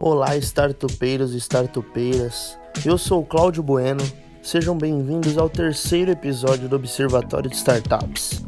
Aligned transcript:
Olá, 0.00 0.36
startupeiros 0.36 1.34
e 1.34 1.38
startupeiras. 1.38 2.56
Eu 2.86 2.96
sou 2.96 3.26
Cláudio 3.26 3.64
Bueno. 3.64 4.00
Sejam 4.40 4.78
bem-vindos 4.78 5.36
ao 5.36 5.50
terceiro 5.50 6.12
episódio 6.12 6.68
do 6.68 6.76
Observatório 6.76 7.50
de 7.50 7.56
Startups. 7.56 8.44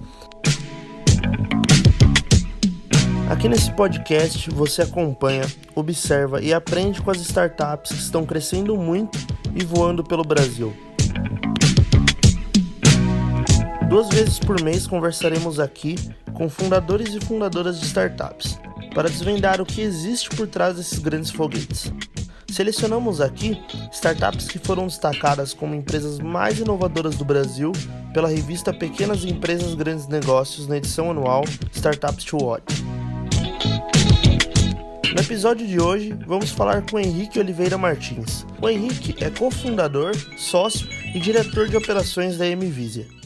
Aqui 3.29 3.49
nesse 3.49 3.73
podcast 3.73 4.49
você 4.51 4.83
acompanha, 4.83 5.43
observa 5.75 6.41
e 6.41 6.55
aprende 6.55 7.03
com 7.03 7.11
as 7.11 7.19
startups 7.19 7.91
que 7.91 7.99
estão 7.99 8.25
crescendo 8.25 8.77
muito 8.77 9.19
e 9.53 9.65
voando 9.65 10.05
pelo 10.05 10.23
Brasil. 10.23 10.73
Duas 13.89 14.09
vezes 14.09 14.39
por 14.39 14.63
mês 14.63 14.87
conversaremos 14.87 15.59
aqui 15.59 15.97
com 16.33 16.49
fundadores 16.49 17.13
e 17.13 17.19
fundadoras 17.19 17.81
de 17.81 17.87
startups 17.87 18.57
para 18.95 19.09
desvendar 19.09 19.61
o 19.61 19.67
que 19.67 19.81
existe 19.81 20.31
por 20.31 20.47
trás 20.47 20.77
desses 20.77 20.99
grandes 20.99 21.31
foguetes. 21.31 21.93
Selecionamos 22.51 23.21
aqui 23.21 23.61
startups 23.93 24.49
que 24.49 24.59
foram 24.59 24.87
destacadas 24.87 25.55
como 25.55 25.75
empresas 25.75 26.19
mais 26.19 26.59
inovadoras 26.59 27.17
do 27.17 27.25
Brasil 27.25 27.71
pela 28.13 28.29
revista 28.29 28.73
Pequenas 28.73 29.25
Empresas 29.25 29.75
Grandes 29.75 30.09
Negócios 30.09 30.67
na 30.67 30.77
edição 30.77 31.11
anual 31.11 31.45
Startups 31.73 32.25
to 32.25 32.37
Watch. 32.37 32.83
No 35.15 35.21
episódio 35.21 35.67
de 35.67 35.81
hoje, 35.81 36.17
vamos 36.27 36.51
falar 36.51 36.83
com 36.83 36.99
Henrique 36.99 37.39
Oliveira 37.39 37.77
Martins. 37.77 38.47
O 38.61 38.69
Henrique 38.69 39.17
é 39.23 39.31
cofundador, 39.31 40.13
sócio 40.37 40.89
e 41.15 41.21
diretor 41.21 41.69
de 41.69 41.77
operações 41.77 42.37
da 42.37 42.47
MVisia. 42.47 43.20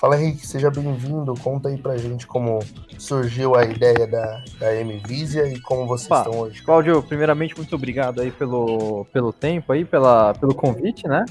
Fala 0.00 0.18
Henrique, 0.18 0.46
seja 0.46 0.70
bem-vindo. 0.70 1.34
Conta 1.42 1.68
aí 1.68 1.76
pra 1.76 1.98
gente 1.98 2.26
como 2.26 2.60
surgiu 2.98 3.54
a 3.54 3.64
ideia 3.64 4.06
da, 4.06 4.42
da 4.58 4.72
MVisia 4.82 5.46
e 5.46 5.60
como 5.60 5.86
vocês 5.86 6.10
Opa, 6.10 6.20
estão 6.20 6.40
hoje. 6.40 6.62
Cláudio, 6.62 7.02
primeiramente, 7.02 7.54
muito 7.54 7.74
obrigado 7.76 8.22
aí 8.22 8.30
pelo, 8.30 9.04
pelo 9.12 9.30
tempo 9.30 9.70
aí, 9.70 9.84
pela, 9.84 10.32
pelo 10.32 10.54
convite, 10.54 11.06
né? 11.06 11.26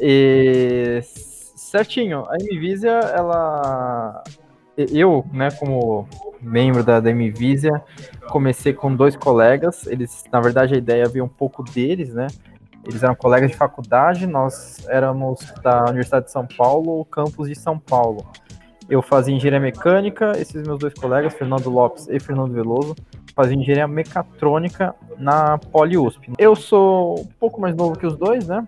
E 0.00 1.00
certinho, 1.04 2.26
a 2.28 2.34
MVisia, 2.42 2.90
ela. 2.90 4.24
Eu, 4.76 5.24
né, 5.32 5.52
como 5.52 6.08
membro 6.40 6.82
da, 6.82 6.98
da 6.98 7.14
MVisia, 7.14 7.84
comecei 8.30 8.72
com 8.72 8.92
dois 8.96 9.14
colegas. 9.14 9.86
Eles, 9.86 10.24
na 10.32 10.40
verdade, 10.40 10.74
a 10.74 10.78
ideia 10.78 11.08
veio 11.08 11.24
um 11.24 11.28
pouco 11.28 11.62
deles, 11.62 12.12
né? 12.12 12.26
Eles 12.84 13.02
eram 13.02 13.14
colegas 13.14 13.50
de 13.50 13.56
faculdade, 13.56 14.26
nós 14.26 14.86
éramos 14.88 15.40
da 15.62 15.84
Universidade 15.84 16.26
de 16.26 16.32
São 16.32 16.46
Paulo, 16.46 17.04
campus 17.04 17.48
de 17.48 17.54
São 17.54 17.78
Paulo. 17.78 18.26
Eu 18.88 19.00
fazia 19.00 19.34
engenharia 19.34 19.60
mecânica, 19.60 20.32
esses 20.36 20.66
meus 20.66 20.78
dois 20.78 20.92
colegas, 20.92 21.32
Fernando 21.34 21.70
Lopes 21.70 22.08
e 22.08 22.18
Fernando 22.18 22.52
Veloso, 22.52 22.96
faziam 23.34 23.60
engenharia 23.60 23.86
mecatrônica 23.86 24.94
na 25.18 25.58
Poli 25.58 25.96
USP. 25.96 26.32
Eu 26.36 26.56
sou 26.56 27.20
um 27.20 27.28
pouco 27.38 27.60
mais 27.60 27.74
novo 27.74 27.96
que 27.96 28.06
os 28.06 28.16
dois, 28.16 28.46
né? 28.46 28.66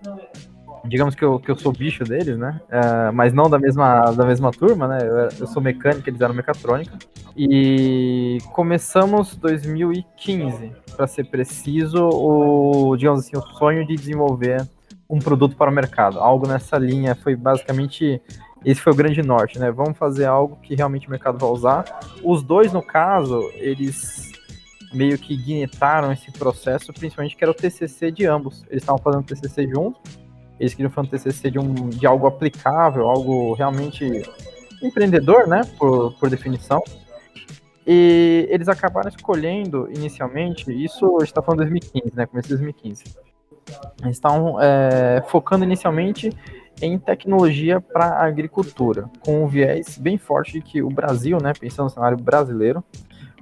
Digamos 0.85 1.15
que 1.15 1.25
eu, 1.25 1.39
que 1.39 1.51
eu 1.51 1.57
sou 1.57 1.73
bicho 1.73 2.05
deles, 2.05 2.37
né? 2.39 2.61
Uh, 2.69 3.13
mas 3.13 3.33
não 3.33 3.49
da 3.49 3.59
mesma, 3.59 4.11
da 4.13 4.25
mesma 4.25 4.51
turma, 4.51 4.87
né? 4.87 4.99
Eu, 5.03 5.17
eu 5.41 5.47
sou 5.47 5.63
mecânica, 5.63 6.11
eles 6.11 6.21
eram 6.21 6.35
mecatrônica. 6.35 6.99
E 7.37 8.39
começamos 8.53 9.35
2015, 9.37 10.73
para 10.97 11.07
ser 11.07 11.25
preciso, 11.25 12.09
o, 12.09 12.97
digamos 12.97 13.21
assim, 13.21 13.37
o 13.37 13.43
sonho 13.59 13.87
de 13.87 13.97
desenvolver 13.97 14.69
um 15.09 15.19
produto 15.19 15.57
para 15.57 15.71
o 15.71 15.75
mercado. 15.75 16.19
Algo 16.19 16.47
nessa 16.47 16.77
linha 16.77 17.15
foi 17.15 17.35
basicamente 17.35 18.21
esse 18.65 18.81
foi 18.81 18.93
o 18.93 18.97
grande 18.97 19.23
norte, 19.23 19.59
né? 19.59 19.71
Vamos 19.71 19.97
fazer 19.99 20.27
algo 20.27 20.57
que 20.63 20.75
realmente 20.75 21.07
o 21.07 21.11
mercado 21.11 21.39
vai 21.39 21.51
usar. 21.51 22.01
Os 22.23 22.43
dois, 22.43 22.73
no 22.73 22.83
caso, 22.83 23.51
eles 23.55 24.33
meio 24.93 25.19
que 25.19 25.37
guinetaram 25.37 26.13
esse 26.13 26.31
processo, 26.31 26.93
principalmente 26.93 27.37
que 27.37 27.43
era 27.43 27.51
o 27.51 27.55
TCC 27.55 28.11
de 28.11 28.27
ambos. 28.27 28.65
Eles 28.71 28.83
estavam 28.83 29.03
fazendo 29.03 29.25
TCC 29.25 29.69
juntos 29.69 30.24
eles 30.59 30.75
queriam 30.75 30.91
fazer 30.91 31.09
um 31.09 31.11
TCC 31.11 31.51
de, 31.51 31.59
um, 31.59 31.89
de 31.89 32.07
algo 32.07 32.27
aplicável, 32.27 33.09
algo 33.09 33.55
realmente 33.55 34.23
empreendedor, 34.83 35.47
né, 35.47 35.63
por, 35.79 36.13
por 36.15 36.31
definição. 36.31 36.83
E 37.87 38.47
eles 38.51 38.69
acabaram 38.69 39.09
escolhendo 39.09 39.89
inicialmente, 39.91 40.71
isso 40.73 41.19
está 41.23 41.43
falando 41.43 41.59
2015, 41.59 42.13
né, 42.15 42.27
começo 42.27 42.49
de 42.49 42.55
2015. 42.55 43.05
Eles 44.03 44.17
estavam 44.17 44.61
é, 44.61 45.23
focando 45.29 45.65
inicialmente 45.65 46.31
em 46.81 46.99
tecnologia 46.99 47.81
para 47.81 48.25
agricultura, 48.25 49.09
com 49.21 49.45
um 49.45 49.47
viés 49.47 49.97
bem 49.99 50.19
forte 50.19 50.53
de 50.53 50.61
que 50.61 50.83
o 50.83 50.89
Brasil, 50.89 51.39
né, 51.41 51.53
pensando 51.59 51.85
no 51.85 51.91
cenário 51.91 52.17
brasileiro, 52.17 52.83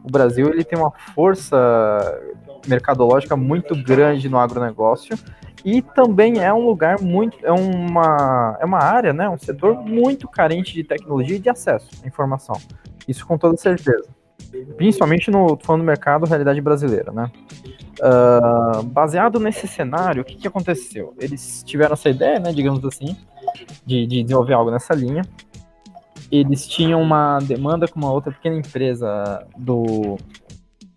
o 0.04 0.10
Brasil 0.10 0.48
ele 0.48 0.64
tem 0.64 0.78
uma 0.78 0.90
força 1.14 2.20
mercadológica 2.66 3.36
muito 3.36 3.74
grande 3.82 4.28
no 4.28 4.38
agronegócio 4.38 5.16
e 5.64 5.80
também 5.80 6.38
é 6.40 6.52
um 6.52 6.66
lugar 6.66 7.00
muito, 7.00 7.36
é 7.44 7.52
uma, 7.52 8.56
é 8.60 8.64
uma 8.64 8.78
área, 8.78 9.12
né, 9.12 9.28
um 9.28 9.38
setor 9.38 9.76
muito 9.76 10.26
carente 10.28 10.74
de 10.74 10.82
tecnologia 10.82 11.36
e 11.36 11.38
de 11.38 11.48
acesso 11.48 11.88
à 12.02 12.06
informação. 12.06 12.56
Isso 13.06 13.26
com 13.26 13.38
toda 13.38 13.56
certeza. 13.56 14.08
Principalmente 14.76 15.30
no 15.30 15.56
falando 15.62 15.82
do 15.82 15.86
mercado, 15.86 16.26
realidade 16.26 16.60
brasileira, 16.60 17.10
né? 17.10 17.30
Uh, 18.00 18.82
baseado 18.82 19.38
nesse 19.38 19.66
cenário, 19.68 20.22
o 20.22 20.24
que, 20.24 20.34
que 20.34 20.48
aconteceu? 20.48 21.14
Eles 21.18 21.62
tiveram 21.64 21.94
essa 21.94 22.10
ideia, 22.10 22.38
né, 22.38 22.52
digamos 22.52 22.84
assim, 22.84 23.16
de, 23.86 24.06
de 24.06 24.22
desenvolver 24.22 24.54
algo 24.54 24.70
nessa 24.70 24.94
linha. 24.94 25.22
Eles 26.30 26.66
tinham 26.66 27.00
uma 27.00 27.38
demanda 27.38 27.86
com 27.86 27.98
uma 27.98 28.10
outra 28.10 28.32
pequena 28.32 28.56
empresa 28.56 29.46
do 29.56 30.18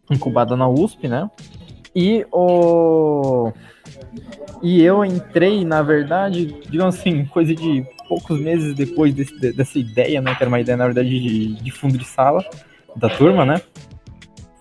incubada 0.10 0.56
na 0.56 0.68
USP, 0.68 1.08
né? 1.08 1.30
E 1.96 2.26
o 2.32 3.52
e 4.62 4.82
eu 4.82 5.04
entrei, 5.06 5.64
na 5.64 5.82
verdade, 5.82 6.56
digamos 6.70 6.96
assim, 6.96 7.26
coisa 7.26 7.54
de 7.54 7.86
poucos 8.08 8.40
meses 8.40 8.74
depois 8.74 9.14
desse, 9.14 9.54
dessa 9.54 9.78
ideia, 9.78 10.22
né? 10.22 10.34
Que 10.36 10.44
era 10.44 10.50
uma 10.50 10.60
ideia, 10.60 10.78
na 10.78 10.86
verdade, 10.86 11.10
de, 11.10 11.54
de 11.56 11.72
fundo 11.72 11.98
de 11.98 12.06
sala 12.06 12.44
da 12.96 13.10
turma, 13.10 13.46
né? 13.46 13.62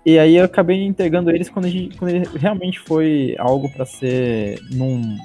E 0.04 0.18
aí 0.18 0.36
eu 0.36 0.44
acabei 0.44 0.84
entregando 0.84 1.30
eles 1.30 1.48
quando, 1.48 1.68
gente, 1.68 1.96
quando 1.96 2.10
ele 2.10 2.28
realmente 2.36 2.78
foi 2.80 3.34
algo 3.38 3.70
para 3.70 3.86
ser 3.86 4.60
num 4.70 5.16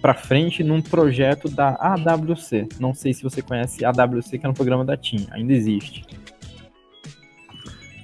para 0.00 0.14
frente 0.14 0.64
num 0.64 0.82
projeto 0.82 1.48
da 1.48 1.76
AWC. 1.78 2.68
Não 2.80 2.92
sei 2.92 3.12
se 3.12 3.22
você 3.22 3.40
conhece 3.40 3.84
a 3.84 3.90
AWC, 3.90 4.38
que 4.38 4.46
é 4.46 4.48
um 4.48 4.54
programa 4.54 4.84
da 4.84 4.96
TIM, 4.96 5.28
ainda 5.30 5.52
existe. 5.52 6.04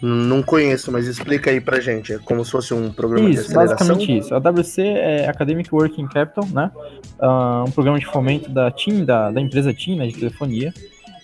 Não 0.00 0.42
conheço, 0.42 0.92
mas 0.92 1.06
explica 1.06 1.50
aí 1.50 1.60
pra 1.60 1.80
gente. 1.80 2.12
É 2.12 2.18
como 2.18 2.44
se 2.44 2.52
fosse 2.52 2.72
um 2.72 2.92
programa 2.92 3.28
isso, 3.28 3.42
de 3.42 3.46
aceleração? 3.48 3.88
basicamente 3.88 4.18
isso. 4.18 4.34
A 4.34 4.38
WC 4.38 4.82
é 4.82 5.28
Academic 5.28 5.74
Working 5.74 6.06
Capital, 6.06 6.46
né? 6.52 6.70
Uh, 7.20 7.68
um 7.68 7.70
programa 7.70 7.98
de 7.98 8.06
fomento 8.06 8.50
da 8.50 8.70
TIM, 8.70 9.04
da, 9.04 9.30
da 9.30 9.40
empresa 9.40 9.74
TIM, 9.74 9.96
né, 9.96 10.06
de 10.06 10.14
telefonia, 10.14 10.72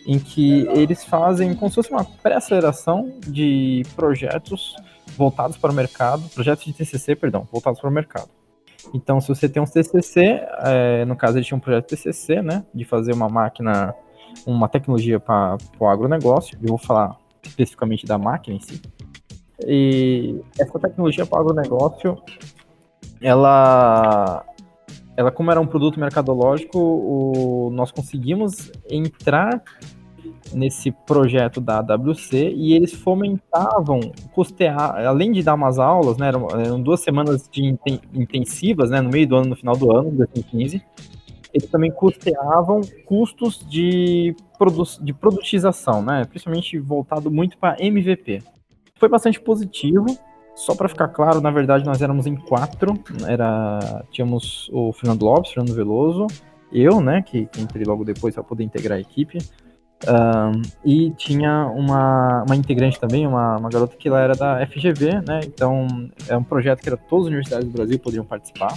em 0.06 0.18
que 0.18 0.66
eles 0.68 1.04
fazem 1.04 1.54
como 1.54 1.70
se 1.70 1.76
fosse 1.76 1.90
uma 1.90 2.04
pré-aceleração 2.04 3.12
de 3.26 3.82
projetos 3.94 4.74
voltados 5.16 5.56
para 5.56 5.70
o 5.70 5.74
mercado, 5.74 6.28
projetos 6.34 6.64
de 6.64 6.72
TCC, 6.72 7.14
perdão, 7.14 7.46
voltados 7.50 7.80
para 7.80 7.88
o 7.88 7.92
mercado. 7.92 8.28
Então, 8.92 9.20
se 9.20 9.28
você 9.28 9.48
tem 9.48 9.62
um 9.62 9.66
TCC, 9.66 10.42
é, 10.64 11.04
no 11.04 11.16
caso 11.16 11.38
ele 11.38 11.44
tinha 11.44 11.56
um 11.56 11.60
projeto 11.60 11.86
TCC, 11.86 12.42
né, 12.42 12.64
de 12.74 12.84
fazer 12.84 13.12
uma 13.12 13.28
máquina, 13.28 13.94
uma 14.44 14.68
tecnologia 14.68 15.20
para 15.20 15.56
o 15.78 15.86
agronegócio, 15.86 16.58
eu 16.60 16.68
vou 16.68 16.78
falar 16.78 17.16
especificamente 17.48 18.06
da 18.06 18.18
máquina 18.18 18.56
em 18.56 18.60
si. 18.60 18.80
E 19.66 20.40
essa 20.58 20.78
tecnologia 20.78 21.24
para 21.24 21.38
o 21.38 21.40
agronegócio, 21.42 22.20
ela, 23.20 24.44
ela 25.16 25.30
como 25.30 25.50
era 25.50 25.60
um 25.60 25.66
produto 25.66 25.98
mercadológico, 25.98 26.78
o, 26.78 27.70
nós 27.72 27.90
conseguimos 27.90 28.72
entrar 28.88 29.62
nesse 30.52 30.90
projeto 30.90 31.60
da 31.60 31.78
AWC 31.78 32.52
e 32.54 32.74
eles 32.74 32.92
fomentavam 32.92 34.00
custear, 34.32 35.06
além 35.06 35.32
de 35.32 35.42
dar 35.42 35.54
umas 35.54 35.78
aulas, 35.78 36.16
né, 36.16 36.28
eram, 36.28 36.48
eram 36.50 36.80
duas 36.80 37.00
semanas 37.00 37.48
de 37.50 37.76
intensivas, 38.12 38.90
né, 38.90 39.00
no 39.00 39.10
meio 39.10 39.26
do 39.26 39.36
ano, 39.36 39.50
no 39.50 39.56
final 39.56 39.76
do 39.76 39.94
ano, 39.94 40.10
2015, 40.10 40.82
eles 41.54 41.70
também 41.70 41.92
custeavam 41.92 42.80
custos 43.06 43.64
de, 43.70 44.34
produ 44.58 44.82
de 45.00 45.12
produtização, 45.12 46.02
né? 46.02 46.24
Principalmente 46.24 46.76
voltado 46.80 47.30
muito 47.30 47.56
para 47.56 47.76
MVP. 47.78 48.42
Foi 48.96 49.08
bastante 49.08 49.40
positivo. 49.40 50.06
Só 50.56 50.74
para 50.74 50.88
ficar 50.88 51.08
claro, 51.08 51.40
na 51.40 51.50
verdade 51.50 51.84
nós 51.84 52.02
éramos 52.02 52.26
em 52.26 52.34
quatro. 52.34 52.94
Era 53.26 54.04
tínhamos 54.10 54.68
o 54.72 54.92
Fernando 54.92 55.22
Lopes, 55.22 55.52
Fernando 55.52 55.74
Veloso, 55.74 56.26
eu, 56.72 57.00
né, 57.00 57.22
que, 57.22 57.48
entrei 57.58 57.84
logo 57.84 58.04
depois 58.04 58.34
para 58.34 58.42
poder 58.42 58.64
integrar 58.64 58.98
a 58.98 59.00
equipe. 59.00 59.38
Um, 60.06 60.62
e 60.84 61.10
tinha 61.12 61.66
uma, 61.68 62.44
uma 62.44 62.56
integrante 62.56 63.00
também, 63.00 63.26
uma, 63.26 63.56
uma 63.56 63.68
garota 63.68 63.96
que 63.96 64.08
ela 64.08 64.20
era 64.20 64.34
da 64.34 64.64
FGV, 64.66 65.22
né? 65.26 65.40
Então 65.44 65.86
é 66.28 66.36
um 66.36 66.42
projeto 66.42 66.82
que 66.82 66.88
era 66.88 66.96
todas 66.96 67.26
as 67.26 67.28
universidades 67.28 67.66
do 67.66 67.72
Brasil 67.72 67.98
poderiam 67.98 68.24
participar 68.24 68.76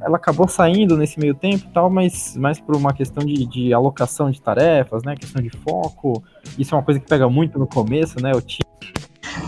ela 0.00 0.16
acabou 0.16 0.48
saindo 0.48 0.96
nesse 0.96 1.18
meio 1.18 1.34
tempo 1.34 1.66
e 1.68 1.72
tal, 1.72 1.90
mas 1.90 2.36
mais 2.36 2.60
por 2.60 2.76
uma 2.76 2.92
questão 2.92 3.24
de, 3.24 3.46
de, 3.46 3.72
alocação 3.72 4.30
de 4.30 4.40
tarefas, 4.40 5.02
né? 5.02 5.14
Questão 5.16 5.42
de 5.42 5.50
foco. 5.50 6.22
Isso 6.58 6.74
é 6.74 6.78
uma 6.78 6.84
coisa 6.84 7.00
que 7.00 7.06
pega 7.06 7.28
muito 7.28 7.58
no 7.58 7.66
começo, 7.66 8.20
né? 8.22 8.32
O 8.32 8.40
time. 8.40 8.68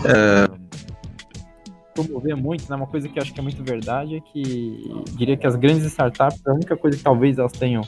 É, 0.05 0.49
promover 1.93 2.35
muito, 2.35 2.69
né? 2.69 2.75
Uma 2.75 2.87
coisa 2.87 3.07
que 3.07 3.17
eu 3.17 3.23
acho 3.23 3.33
que 3.33 3.39
é 3.39 3.43
muito 3.43 3.63
verdade 3.63 4.15
é 4.15 4.19
que 4.19 5.03
diria 5.15 5.37
que 5.37 5.45
as 5.45 5.55
grandes 5.55 5.85
startups, 5.85 6.41
a 6.45 6.53
única 6.53 6.75
coisa 6.75 6.97
que 6.97 7.03
talvez 7.03 7.37
elas 7.37 7.51
tenham 7.51 7.81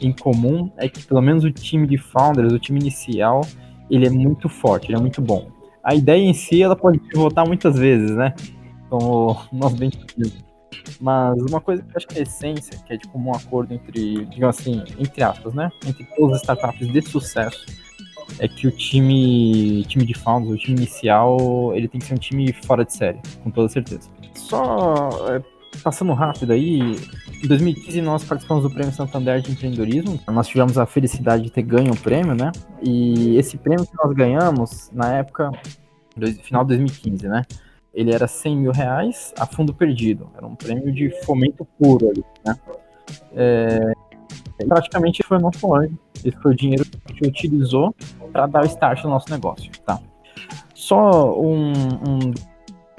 em 0.00 0.12
comum 0.12 0.70
é 0.76 0.88
que 0.88 1.04
pelo 1.04 1.22
menos 1.22 1.44
o 1.44 1.50
time 1.50 1.86
de 1.86 1.96
founders, 1.96 2.52
o 2.52 2.58
time 2.58 2.80
inicial, 2.80 3.42
ele 3.90 4.06
é 4.06 4.10
muito 4.10 4.48
forte, 4.48 4.88
ele 4.88 4.96
é 4.96 5.00
muito 5.00 5.20
bom. 5.22 5.48
A 5.82 5.94
ideia 5.94 6.20
em 6.20 6.34
si, 6.34 6.62
ela 6.62 6.76
pode 6.76 7.00
voltar 7.14 7.44
muitas 7.46 7.78
vezes, 7.78 8.10
né? 8.10 8.34
Como 8.90 9.36
nós 9.52 9.72
bem 9.74 9.90
sabemos. 9.90 10.45
Mas 11.00 11.40
uma 11.42 11.60
coisa 11.60 11.82
que 11.82 11.88
eu 11.88 11.96
acho 11.96 12.06
que 12.06 12.18
é 12.18 12.22
essência, 12.22 12.78
que 12.86 12.92
é 12.92 12.96
de 12.96 13.06
comum 13.08 13.32
acordo 13.32 13.72
entre, 13.72 14.24
digamos 14.26 14.58
assim, 14.58 14.82
entre 14.98 15.22
aspas, 15.22 15.54
né? 15.54 15.70
Entre 15.86 16.04
todas 16.16 16.36
as 16.36 16.42
startups 16.42 16.88
de 16.92 17.02
sucesso, 17.02 17.66
é 18.38 18.48
que 18.48 18.66
o 18.66 18.70
time, 18.70 19.84
time 19.84 20.04
de 20.04 20.14
founders, 20.14 20.54
o 20.54 20.58
time 20.58 20.76
inicial, 20.76 21.72
ele 21.74 21.88
tem 21.88 22.00
que 22.00 22.06
ser 22.06 22.14
um 22.14 22.18
time 22.18 22.52
fora 22.52 22.84
de 22.84 22.92
série, 22.92 23.18
com 23.42 23.50
toda 23.50 23.68
certeza. 23.68 24.08
Só 24.34 25.10
é, 25.28 25.42
passando 25.82 26.12
rápido 26.12 26.52
aí, 26.52 26.96
em 27.42 27.46
2015 27.46 28.00
nós 28.00 28.24
participamos 28.24 28.64
do 28.64 28.70
Prêmio 28.70 28.92
Santander 28.92 29.40
de 29.40 29.52
Empreendedorismo. 29.52 30.18
Nós 30.28 30.48
tivemos 30.48 30.78
a 30.78 30.86
felicidade 30.86 31.44
de 31.44 31.50
ter 31.50 31.62
ganho 31.62 31.92
o 31.92 31.96
prêmio, 31.96 32.34
né? 32.34 32.50
E 32.82 33.36
esse 33.36 33.56
prêmio 33.56 33.86
que 33.86 33.96
nós 34.02 34.12
ganhamos, 34.14 34.90
na 34.92 35.14
época, 35.14 35.50
final 36.42 36.64
de 36.64 36.76
2015, 36.76 37.28
né? 37.28 37.42
Ele 37.96 38.12
era 38.12 38.28
100 38.28 38.56
mil 38.56 38.72
reais 38.72 39.32
a 39.38 39.46
fundo 39.46 39.72
perdido. 39.72 40.30
Era 40.36 40.46
um 40.46 40.54
prêmio 40.54 40.92
de 40.92 41.10
fomento 41.24 41.66
puro 41.78 42.10
ali, 42.10 42.24
né? 42.44 42.54
É, 43.34 43.92
praticamente 44.68 45.22
foi 45.22 45.38
o 45.38 45.40
nosso 45.40 45.74
anjo. 45.74 45.98
Esse 46.22 46.36
foi 46.42 46.52
o 46.52 46.54
dinheiro 46.54 46.84
que 46.84 46.98
a 47.06 47.12
gente 47.12 47.28
utilizou 47.28 47.94
para 48.30 48.46
dar 48.46 48.62
o 48.62 48.66
start 48.66 49.02
no 49.04 49.10
nosso 49.10 49.30
negócio, 49.30 49.70
tá? 49.84 49.98
Só 50.74 51.40
um, 51.40 51.72
um 51.72 52.34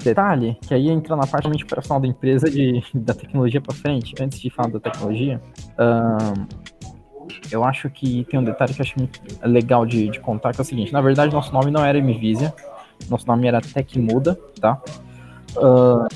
detalhe, 0.02 0.56
que 0.62 0.74
aí 0.74 0.88
entra 0.88 1.14
na 1.14 1.26
parte 1.26 1.44
realmente 1.44 1.64
operacional 1.64 2.00
da 2.00 2.08
empresa, 2.08 2.50
de, 2.50 2.82
da 2.94 3.14
tecnologia 3.14 3.60
para 3.60 3.74
frente, 3.74 4.14
antes 4.20 4.40
de 4.40 4.50
falar 4.50 4.70
da 4.70 4.80
tecnologia, 4.80 5.40
eu 7.50 7.64
acho 7.64 7.90
que 7.90 8.24
tem 8.24 8.40
um 8.40 8.44
detalhe 8.44 8.74
que 8.74 8.80
eu 8.80 8.84
acho 8.84 8.94
legal 9.42 9.86
de, 9.86 10.08
de 10.08 10.20
contar, 10.20 10.52
que 10.52 10.60
é 10.60 10.62
o 10.62 10.64
seguinte, 10.64 10.92
na 10.92 11.00
verdade 11.00 11.32
nosso 11.32 11.52
nome 11.52 11.70
não 11.70 11.84
era 11.84 11.98
MVisia, 11.98 12.54
nosso 13.08 13.26
nome 13.26 13.46
era 13.46 13.60
Tecmuda, 13.60 14.38
tá? 14.60 14.80
Uh, 15.56 16.06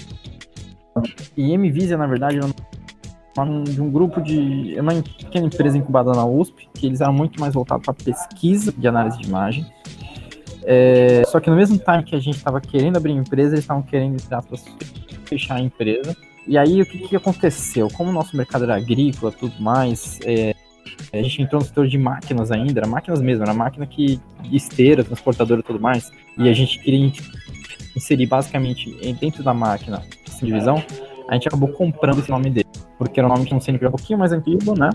e 1.37 1.57
MVisia, 1.57 1.97
na 1.97 2.07
verdade, 2.07 2.37
era 2.37 2.47
um, 2.47 3.65
de 3.65 3.81
um 3.81 3.91
grupo 3.91 4.21
de. 4.21 4.77
uma 4.79 4.93
pequena 4.93 5.47
empresa 5.47 5.79
incubada 5.79 6.13
na 6.13 6.25
USP, 6.25 6.69
que 6.75 6.87
eles 6.87 7.01
eram 7.01 7.13
muito 7.13 7.41
mais 7.41 7.55
voltados 7.55 7.85
para 7.85 7.95
pesquisa 7.95 8.73
de 8.73 8.87
análise 8.87 9.19
de 9.19 9.27
imagem. 9.27 9.67
É, 10.65 11.23
só 11.27 11.41
que 11.41 11.51
no 11.51 11.57
mesmo 11.57 11.79
time 11.79 12.05
que 12.05 12.15
a 12.15 12.21
gente 12.21 12.37
estava 12.37 12.61
querendo 12.61 12.97
abrir 12.97 13.13
empresa, 13.13 13.55
eles 13.55 13.65
estavam 13.65 13.83
querendo, 13.83 14.17
aspas, 14.31 14.65
fechar 15.25 15.57
a 15.57 15.61
empresa. 15.61 16.17
E 16.47 16.59
aí 16.59 16.83
o 16.83 16.87
que, 16.87 16.99
que 16.99 17.17
aconteceu? 17.17 17.89
Como 17.93 18.11
o 18.11 18.13
nosso 18.13 18.37
mercado 18.37 18.65
era 18.65 18.77
agrícola 18.77 19.33
tudo 19.33 19.61
mais, 19.61 20.19
é, 20.25 20.55
a 21.13 21.23
gente 21.23 21.43
entrou 21.43 21.61
no 21.61 21.67
setor 21.67 21.87
de 21.87 21.99
máquinas 21.99 22.51
ainda, 22.51 22.81
era 22.81 22.89
máquinas 22.89 23.21
mesmo, 23.21 23.45
era 23.45 23.53
máquina 23.53 23.87
que 23.87 24.21
esteira, 24.51 25.05
transportadora 25.05 25.61
e 25.61 25.63
tudo 25.63 25.81
mais. 25.81 26.11
E 26.39 26.49
a 26.49 26.53
gente 26.53 26.79
queria 26.79 27.13
inserir 27.95 28.27
basicamente 28.27 28.91
dentro 29.21 29.43
da 29.43 29.53
máquina 29.53 30.03
essa 30.27 30.45
divisão, 30.45 30.83
a 31.29 31.35
gente 31.35 31.49
acabou 31.49 31.69
comprando 31.69 32.19
esse 32.19 32.31
nome 32.31 32.51
dele 32.51 32.69
porque 33.03 33.19
era 33.19 33.27
um 33.27 33.33
nome 33.33 33.45
que 33.45 33.55
um 33.55 33.61
CNPJ 33.61 33.89
um 33.89 33.97
pouquinho 33.97 34.19
mais 34.19 34.33
antigo, 34.33 34.79
né? 34.79 34.91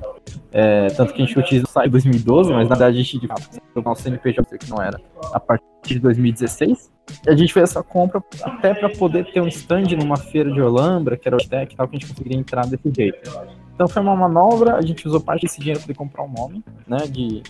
É, 0.52 0.88
tanto 0.88 1.14
que 1.14 1.22
a 1.22 1.26
gente 1.26 1.38
utiliza 1.38 1.66
o 1.66 1.70
site 1.70 1.90
2012, 1.90 2.52
mas 2.54 2.70
na 2.70 2.76
verdade 2.76 2.98
a 2.98 3.04
gente 3.04 3.20
de 3.20 3.28
fato 3.28 3.62
o 3.76 3.82
nosso 3.82 4.02
CNPJ 4.04 4.58
que 4.58 4.70
não 4.70 4.82
era 4.82 5.00
a 5.34 5.40
partir 5.40 5.66
de 5.86 6.00
2016. 6.00 6.90
E 7.26 7.30
a 7.30 7.36
gente 7.36 7.54
fez 7.54 7.70
essa 7.70 7.84
compra 7.84 8.24
até 8.42 8.74
para 8.74 8.90
poder 8.90 9.26
ter 9.32 9.42
um 9.42 9.48
stand 9.48 9.88
numa 10.00 10.18
feira 10.18 10.52
de 10.52 10.62
Olambra, 10.62 11.18
que 11.18 11.28
era 11.28 11.36
o 11.36 11.40
Tech 11.40 11.74
e 11.74 11.76
tal, 11.76 11.88
que 11.88 11.98
a 11.98 12.00
gente 12.00 12.10
conseguiria 12.10 12.40
entrar 12.40 12.66
desse 12.66 12.92
jeito. 12.96 13.30
Então 13.78 13.88
foi 13.88 14.02
uma 14.02 14.16
manobra, 14.16 14.76
a 14.76 14.82
gente 14.82 15.08
usou 15.08 15.22
parte 15.22 15.44
desse 15.44 15.60
dinheiro 15.60 15.80
para 15.80 15.94
comprar 15.94 16.24
um 16.24 16.34
nome, 16.34 16.64
né? 16.88 16.98
De, 17.08 17.44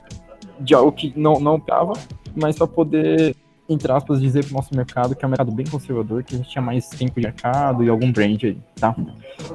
de 0.59 0.75
algo 0.75 0.91
que 0.91 1.13
não, 1.15 1.39
não 1.39 1.57
tava, 1.57 1.93
mas 2.35 2.57
para 2.57 2.67
poder 2.67 3.33
entre 3.69 3.89
aspas, 3.91 4.19
dizer 4.19 4.43
para 4.43 4.51
o 4.51 4.55
nosso 4.55 4.75
mercado 4.75 5.15
que 5.15 5.23
é 5.23 5.27
um 5.27 5.29
mercado 5.29 5.51
bem 5.51 5.65
conservador, 5.65 6.23
que 6.23 6.35
a 6.35 6.37
gente 6.37 6.49
tinha 6.49 6.61
mais 6.61 6.89
tempo 6.89 7.15
de 7.15 7.27
mercado 7.27 7.81
e 7.81 7.89
algum 7.89 8.11
brand 8.11 8.41
aí, 8.43 8.57
tá? 8.75 8.93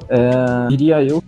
É, 0.09 0.67
diria 0.67 1.03
eu 1.03 1.23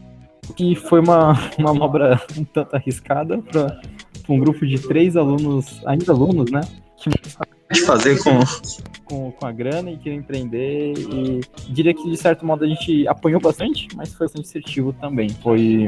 que 0.56 0.75
foi 0.75 1.00
uma, 1.00 1.33
uma 1.59 1.71
obra 1.83 2.19
um 2.36 2.44
tanto 2.44 2.75
arriscada 2.75 3.38
para 3.38 3.80
um 4.27 4.39
grupo 4.39 4.65
de 4.65 4.80
três 4.80 5.15
alunos, 5.15 5.80
ainda 5.86 6.12
alunos, 6.12 6.50
né? 6.50 6.62
Que 6.97 7.81
fazer 7.86 8.18
com... 8.24 8.39
com, 9.06 9.31
com 9.31 9.46
a 9.46 9.52
grana 9.52 9.92
e 9.92 9.98
queria 9.98 10.18
empreender 10.18 10.94
e 10.98 11.42
diria 11.69 11.94
que 11.94 12.10
de 12.10 12.18
certo 12.18 12.46
modo 12.46 12.66
a 12.66 12.68
gente 12.68 13.07
apanhou 13.07 13.40
bastante, 13.40 13.88
mas 13.96 14.13
foi 14.13 14.25
bastante 14.25 14.48
assertivo 14.48 14.92
também. 14.94 15.30
Foi 15.30 15.88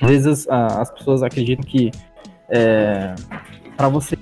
às 0.00 0.08
vezes 0.08 0.46
as 0.48 0.90
pessoas 0.90 1.22
acreditam 1.22 1.64
que 1.64 1.90
é, 2.48 3.14
para 3.76 3.88
você 3.88 4.16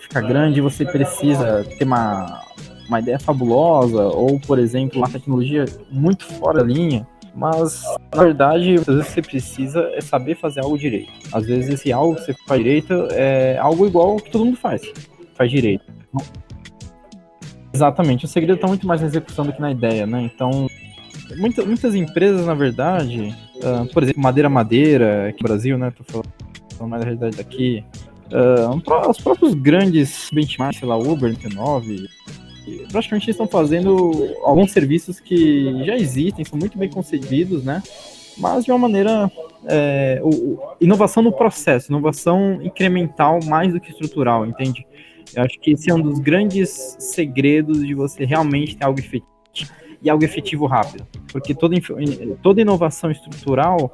ficar 0.00 0.22
grande, 0.22 0.60
você 0.60 0.84
precisa 0.84 1.64
ter 1.78 1.84
uma, 1.84 2.42
uma 2.88 3.00
ideia 3.00 3.18
fabulosa, 3.18 4.02
ou, 4.04 4.40
por 4.40 4.58
exemplo, 4.58 4.98
uma 4.98 5.08
tecnologia 5.08 5.64
muito 5.90 6.24
fora 6.24 6.60
da 6.60 6.64
linha. 6.64 7.06
Mas, 7.34 7.82
na 8.14 8.22
verdade, 8.22 8.76
às 8.76 8.86
vezes 8.86 9.06
você 9.08 9.20
precisa 9.20 9.80
é 9.92 10.00
saber 10.00 10.36
fazer 10.36 10.60
algo 10.60 10.78
direito. 10.78 11.12
Às 11.32 11.46
vezes 11.46 11.68
esse 11.68 11.92
algo 11.92 12.14
que 12.14 12.22
você 12.22 12.34
faz 12.46 12.62
direito 12.62 13.08
é 13.10 13.58
algo 13.58 13.86
igual 13.86 14.16
que 14.16 14.30
todo 14.30 14.46
mundo 14.46 14.56
faz. 14.56 14.80
Faz 15.34 15.50
direito. 15.50 15.84
Exatamente. 17.76 18.24
O 18.24 18.28
segredo 18.28 18.56
está 18.56 18.66
muito 18.66 18.86
mais 18.86 19.02
na 19.02 19.06
execução 19.06 19.44
do 19.44 19.52
que 19.52 19.60
na 19.60 19.70
ideia, 19.70 20.06
né? 20.06 20.22
Então, 20.22 20.66
muita, 21.36 21.62
muitas 21.62 21.94
empresas, 21.94 22.46
na 22.46 22.54
verdade, 22.54 23.36
uh, 23.56 23.92
por 23.92 24.02
exemplo, 24.02 24.22
Madeira 24.22 24.48
Madeira, 24.48 25.28
aqui 25.28 25.42
no 25.42 25.48
Brasil, 25.48 25.76
né? 25.76 25.90
Tô 25.90 26.02
falando 26.04 26.90
mais 26.90 27.00
da 27.00 27.04
realidade 27.04 27.36
daqui. 27.36 27.84
Uh, 28.32 29.10
os 29.10 29.18
próprios 29.18 29.52
grandes 29.52 30.30
benchmarks, 30.32 30.80
sei 30.80 30.88
lá, 30.88 30.96
Uber, 30.96 31.30
99, 31.30 32.08
praticamente 32.90 33.30
estão 33.30 33.46
fazendo 33.46 34.34
alguns 34.42 34.72
serviços 34.72 35.20
que 35.20 35.84
já 35.84 35.96
existem, 35.96 36.44
são 36.46 36.58
muito 36.58 36.78
bem 36.78 36.88
concebidos, 36.88 37.62
né? 37.62 37.82
Mas 38.38 38.64
de 38.64 38.70
uma 38.72 38.78
maneira. 38.78 39.30
É, 39.68 40.20
o, 40.22 40.60
inovação 40.80 41.22
no 41.22 41.32
processo, 41.32 41.90
inovação 41.90 42.60
incremental 42.62 43.40
mais 43.44 43.72
do 43.72 43.80
que 43.80 43.90
estrutural, 43.90 44.46
entende? 44.46 44.86
Eu 45.34 45.42
acho 45.42 45.58
que 45.60 45.72
esse 45.72 45.90
é 45.90 45.94
um 45.94 46.00
dos 46.00 46.18
grandes 46.18 46.96
segredos 46.98 47.84
de 47.86 47.94
você 47.94 48.24
realmente 48.24 48.76
ter 48.76 48.84
algo 48.84 48.98
efetivo 48.98 49.26
e 50.02 50.10
algo 50.10 50.24
efetivo 50.24 50.66
rápido. 50.66 51.06
Porque 51.32 51.54
toda, 51.54 51.76
toda 52.42 52.60
inovação 52.60 53.10
estrutural 53.10 53.90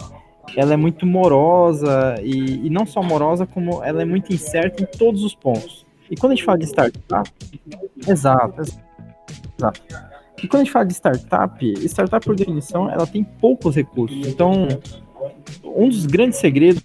ela 0.56 0.75
é 0.75 0.76
muito 0.76 1.06
morosa 1.06 2.16
e, 2.23 2.66
e, 2.66 2.71
não 2.71 2.85
só 2.85 3.02
morosa, 3.02 3.47
como 3.47 3.83
ela 3.83 4.02
é 4.02 4.04
muito 4.04 4.33
incerta 4.33 4.83
em 4.83 4.87
todos 4.87 5.23
os 5.25 5.35
pontos. 5.35 5.87
E 6.11 6.16
quando 6.16 6.33
a 6.33 6.35
gente 6.35 6.45
fala 6.45 6.59
de 6.59 6.66
startup, 6.66 7.30
exato, 8.06 8.62
exato. 9.59 9.80
E 10.42 10.49
quando 10.49 10.62
a 10.62 10.64
gente 10.64 10.73
fala 10.73 10.85
de 10.85 10.95
startup, 10.95 11.87
startup 11.88 12.26
por 12.26 12.35
definição, 12.35 12.90
ela 12.90 13.06
tem 13.06 13.23
poucos 13.23 13.76
recursos. 13.76 14.26
Então, 14.26 14.68
um 15.64 15.88
dos 15.88 16.04
grandes 16.04 16.38
segredos 16.38 16.83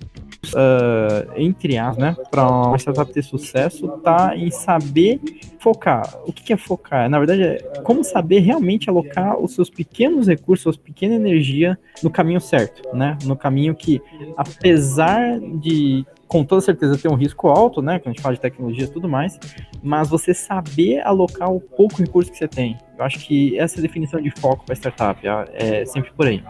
uh, 0.54 1.32
entre 1.36 1.78
as, 1.78 1.98
né, 1.98 2.16
para 2.30 2.48
uma 2.48 2.78
startup 2.78 3.12
ter 3.12 3.24
sucesso, 3.24 3.88
tá 4.04 4.36
em 4.36 4.52
saber 4.52 5.20
focar. 5.60 6.20
O 6.26 6.32
que, 6.32 6.54
é 6.54 6.58
focar? 6.58 7.10
Na 7.10 7.18
verdade, 7.18 7.44
é 7.44 7.58
como 7.84 8.04
saber 8.04 8.40
realmente 8.40 8.90
alocar 8.90 9.40
os 9.40 9.54
seus 9.54 9.70
pequenos 9.70 10.28
recursos, 10.28 10.64
sua 10.64 10.74
pequena 10.74 11.16
energia 11.16 11.78
no 12.04 12.10
caminho 12.10 12.40
certo, 12.40 12.96
né? 12.96 13.18
No 13.24 13.36
caminho 13.36 13.76
que, 13.76 14.02
apesar 14.36 15.40
de 15.40 16.06
com 16.28 16.44
toda 16.44 16.62
certeza 16.62 16.98
ter 16.98 17.08
um 17.08 17.16
risco 17.16 17.48
alto, 17.48 17.82
né? 17.82 18.00
Quando 18.00 18.08
a 18.08 18.12
gente 18.12 18.22
fala 18.22 18.36
de 18.36 18.42
tecnologia 18.42 18.84
e 18.84 18.88
tudo 18.88 19.08
mais, 19.08 19.40
mas 19.82 20.10
você 20.10 20.34
saber 20.34 21.00
alocar 21.02 21.52
o 21.52 21.60
pouco 21.60 21.98
recurso 21.98 22.32
que 22.32 22.38
você 22.38 22.48
tem. 22.48 22.78
Eu 22.98 23.06
acho 23.06 23.20
que 23.20 23.58
essa 23.58 23.78
é 23.78 23.80
a 23.80 23.82
definição 23.82 24.22
de 24.22 24.32
foco 24.32 24.66
para 24.66 24.76
startup 24.76 25.20
é 25.54 25.86
sempre 25.86 26.12
por 26.12 26.28
aí. 26.28 26.44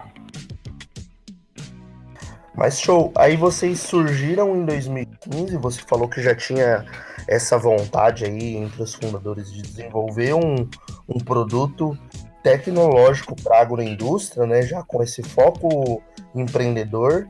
Mas 2.57 2.79
show. 2.79 3.11
Aí 3.15 3.37
vocês 3.37 3.79
surgiram 3.79 4.55
em 4.55 4.65
2015, 4.65 5.57
você 5.57 5.81
falou 5.87 6.09
que 6.09 6.23
já 6.23 6.33
tinha 6.33 6.83
essa 7.27 7.55
vontade 7.55 8.25
aí 8.25 8.57
entre 8.57 8.81
os 8.81 8.95
fundadores 8.95 9.53
de 9.53 9.61
desenvolver 9.61 10.33
um, 10.33 10.67
um 11.07 11.19
produto 11.19 11.95
tecnológico 12.41 13.35
para 13.43 13.57
a 13.57 13.61
agroindústria, 13.61 14.47
né? 14.47 14.63
Já 14.63 14.81
com 14.81 15.03
esse 15.03 15.21
foco 15.21 16.01
empreendedor. 16.33 17.27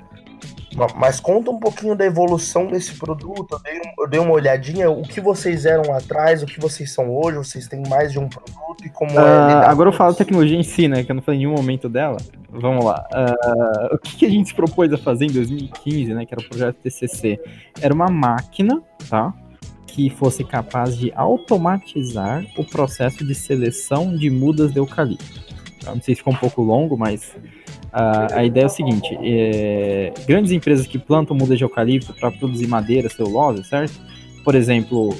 Mas 0.95 1.19
conta 1.19 1.49
um 1.49 1.59
pouquinho 1.59 1.95
da 1.95 2.05
evolução 2.05 2.67
desse 2.67 2.93
produto. 2.93 3.53
Eu 3.53 3.59
dei, 3.59 3.81
eu 3.99 4.09
dei, 4.09 4.19
uma 4.19 4.33
olhadinha, 4.33 4.89
o 4.91 5.01
que 5.01 5.19
vocês 5.19 5.65
eram 5.65 5.93
atrás, 5.93 6.43
o 6.43 6.45
que 6.45 6.59
vocês 6.59 6.91
são 6.93 7.09
hoje, 7.09 7.37
vocês 7.37 7.67
têm 7.67 7.81
mais 7.87 8.11
de 8.11 8.19
um 8.19 8.29
produto 8.29 8.85
e 8.85 8.89
como 8.89 9.11
uh, 9.11 9.19
é. 9.19 9.65
Agora 9.65 9.89
eu 9.89 9.93
falo 9.93 10.11
da 10.11 10.17
tecnologia 10.17 10.57
em 10.57 10.63
si, 10.63 10.87
né? 10.87 11.03
Que 11.03 11.11
eu 11.11 11.15
não 11.15 11.21
falei 11.23 11.39
em 11.39 11.45
nenhum 11.45 11.55
momento 11.55 11.89
dela. 11.89 12.17
Vamos 12.49 12.85
lá. 12.85 13.07
Uh, 13.11 13.95
o 13.95 13.97
que, 13.97 14.17
que, 14.17 14.25
a 14.25 14.29
gente 14.29 14.49
se 14.49 14.55
propôs 14.55 14.91
a 14.93 14.97
fazer 14.97 15.25
em 15.25 15.31
2015, 15.31 16.13
né? 16.13 16.25
Que 16.25 16.33
era 16.33 16.41
o 16.41 16.47
projeto 16.47 16.75
TCC. 16.75 17.39
Era 17.81 17.93
uma 17.93 18.07
máquina, 18.07 18.81
tá? 19.09 19.33
que 19.87 20.11
fosse 20.11 20.43
capaz 20.43 20.95
de 20.95 21.11
automatizar 21.15 22.45
o 22.55 22.63
processo 22.63 23.25
de 23.25 23.33
seleção 23.33 24.15
de 24.15 24.29
mudas 24.29 24.71
de 24.71 24.77
eucalipto. 24.77 25.41
Eu 25.83 25.95
não 25.95 26.01
sei 26.03 26.13
se 26.13 26.19
ficou 26.19 26.33
um 26.33 26.37
pouco 26.37 26.61
longo, 26.61 26.95
mas 26.95 27.35
a, 27.97 28.39
a 28.39 28.45
ideia 28.45 28.65
é 28.65 28.67
o 28.67 28.69
seguinte: 28.69 29.17
é, 29.23 30.13
grandes 30.27 30.51
empresas 30.51 30.85
que 30.85 30.99
plantam 30.99 31.35
mudas 31.35 31.57
de 31.57 31.63
eucalipto 31.63 32.13
para 32.13 32.31
produzir 32.31 32.67
madeira, 32.67 33.09
celulose, 33.09 33.63
certo? 33.63 33.99
Por 34.43 34.53
exemplo, 34.53 35.15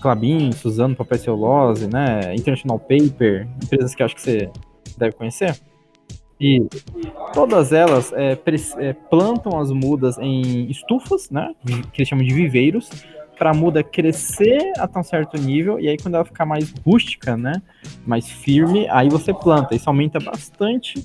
Clabin, 0.00 0.52
Suzano 0.52 0.94
Papel 0.94 1.18
Celulose, 1.18 1.88
né? 1.88 2.32
International 2.36 2.78
Paper, 2.78 3.48
empresas 3.62 3.96
que 3.96 4.02
acho 4.02 4.14
que 4.14 4.22
você 4.22 4.48
deve 4.96 5.16
conhecer. 5.16 5.58
E 6.40 6.64
todas 7.32 7.72
elas 7.72 8.12
é, 8.12 8.38
é, 8.78 8.92
plantam 8.92 9.58
as 9.58 9.72
mudas 9.72 10.16
em 10.18 10.70
estufas, 10.70 11.30
né? 11.30 11.52
Que 11.92 12.00
eles 12.00 12.08
chamam 12.08 12.24
de 12.24 12.32
viveiros, 12.32 12.90
para 13.36 13.50
a 13.50 13.54
muda 13.54 13.82
crescer 13.82 14.72
até 14.78 15.00
um 15.00 15.02
certo 15.02 15.36
nível, 15.36 15.80
e 15.80 15.88
aí 15.88 15.96
quando 15.96 16.14
ela 16.14 16.24
ficar 16.24 16.46
mais 16.46 16.72
rústica, 16.86 17.36
né? 17.36 17.60
Mais 18.06 18.30
firme, 18.30 18.86
aí 18.88 19.08
você 19.08 19.34
planta. 19.34 19.74
Isso 19.74 19.88
aumenta 19.88 20.20
bastante 20.20 21.04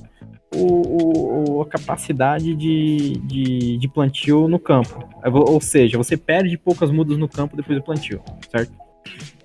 o, 0.54 1.58
o, 1.58 1.62
a 1.62 1.66
capacidade 1.66 2.56
de, 2.56 3.14
de, 3.20 3.78
de, 3.78 3.88
plantio 3.88 4.48
no 4.48 4.60
campo. 4.60 5.08
Ou 5.24 5.62
seja, 5.62 5.98
você 5.98 6.18
perde 6.18 6.58
poucas 6.58 6.92
mudas 6.92 7.18
no 7.18 7.28
campo 7.28 7.56
depois 7.56 7.78
do 7.78 7.84
plantio, 7.84 8.22
certo? 8.50 8.74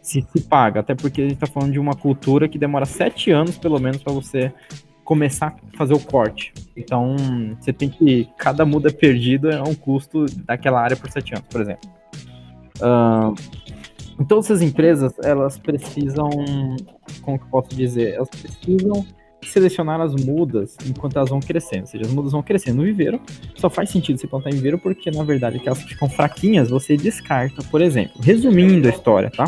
Se, 0.02 0.20
se 0.23 0.40
paga, 0.42 0.80
até 0.80 0.94
porque 0.94 1.23
a 1.23 1.25
gente 1.25 1.34
está 1.34 1.46
falando 1.46 1.73
de 1.73 1.78
uma 1.78 1.94
cultura 1.94 2.49
que 2.49 2.58
demora 2.58 2.84
sete 2.84 3.30
anos, 3.30 3.56
pelo 3.58 3.78
menos, 3.78 4.02
para 4.02 4.12
você 4.12 4.52
começar 5.04 5.54
a 5.73 5.76
fazer 5.76 5.94
o 5.94 6.00
corte. 6.00 6.52
Então, 6.76 7.16
você 7.61 7.73
tem 7.73 7.88
que. 7.88 8.28
Cada 8.37 8.64
muda 8.64 8.92
perdida 8.92 9.50
é 9.50 9.62
um 9.62 9.75
custo 9.75 10.26
daquela 10.44 10.80
área 10.80 10.96
por 10.96 11.11
sete 11.11 11.34
anos, 11.34 11.46
por 11.49 11.61
exemplo. 11.61 11.90
Uh, 12.80 13.34
então, 14.18 14.38
essas 14.38 14.62
empresas, 14.62 15.14
elas 15.23 15.58
precisam. 15.58 16.28
Como 17.23 17.38
que 17.38 17.44
eu 17.44 17.50
posso 17.50 17.70
dizer? 17.70 18.14
Elas 18.14 18.28
precisam 18.28 19.06
selecionar 19.48 20.00
as 20.00 20.14
mudas 20.14 20.76
enquanto 20.86 21.16
elas 21.16 21.30
vão 21.30 21.40
crescendo. 21.40 21.82
Ou 21.82 21.86
seja, 21.86 22.04
as 22.04 22.12
mudas 22.12 22.32
vão 22.32 22.42
crescendo 22.42 22.78
no 22.78 22.82
viveiro. 22.84 23.20
Só 23.56 23.70
faz 23.70 23.90
sentido 23.90 24.18
você 24.18 24.26
plantar 24.26 24.50
em 24.50 24.54
viveiro 24.54 24.78
porque, 24.78 25.10
na 25.10 25.24
verdade, 25.24 25.56
aquelas 25.56 25.82
que 25.82 25.90
ficam 25.90 26.08
fraquinhas 26.08 26.70
você 26.70 26.96
descarta, 26.96 27.62
por 27.70 27.80
exemplo. 27.80 28.12
Resumindo 28.20 28.86
a 28.88 28.90
história, 28.90 29.30
tá? 29.30 29.44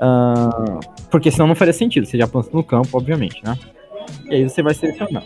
Uh, 0.00 0.80
porque 1.10 1.30
senão 1.30 1.46
não 1.46 1.54
faria 1.54 1.72
sentido. 1.72 2.06
Você 2.06 2.16
já 2.16 2.26
planta 2.26 2.50
no 2.52 2.64
campo, 2.64 2.96
obviamente, 2.96 3.42
né? 3.44 3.58
E 4.28 4.36
aí 4.36 4.48
você 4.48 4.62
vai 4.62 4.74
selecionar. 4.74 5.24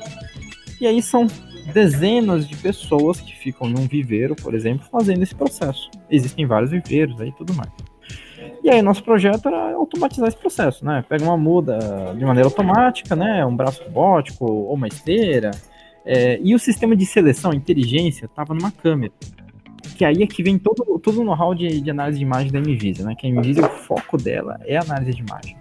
E 0.80 0.86
aí 0.86 1.00
são 1.00 1.26
dezenas 1.72 2.46
de 2.46 2.56
pessoas 2.56 3.20
que 3.20 3.34
ficam 3.36 3.68
num 3.68 3.86
viveiro, 3.86 4.34
por 4.34 4.54
exemplo, 4.54 4.86
fazendo 4.90 5.22
esse 5.22 5.34
processo. 5.34 5.90
Existem 6.10 6.46
vários 6.46 6.70
viveiros 6.70 7.20
aí 7.20 7.28
e 7.28 7.32
tudo 7.32 7.54
mais. 7.54 7.70
E 8.64 8.70
aí 8.70 8.80
nosso 8.80 9.04
projeto 9.04 9.46
era 9.46 9.74
automatizar 9.74 10.26
esse 10.26 10.38
processo, 10.38 10.86
né? 10.86 11.04
Pega 11.06 11.22
uma 11.22 11.36
muda 11.36 11.78
de 12.16 12.24
maneira 12.24 12.48
automática, 12.48 13.14
né? 13.14 13.44
Um 13.44 13.54
braço 13.54 13.84
robótico 13.84 14.46
ou 14.50 14.72
uma 14.72 14.88
esteira. 14.88 15.50
É, 16.02 16.40
e 16.42 16.54
o 16.54 16.58
sistema 16.58 16.96
de 16.96 17.04
seleção, 17.04 17.52
inteligência, 17.52 18.24
estava 18.24 18.54
numa 18.54 18.70
câmera. 18.70 19.12
Que 19.98 20.02
aí 20.02 20.22
é 20.22 20.26
que 20.26 20.42
vem 20.42 20.58
todo, 20.58 20.98
todo 20.98 21.20
o 21.20 21.24
know-how 21.24 21.54
de, 21.54 21.78
de, 21.78 21.90
análise 21.90 22.18
de 22.18 22.24
imagem 22.24 22.50
da 22.50 22.58
Nvidia, 22.58 23.04
né? 23.04 23.14
Que 23.14 23.26
a 23.26 23.30
Nvidia, 23.30 23.66
o 23.66 23.68
foco 23.68 24.16
dela 24.16 24.58
é 24.64 24.78
análise 24.78 25.12
de 25.12 25.20
imagem. 25.20 25.56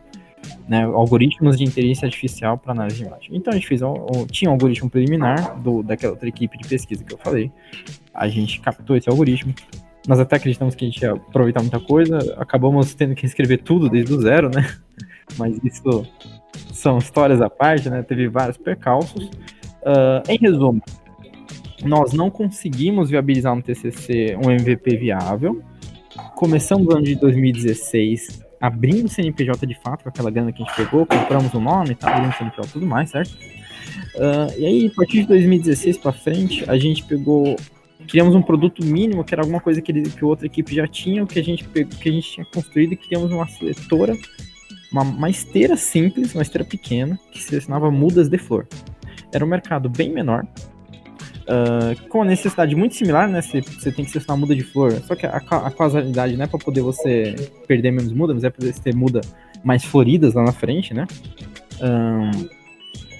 Né, 0.66 0.84
algoritmos 0.84 1.58
de 1.58 1.66
inteligência 1.66 2.06
artificial 2.06 2.58
para 2.58 2.72
análise 2.72 2.98
de 2.98 3.04
imagem. 3.06 3.30
Então 3.34 3.52
a 3.52 3.56
gente 3.56 3.68
fez 3.68 3.82
um, 3.82 4.26
tinha 4.32 4.50
um 4.50 4.54
algoritmo 4.54 4.90
preliminar 4.90 5.60
do, 5.60 5.84
daquela 5.84 6.14
outra 6.14 6.28
equipe 6.30 6.58
de 6.58 6.70
pesquisa 6.70 7.04
que 7.04 7.14
eu 7.14 7.18
falei. 7.18 7.52
A 8.14 8.30
gente 8.30 8.62
captou 8.62 8.96
esse 8.96 9.10
algoritmo, 9.10 9.54
nós 10.08 10.20
até 10.20 10.36
acreditamos 10.36 10.76
que 10.76 10.86
a 10.86 10.88
gente 10.88 11.02
ia 11.02 11.14
aproveitar 11.14 11.62
muita 11.62 11.80
coisa, 11.80 12.36
acabamos 12.38 12.94
tendo 12.94 13.16
que 13.16 13.26
escrever 13.26 13.60
tudo 13.60 13.90
desde 13.90 14.14
o 14.14 14.22
zero, 14.22 14.50
né? 14.50 14.68
Mas 15.38 15.58
isso 15.64 16.06
são 16.72 16.98
histórias 16.98 17.42
à 17.42 17.50
parte, 17.50 17.90
né? 17.90 18.04
Teve 18.04 18.28
vários 18.28 18.58
percalços. 18.58 19.26
Uh, 19.26 20.30
em 20.30 20.38
resumo, 20.38 20.82
nós 21.84 22.14
não 22.14 22.30
conseguimos 22.30 23.10
viabilizar 23.10 23.56
no 23.56 23.62
TCC 23.62 24.38
um 24.44 24.52
MVP 24.52 24.98
viável. 24.98 25.62
Começamos 26.36 26.88
o 26.88 26.92
ano 26.92 27.04
de 27.04 27.16
2016 27.16 28.44
abrindo 28.60 29.08
o 29.08 29.10
CNPJ 29.10 29.68
de 29.68 29.76
fato, 29.76 30.04
com 30.04 30.10
aquela 30.10 30.32
grana 30.32 30.54
que 30.54 30.64
a 30.64 30.66
gente 30.66 30.76
pegou, 30.78 31.06
compramos 31.06 31.54
o 31.54 31.60
nome, 31.60 31.96
tá 31.96 32.10
abrindo 32.10 32.32
o 32.32 32.38
CNPJ 32.38 32.70
e 32.70 32.72
tudo 32.72 32.86
mais, 32.86 33.10
certo? 33.10 33.32
Uh, 34.16 34.58
e 34.58 34.66
aí, 34.66 34.88
a 34.88 34.96
partir 34.96 35.22
de 35.22 35.28
2016 35.28 35.98
para 35.98 36.14
frente, 36.14 36.64
a 36.70 36.78
gente 36.78 37.04
pegou 37.04 37.58
criamos 38.08 38.36
um 38.36 38.42
produto 38.42 38.84
mínimo, 38.86 39.24
que 39.24 39.34
era 39.34 39.42
alguma 39.42 39.60
coisa 39.60 39.82
que, 39.82 39.92
ele, 39.92 40.10
que 40.10 40.24
outra 40.24 40.46
equipe 40.46 40.76
já 40.76 40.88
tinha, 40.88 41.26
que 41.26 41.40
a 41.40 41.44
gente, 41.44 41.64
que 41.64 42.10
a 42.10 42.12
gente 42.12 42.32
tinha 42.32 42.46
construído, 42.46 42.94
e 42.94 42.98
criamos 42.98 43.32
uma 43.32 43.48
seletora, 43.48 44.18
uma, 44.92 45.04
uma 45.04 45.30
esteira 45.30 45.76
simples, 45.76 46.34
uma 46.34 46.42
esteira 46.42 46.66
pequena, 46.66 47.20
que 47.32 47.42
selecionava 47.42 47.90
mudas 47.90 48.30
de 48.30 48.38
flor. 48.38 48.68
Era 49.32 49.44
um 49.44 49.48
mercado 49.48 49.90
bem 49.90 50.12
menor, 50.12 50.46
uh, 51.44 52.08
com 52.10 52.20
uma 52.20 52.26
necessidade 52.26 52.76
muito 52.76 52.96
similar, 52.96 53.28
né? 53.28 53.42
Você, 53.42 53.62
você 53.62 53.92
tem 53.92 54.06
que 54.06 54.12
selecionar 54.12 54.40
muda 54.40 54.56
de 54.56 54.64
flor, 54.64 54.94
só 55.08 55.16
que 55.16 55.26
a, 55.26 55.38
a 55.38 55.72
causalidade 55.72 56.36
não 56.38 56.46
é 56.46 56.48
para 56.48 56.60
poder 56.60 56.82
você 56.82 57.36
perder 57.68 57.92
menos 57.92 58.12
muda, 58.12 58.34
mas 58.34 58.44
é 58.44 58.50
para 58.50 58.60
poder 58.60 58.74
ter 58.80 58.96
muda 58.96 59.22
mais 59.64 59.84
floridas 59.84 60.34
lá 60.34 60.44
na 60.44 60.52
frente, 60.52 60.94
né? 60.94 61.08
Um, 61.82 62.63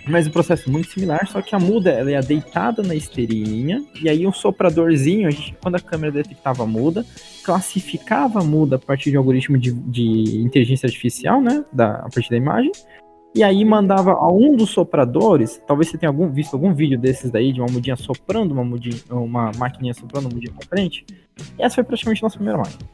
mas 0.08 0.28
o 0.28 0.32
processo 0.32 0.70
é 0.70 0.72
muito 0.72 0.90
similar, 0.90 1.28
só 1.28 1.42
que 1.42 1.56
a 1.56 1.60
muda 1.60 1.90
ela 1.90 2.12
é 2.12 2.22
deitada 2.22 2.84
na 2.84 2.94
esteirinha, 2.94 3.84
e 4.02 4.10
aí 4.10 4.28
um 4.28 4.34
sopradorzinho, 4.34 5.28
a 5.28 5.32
gente, 5.32 5.56
quando 5.62 5.76
a 5.76 5.80
câmera 5.80 6.12
detectava 6.12 6.64
a 6.64 6.66
muda, 6.66 7.06
classificava 7.44 8.40
a 8.40 8.44
muda 8.44 8.76
a 8.76 8.80
partir 8.80 9.12
de 9.12 9.18
um 9.18 9.22
algoritmo 9.22 9.58
de, 9.58 9.72
de 9.72 10.42
inteligência 10.42 10.88
artificial, 10.88 11.42
né, 11.42 11.64
da, 11.72 11.96
a 11.96 12.10
partir 12.10 12.30
da 12.30 12.38
imagem, 12.38 12.72
e 13.36 13.44
aí 13.44 13.64
mandava 13.66 14.12
a 14.12 14.32
um 14.32 14.56
dos 14.56 14.70
sopradores, 14.70 15.62
talvez 15.66 15.90
você 15.90 15.98
tenha 15.98 16.10
algum, 16.10 16.30
visto 16.30 16.54
algum 16.54 16.74
vídeo 16.74 17.00
desses 17.00 17.32
daí, 17.32 17.52
de 17.52 17.62
uma 17.62 17.72
mudinha 17.72 17.96
soprando, 17.96 18.52
uma, 18.52 18.64
mudinha, 18.64 18.98
uma 19.10 19.52
maquininha 19.58 19.94
soprando 19.94 20.26
uma 20.26 20.34
mudinha 20.34 20.54
pra 20.54 20.68
frente, 20.68 21.06
e 21.58 21.64
essa 21.64 21.76
foi 21.76 21.84
praticamente 21.84 22.24
a 22.24 22.26
nossa 22.26 22.36
primeira 22.36 22.60
máquina. 22.60 22.90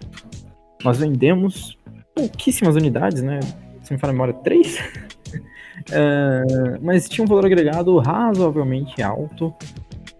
Nós 0.84 0.98
vendemos 0.98 1.78
pouquíssimas 2.16 2.76
unidades, 2.76 3.22
né, 3.22 3.40
se 3.90 3.94
me 3.94 4.00
fala 4.00 4.12
a 4.12 4.14
memória, 4.14 4.34
três? 4.36 4.78
Uh, 5.90 6.78
mas 6.82 7.10
tinha 7.10 7.26
um 7.26 7.28
valor 7.28 7.46
agregado 7.46 7.98
razoavelmente 7.98 9.02
alto 9.02 9.54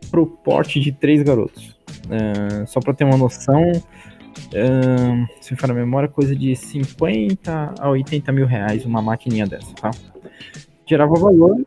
pro 0.10 0.26
porte 0.26 0.80
de 0.80 0.92
três 0.92 1.22
garotos. 1.22 1.78
Uh, 2.08 2.66
só 2.66 2.80
para 2.80 2.96
ter 2.96 3.04
uma 3.04 3.18
noção, 3.18 3.62
uh, 3.72 5.28
se 5.40 5.54
me 5.54 5.60
for 5.60 5.70
a 5.70 5.74
memória, 5.74 6.10
coisa 6.10 6.36
de 6.36 6.56
50 6.56 7.76
a 7.80 7.90
80 7.92 8.32
mil 8.32 8.48
reais 8.48 8.86
uma 8.86 9.04
maquininha 9.04 9.46
dessa, 9.46 9.72
tá? 9.76 9.92
Gerava 10.88 11.14
valor, 11.14 11.64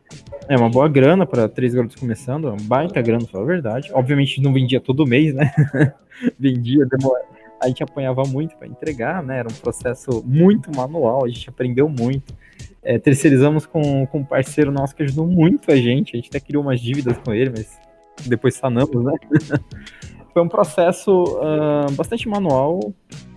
é 0.48 0.56
uma 0.56 0.68
boa 0.68 0.88
grana 0.88 1.24
para 1.24 1.48
três 1.48 1.72
garotos 1.72 1.94
começando, 1.94 2.46
uma 2.46 2.56
baita 2.62 3.00
grana, 3.00 3.20
pra 3.20 3.30
falar 3.30 3.44
a 3.44 3.46
verdade. 3.46 3.90
Obviamente 3.92 4.42
não 4.42 4.52
vendia 4.52 4.80
todo 4.80 5.06
mês, 5.06 5.32
né? 5.32 5.52
vendia, 6.36 6.84
demora. 6.86 7.31
A 7.62 7.68
gente 7.68 7.82
apanhava 7.82 8.24
muito 8.24 8.56
para 8.56 8.66
entregar, 8.66 9.22
né? 9.22 9.38
Era 9.38 9.48
um 9.48 9.54
processo 9.54 10.22
muito 10.26 10.74
manual, 10.74 11.24
a 11.24 11.28
gente 11.28 11.48
aprendeu 11.48 11.88
muito. 11.88 12.34
É, 12.82 12.98
terceirizamos 12.98 13.64
com, 13.64 14.04
com 14.06 14.18
um 14.18 14.24
parceiro 14.24 14.72
nosso 14.72 14.94
que 14.96 15.04
ajudou 15.04 15.26
muito 15.26 15.70
a 15.70 15.76
gente. 15.76 16.14
A 16.14 16.16
gente 16.16 16.28
até 16.28 16.40
criou 16.40 16.62
umas 16.62 16.80
dívidas 16.80 17.16
com 17.18 17.32
ele, 17.32 17.50
mas 17.50 17.78
depois 18.26 18.54
sanamos, 18.54 19.04
né? 19.04 19.12
Foi 20.32 20.42
um 20.42 20.48
processo 20.48 21.24
uh, 21.24 21.92
bastante 21.92 22.28
manual, 22.28 22.92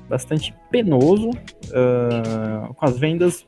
bastante 0.09 0.55
penoso, 0.71 1.29
uh, 1.29 2.73
com 2.73 2.85
as 2.85 2.97
vendas 2.97 3.45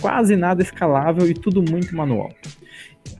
quase 0.00 0.36
nada 0.36 0.62
escalável 0.62 1.26
e 1.28 1.34
tudo 1.34 1.62
muito 1.62 1.94
manual. 1.96 2.30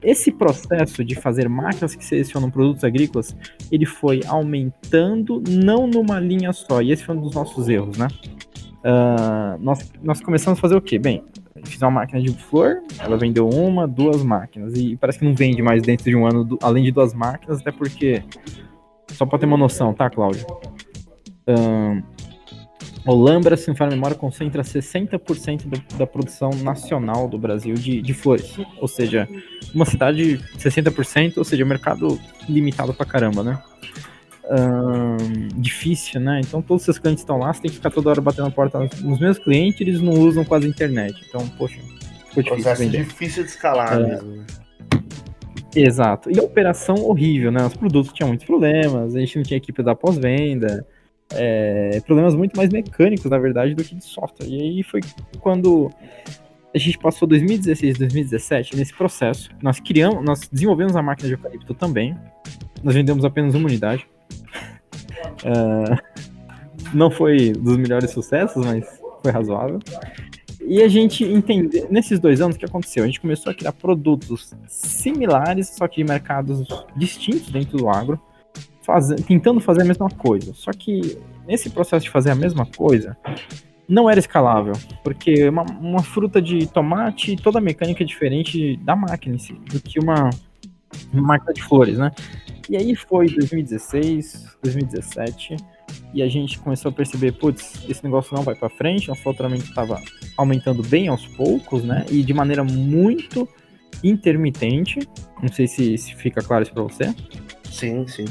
Esse 0.02 0.32
processo 0.32 1.04
de 1.04 1.14
fazer 1.14 1.48
máquinas 1.48 1.94
que 1.94 2.04
selecionam 2.04 2.50
produtos 2.50 2.84
agrícolas, 2.84 3.36
ele 3.70 3.84
foi 3.84 4.20
aumentando, 4.26 5.42
não 5.48 5.86
numa 5.86 6.18
linha 6.18 6.52
só, 6.52 6.80
e 6.80 6.90
esse 6.90 7.04
foi 7.04 7.16
um 7.16 7.20
dos 7.20 7.34
nossos 7.34 7.68
erros, 7.68 7.98
né? 7.98 8.08
Uh, 8.82 9.58
nós, 9.60 9.92
nós 10.02 10.20
começamos 10.22 10.58
a 10.58 10.62
fazer 10.62 10.74
o 10.74 10.80
quê? 10.80 10.98
Bem, 10.98 11.22
fiz 11.64 11.80
uma 11.82 11.90
máquina 11.90 12.20
de 12.20 12.30
flor, 12.30 12.82
ela 12.98 13.18
vendeu 13.18 13.46
uma, 13.46 13.86
duas 13.86 14.22
máquinas, 14.22 14.74
e 14.74 14.96
parece 14.96 15.18
que 15.18 15.24
não 15.24 15.34
vende 15.34 15.60
mais 15.60 15.82
dentro 15.82 16.04
de 16.04 16.16
um 16.16 16.26
ano, 16.26 16.44
do, 16.44 16.58
além 16.62 16.82
de 16.82 16.90
duas 16.90 17.12
máquinas, 17.12 17.60
até 17.60 17.70
porque, 17.70 18.22
só 19.08 19.26
pra 19.26 19.38
ter 19.38 19.44
uma 19.44 19.58
noção, 19.58 19.92
tá, 19.92 20.08
Cláudio? 20.08 20.46
Um, 21.46 22.02
o 23.06 23.14
Lambra, 23.14 23.56
se 23.56 23.68
não 23.68 23.88
memória, 23.88 24.16
concentra 24.16 24.62
60% 24.62 25.66
da, 25.66 25.98
da 25.98 26.06
produção 26.06 26.50
nacional 26.62 27.28
do 27.28 27.38
Brasil 27.38 27.74
de, 27.74 28.02
de 28.02 28.14
flores. 28.14 28.56
Ou 28.78 28.88
seja, 28.88 29.28
uma 29.74 29.84
cidade 29.84 30.38
60%, 30.58 31.38
ou 31.38 31.44
seja, 31.44 31.64
mercado 31.64 32.20
limitado 32.48 32.92
pra 32.92 33.06
caramba, 33.06 33.42
né? 33.42 33.62
difícil, 35.56 36.20
né? 36.20 36.40
Então 36.40 36.60
todos 36.60 36.82
os 36.82 36.84
seus 36.84 36.98
clientes 36.98 37.22
estão 37.22 37.38
lá, 37.38 37.52
você 37.52 37.62
tem 37.62 37.70
que 37.70 37.76
ficar 37.76 37.90
toda 37.90 38.10
hora 38.10 38.20
batendo 38.20 38.48
a 38.48 38.50
porta 38.50 38.80
nos 39.00 39.20
meus 39.20 39.38
clientes, 39.38 39.80
eles 39.80 40.00
não 40.00 40.12
usam 40.12 40.44
quase 40.44 40.66
a 40.66 40.68
internet. 40.68 41.24
Então, 41.28 41.46
poxa, 41.50 41.78
ficou 42.28 42.42
difícil 42.42 42.44
Processo 42.44 42.82
vender. 42.82 43.04
difícil 43.04 43.44
de 43.44 43.50
escalar 43.50 44.00
é, 44.00 44.06
mesmo. 44.06 44.36
Né? 44.36 44.46
Exato. 45.74 46.30
E 46.30 46.38
a 46.40 46.42
operação 46.42 46.96
horrível, 46.96 47.52
né? 47.52 47.64
Os 47.64 47.76
produtos 47.76 48.12
tinham 48.12 48.28
muitos 48.28 48.44
problemas, 48.44 49.14
a 49.14 49.20
gente 49.20 49.36
não 49.36 49.44
tinha 49.44 49.56
equipe 49.56 49.82
da 49.82 49.94
pós-venda. 49.94 50.84
É, 51.32 52.00
problemas 52.06 52.34
muito 52.34 52.56
mais 52.56 52.70
mecânicos, 52.70 53.30
na 53.30 53.38
verdade, 53.38 53.74
do 53.74 53.84
que 53.84 53.94
de 53.94 54.04
software. 54.04 54.46
E 54.46 54.60
aí 54.60 54.82
foi 54.82 55.00
quando 55.40 55.90
a 56.74 56.78
gente 56.78 56.98
passou 56.98 57.26
2016, 57.26 57.98
2017 57.98 58.76
nesse 58.76 58.94
processo. 58.94 59.50
Nós 59.62 59.80
criamos, 59.80 60.24
nós 60.24 60.48
desenvolvemos 60.50 60.94
a 60.96 61.02
máquina 61.02 61.28
de 61.28 61.34
eucalipto 61.34 61.74
também. 61.74 62.16
Nós 62.82 62.94
vendemos 62.94 63.24
apenas 63.24 63.54
uma 63.54 63.66
unidade. 63.66 64.06
Uh, 65.44 65.96
não 66.94 67.10
foi 67.10 67.52
dos 67.52 67.76
melhores 67.76 68.10
sucessos, 68.10 68.64
mas 68.64 69.00
foi 69.22 69.32
razoável. 69.32 69.80
E 70.62 70.82
a 70.82 70.88
gente 70.88 71.24
entendeu, 71.24 71.88
nesses 71.90 72.20
dois 72.20 72.40
anos, 72.40 72.54
o 72.54 72.58
que 72.58 72.64
aconteceu? 72.64 73.02
A 73.02 73.06
gente 73.06 73.20
começou 73.20 73.50
a 73.50 73.54
criar 73.54 73.72
produtos 73.72 74.54
similares, 74.68 75.68
só 75.68 75.88
que 75.88 75.96
de 75.96 76.08
mercados 76.08 76.66
distintos 76.94 77.50
dentro 77.50 77.78
do 77.78 77.88
agro, 77.88 78.20
tentando 79.26 79.60
fazer 79.60 79.82
a 79.82 79.84
mesma 79.84 80.08
coisa. 80.08 80.52
Só 80.54 80.70
que 80.72 81.18
nesse 81.46 81.70
processo 81.70 82.04
de 82.04 82.10
fazer 82.10 82.30
a 82.30 82.34
mesma 82.34 82.66
coisa, 82.66 83.16
não 83.88 84.08
era 84.08 84.20
escalável, 84.20 84.74
porque 85.02 85.48
uma, 85.48 85.64
uma 85.80 86.02
fruta 86.02 86.40
de 86.40 86.66
tomate, 86.66 87.34
toda 87.36 87.58
a 87.58 87.60
mecânica 87.60 88.04
é 88.04 88.06
diferente 88.06 88.76
da 88.78 88.94
máquina 88.94 89.34
em 89.34 89.38
si, 89.38 89.52
do 89.52 89.80
que 89.80 89.98
uma, 89.98 90.30
uma 91.12 91.22
máquina 91.22 91.52
de 91.52 91.62
flores, 91.62 91.98
né? 91.98 92.12
E 92.68 92.76
aí 92.76 92.94
foi 92.94 93.26
2016, 93.26 94.56
2017, 94.62 95.56
e 96.14 96.22
a 96.22 96.28
gente 96.28 96.56
começou 96.60 96.90
a 96.90 96.92
perceber, 96.92 97.32
putz, 97.32 97.84
esse 97.88 98.04
negócio 98.04 98.32
não 98.32 98.44
vai 98.44 98.54
para 98.54 98.68
frente, 98.68 99.08
nosso 99.08 99.22
faturamento 99.22 99.64
estava 99.64 100.00
aumentando 100.36 100.84
bem 100.84 101.08
aos 101.08 101.26
poucos, 101.26 101.82
né? 101.82 102.06
E 102.08 102.22
de 102.22 102.32
maneira 102.32 102.62
muito 102.62 103.48
intermitente. 104.04 105.00
Não 105.42 105.52
sei 105.52 105.66
se, 105.66 105.98
se 105.98 106.14
fica 106.14 106.42
claro 106.42 106.62
isso 106.62 106.72
para 106.72 106.84
você. 106.84 107.12
Sim, 107.64 108.06
sim. 108.06 108.24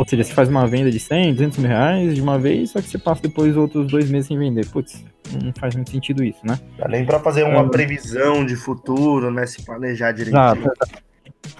Ou 0.00 0.08
seja, 0.08 0.24
você 0.24 0.32
faz 0.32 0.48
uma 0.48 0.66
venda 0.66 0.90
de 0.90 0.98
100, 0.98 1.34
200 1.34 1.58
mil 1.58 1.68
reais 1.68 2.14
de 2.14 2.22
uma 2.22 2.38
vez, 2.38 2.70
só 2.70 2.80
que 2.80 2.88
você 2.88 2.96
passa 2.96 3.20
depois 3.20 3.54
outros 3.54 3.86
dois 3.86 4.10
meses 4.10 4.28
sem 4.28 4.38
vender. 4.38 4.64
Putz, 4.64 5.04
não 5.44 5.52
faz 5.52 5.74
muito 5.74 5.90
sentido 5.90 6.24
isso, 6.24 6.40
né? 6.42 6.58
Nem 6.88 7.04
para 7.04 7.20
fazer 7.20 7.42
uma 7.42 7.68
previsão 7.68 8.46
de 8.46 8.56
futuro, 8.56 9.30
né? 9.30 9.46
Se 9.46 9.62
planejar 9.62 10.12
direitinho. 10.12 10.42
Exato, 10.42 11.02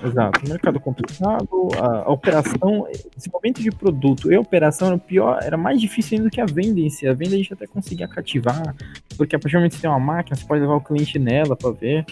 exato. 0.02 0.48
Mercado 0.48 0.80
complicado, 0.80 1.68
a, 1.78 2.10
operação, 2.10 2.86
desenvolvimento 3.14 3.60
de 3.60 3.70
produto 3.70 4.32
e 4.32 4.34
a 4.34 4.40
operação 4.40 4.88
era 4.88 4.96
pior, 4.96 5.38
era 5.42 5.58
mais 5.58 5.78
difícil 5.78 6.16
ainda 6.16 6.30
do 6.30 6.32
que 6.32 6.40
a 6.40 6.46
venda 6.46 6.80
em 6.80 6.88
si. 6.88 7.06
A 7.06 7.12
venda 7.12 7.34
a 7.34 7.36
gente 7.36 7.52
até 7.52 7.66
conseguia 7.66 8.08
cativar, 8.08 8.74
porque 9.18 9.36
a 9.36 9.38
partir 9.38 9.52
do 9.52 9.58
momento 9.58 9.72
que 9.72 9.76
você 9.76 9.82
tem 9.82 9.90
uma 9.90 10.00
máquina, 10.00 10.34
você 10.34 10.46
pode 10.46 10.62
levar 10.62 10.76
o 10.76 10.80
cliente 10.80 11.18
nela 11.18 11.54
para 11.54 11.72
ver. 11.72 12.06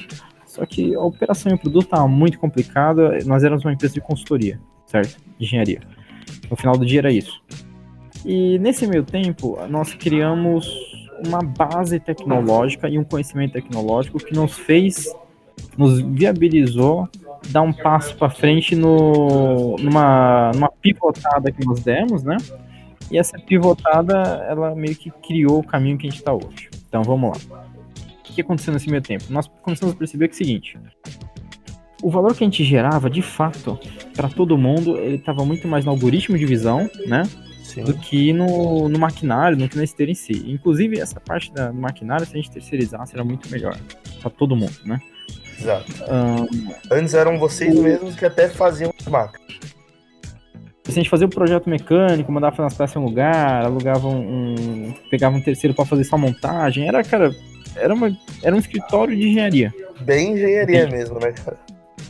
Só 0.45 0.67
que 0.67 0.95
a 0.95 1.01
operação 1.01 1.51
e 1.51 1.55
o 1.55 1.59
produto 1.59 1.85
estava 1.85 2.07
muito 2.07 2.39
complicada. 2.39 3.19
Nós 3.25 3.43
éramos 3.43 3.65
uma 3.65 3.73
empresa 3.73 3.95
de 3.95 4.03
consultoria, 4.03 4.61
certo? 4.85 5.17
De 5.39 5.47
engenharia. 5.47 5.81
No 6.51 6.57
final 6.57 6.77
do 6.77 6.85
dia 6.85 7.01
era 7.01 7.13
isso. 7.13 7.43
E 8.25 8.59
nesse 8.59 8.87
meio 8.87 9.05
tempo, 9.05 9.59
nós 9.69 9.95
criamos 9.95 10.69
uma 11.27 11.41
base 11.41 11.99
tecnológica 11.99 12.89
e 12.89 12.99
um 12.99 13.05
conhecimento 13.05 13.53
tecnológico 13.53 14.19
que 14.19 14.35
nos 14.35 14.57
fez, 14.57 15.07
nos 15.77 16.01
viabilizou 16.01 17.09
dar 17.49 17.63
um 17.63 17.73
passo 17.73 18.17
para 18.17 18.31
frente 18.31 18.75
no, 18.75 19.77
numa, 19.79 20.51
numa 20.53 20.71
pivotada 20.71 21.51
que 21.53 21.65
nós 21.65 21.81
demos, 21.81 22.23
né? 22.23 22.37
E 23.11 23.19
essa 23.19 23.39
pivotada, 23.39 24.15
ela 24.49 24.75
meio 24.75 24.95
que 24.95 25.11
criou 25.11 25.61
o 25.61 25.65
caminho 25.65 25.97
que 25.97 26.07
a 26.07 26.11
gente 26.11 26.19
está 26.19 26.33
hoje. 26.33 26.69
Então 26.89 27.03
vamos 27.03 27.31
lá. 27.31 27.59
O 28.29 28.33
que 28.33 28.41
aconteceu 28.43 28.73
nesse 28.73 28.91
meio 28.91 29.03
tempo? 29.03 29.25
Nós 29.31 29.49
começamos 29.63 29.95
a 29.95 29.99
perceber 29.99 30.29
que 30.29 30.35
é 30.35 30.37
o 30.37 30.39
seguinte: 30.39 30.79
o 32.03 32.11
valor 32.11 32.35
que 32.35 32.45
a 32.45 32.47
gente 32.47 32.65
gerava, 32.65 33.11
de 33.11 33.23
fato, 33.23 33.79
para 34.15 34.29
todo 34.29 34.57
mundo, 34.57 34.97
ele 34.97 35.17
estava 35.17 35.45
muito 35.45 35.67
mais 35.67 35.85
no 35.85 35.91
algoritmo 35.91 36.39
de 36.39 36.47
visão, 36.47 36.89
né? 37.07 37.23
Sim. 37.63 37.85
Do 37.85 37.95
que 37.95 38.33
no, 38.33 38.89
no 38.89 38.99
maquinário, 38.99 39.57
no 39.57 39.69
que 39.69 39.77
na 39.77 39.85
esteira 39.85 40.11
em 40.11 40.15
si. 40.15 40.45
Inclusive, 40.47 40.99
essa 40.99 41.21
parte 41.21 41.53
da, 41.53 41.71
do 41.71 41.79
maquinário, 41.79 42.25
se 42.25 42.33
a 42.33 42.37
gente 42.37 42.51
terceirizasse, 42.51 43.15
era 43.15 43.23
muito 43.23 43.51
melhor 43.51 43.77
para 44.21 44.31
todo 44.31 44.57
mundo, 44.57 44.75
né? 44.85 44.99
Exato. 45.61 45.93
Um, 46.05 46.73
Antes 46.91 47.15
eram 47.15 47.39
vocês 47.39 47.77
o... 47.77 47.83
mesmos 47.83 48.15
que 48.15 48.25
até 48.25 48.49
faziam 48.49 48.93
as 48.99 49.07
máquinas. 49.07 49.49
Se 50.85 50.93
a 50.93 50.95
gente 50.95 51.11
fazia 51.11 51.27
o 51.27 51.31
projeto 51.31 51.69
mecânico, 51.69 52.33
mandava 52.33 52.57
fazer 52.57 52.69
as 52.69 52.75
peças 52.75 52.97
em 52.97 53.01
um 53.01 53.05
lugar, 53.05 53.67
alugava 53.67 54.09
um, 54.09 54.55
um 54.55 54.95
pegava 55.11 55.37
um 55.37 55.43
terceiro 55.43 55.75
para 55.75 55.85
fazer 55.85 56.05
só 56.05 56.17
montagem, 56.17 56.89
era, 56.89 57.05
cara, 57.05 57.31
era, 57.77 57.93
uma, 57.93 58.17
era 58.43 58.57
um 58.57 58.59
escritório 58.59 59.15
de 59.15 59.29
engenharia. 59.29 59.75
Bem 60.01 60.33
engenharia 60.33 60.87
Bem, 60.87 60.91
mesmo, 60.91 61.19
né, 61.19 61.33
cara? 61.33 61.59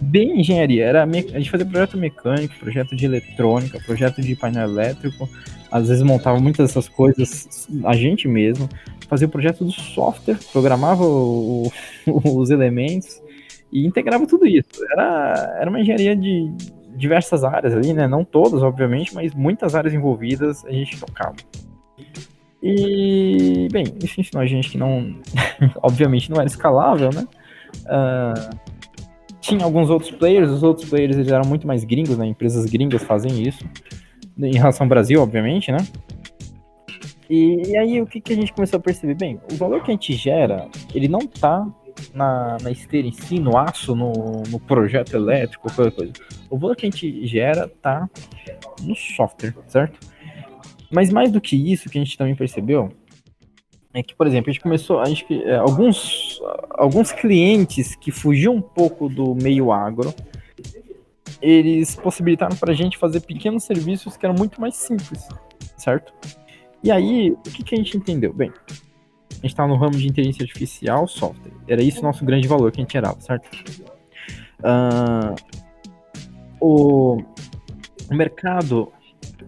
Bem 0.01 0.41
engenharia. 0.41 0.85
Era 0.85 1.05
a 1.05 1.07
gente 1.07 1.51
fazia 1.51 1.67
projeto 1.67 1.97
mecânico, 1.97 2.55
projeto 2.59 2.97
de 2.97 3.05
eletrônica, 3.05 3.81
projeto 3.85 4.21
de 4.21 4.35
painel 4.37 4.69
elétrico. 4.69 5.29
Às 5.71 5.89
vezes 5.89 6.03
montava 6.03 6.39
muitas 6.41 6.69
dessas 6.69 6.89
coisas 6.89 7.69
a 7.85 7.95
gente 7.95 8.27
mesmo. 8.27 8.69
Fazia 9.09 9.27
o 9.27 9.31
projeto 9.31 9.65
do 9.65 9.73
software, 9.73 10.39
programava 10.53 11.05
o, 11.05 11.71
os 12.07 12.51
elementos 12.51 13.21
e 13.73 13.87
integrava 13.87 14.27
tudo 14.27 14.47
isso. 14.47 14.85
Era, 14.93 15.57
era 15.61 15.71
uma 15.71 15.81
engenharia 15.81 16.17
de 16.17 16.51
diversas 16.97 17.45
áreas 17.45 17.75
ali, 17.75 17.93
né? 17.93 18.07
Não 18.07 18.25
todas, 18.25 18.63
obviamente, 18.63 19.15
mas 19.15 19.35
muitas 19.35 19.75
áreas 19.75 19.95
envolvidas 19.95 20.65
a 20.65 20.73
gente 20.73 20.99
tocava. 20.99 21.37
E, 22.63 23.69
bem, 23.71 23.85
isso 24.03 24.21
ensinou 24.21 24.43
a 24.43 24.47
gente 24.47 24.71
que 24.71 24.79
não, 24.79 25.15
obviamente, 25.83 26.31
não 26.31 26.39
era 26.39 26.47
escalável, 26.47 27.11
né? 27.13 27.27
Uh, 27.85 28.59
tinha 29.49 29.65
alguns 29.65 29.89
outros 29.89 30.11
players, 30.11 30.51
os 30.51 30.63
outros 30.63 30.89
players 30.89 31.17
eles 31.17 31.33
eram 31.33 31.49
muito 31.49 31.67
mais 31.67 31.83
gringos, 31.83 32.19
né? 32.19 32.27
Empresas 32.27 32.67
gringas 32.67 33.03
fazem 33.03 33.43
isso. 33.43 33.65
Em 34.39 34.55
relação 34.55 34.85
ao 34.85 34.89
Brasil, 34.89 35.23
obviamente, 35.23 35.73
né? 35.73 35.79
E, 37.31 37.71
e, 37.71 37.77
aí 37.77 38.01
o 38.01 38.07
que, 38.07 38.21
que 38.21 38.33
a 38.33 38.37
gente 38.37 38.53
começou 38.53 38.79
a 38.79 38.81
perceber? 38.81 39.15
Bem, 39.15 39.41
o 39.51 39.57
valor 39.57 39.83
que 39.83 39.91
a 39.91 39.95
gente 39.95 40.13
gera, 40.15 40.69
ele 40.95 41.09
não 41.09 41.21
tá 41.21 41.67
na, 42.15 42.59
na 42.63 42.71
esteira 42.71 43.09
em 43.09 43.13
si, 43.13 43.39
no 43.39 43.57
aço, 43.57 43.95
no, 43.95 44.13
no 44.49 44.61
projeto 44.61 45.15
elétrico, 45.15 45.71
qualquer 45.71 45.93
coisa. 45.93 46.13
O 46.51 46.59
valor 46.59 46.77
que 46.77 46.87
a 46.87 46.91
gente 46.91 47.27
gera 47.27 47.71
tá 47.83 48.09
no 48.83 48.95
software, 48.95 49.55
certo? 49.67 49.99
Mas 50.91 51.11
mais 51.11 51.31
do 51.31 51.41
que 51.41 51.57
isso, 51.57 51.89
que 51.89 51.99
a 51.99 52.05
gente 52.05 52.17
também 52.17 52.35
percebeu 52.35 52.91
é 53.99 54.03
que, 54.03 54.15
por 54.15 54.27
exemplo, 54.27 54.51
a 54.51 54.53
gente 54.53 54.63
começou, 54.63 55.01
a 55.01 55.07
gente, 55.07 55.27
é, 55.45 55.57
alguns, 55.57 56.41
alguns 56.71 57.13
clientes 57.13 57.97
que 57.97 58.11
fugiam 58.11 58.55
um 58.55 58.61
pouco 58.61 59.09
do 59.09 59.35
meio 59.35 59.73
agro, 59.73 60.15
eles 61.41 61.95
possibilitaram 61.97 62.57
para 62.57 62.73
a 62.73 62.75
gente 62.75 62.97
fazer 62.97 63.21
pequenos 63.21 63.65
serviços 63.65 64.17
que 64.17 64.25
eram 64.25 64.35
muito 64.35 64.61
mais 64.61 64.77
simples, 64.77 65.27
certo? 65.77 66.13
E 66.83 66.91
aí, 66.91 67.31
o 67.33 67.43
que, 67.43 67.63
que 67.63 67.75
a 67.75 67.79
gente 67.79 67.97
entendeu? 67.97 68.33
Bem, 68.33 68.53
a 69.31 69.35
gente 69.35 69.47
estava 69.47 69.69
no 69.69 69.77
ramo 69.77 69.97
de 69.97 70.07
inteligência 70.07 70.45
artificial, 70.45 71.07
software. 71.07 71.53
Era 71.67 71.83
isso 71.83 72.01
o 72.01 72.03
nosso 72.03 72.25
grande 72.25 72.47
valor 72.49 72.71
que 72.73 72.81
a 72.81 72.83
gente 72.83 72.93
gerava, 72.93 73.21
certo? 73.21 73.49
Uh, 74.61 75.35
o, 76.61 77.23
mercado, 78.11 78.93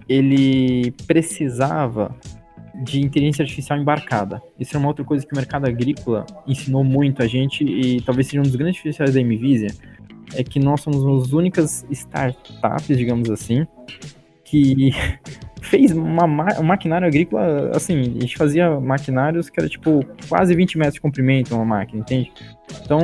ele 0.08 0.92
precisava 1.06 2.14
de 2.80 3.00
inteligência 3.00 3.42
artificial 3.42 3.78
embarcada. 3.78 4.42
Isso 4.58 4.76
é 4.76 4.78
uma 4.78 4.88
outra 4.88 5.04
coisa 5.04 5.26
que 5.26 5.32
o 5.32 5.36
mercado 5.36 5.66
agrícola 5.66 6.24
ensinou 6.46 6.82
muito 6.82 7.22
a 7.22 7.26
gente 7.26 7.64
e 7.64 8.00
talvez 8.00 8.26
seja 8.26 8.40
um 8.40 8.44
dos 8.44 8.56
grandes 8.56 8.76
diferenciais 8.76 9.14
da 9.14 9.20
Mvisia, 9.20 9.68
é 10.34 10.42
que 10.42 10.58
nós 10.58 10.80
somos 10.80 11.24
as 11.24 11.32
únicas 11.32 11.84
startups, 11.90 12.96
digamos 12.96 13.30
assim, 13.30 13.66
que 14.44 14.92
fez 15.60 15.92
uma, 15.92 16.24
um 16.58 16.62
maquinário 16.62 17.06
agrícola, 17.06 17.72
assim, 17.74 18.00
a 18.00 18.20
gente 18.20 18.36
fazia 18.36 18.80
maquinários 18.80 19.50
que 19.50 19.60
era 19.60 19.68
tipo 19.68 20.04
quase 20.28 20.54
20 20.54 20.78
metros 20.78 20.94
de 20.94 21.00
comprimento 21.00 21.54
uma 21.54 21.64
máquina, 21.64 22.00
entende? 22.00 22.32
Então, 22.82 23.00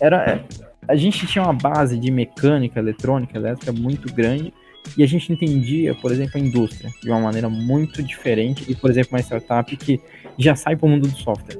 era 0.00 0.44
a 0.88 0.94
gente 0.94 1.26
tinha 1.26 1.42
uma 1.42 1.52
base 1.52 1.98
de 1.98 2.10
mecânica, 2.10 2.78
eletrônica, 2.78 3.36
elétrica 3.36 3.72
muito 3.72 4.12
grande 4.12 4.52
e 4.96 5.02
a 5.02 5.06
gente 5.06 5.32
entendia, 5.32 5.94
por 5.94 6.12
exemplo, 6.12 6.32
a 6.36 6.40
indústria 6.40 6.92
de 7.02 7.10
uma 7.10 7.20
maneira 7.20 7.48
muito 7.48 8.02
diferente 8.02 8.64
e, 8.68 8.74
por 8.74 8.90
exemplo, 8.90 9.10
uma 9.12 9.20
startup 9.20 9.76
que 9.76 10.00
já 10.38 10.54
sai 10.54 10.76
para 10.76 10.86
o 10.86 10.88
mundo 10.88 11.08
do 11.08 11.16
software. 11.16 11.58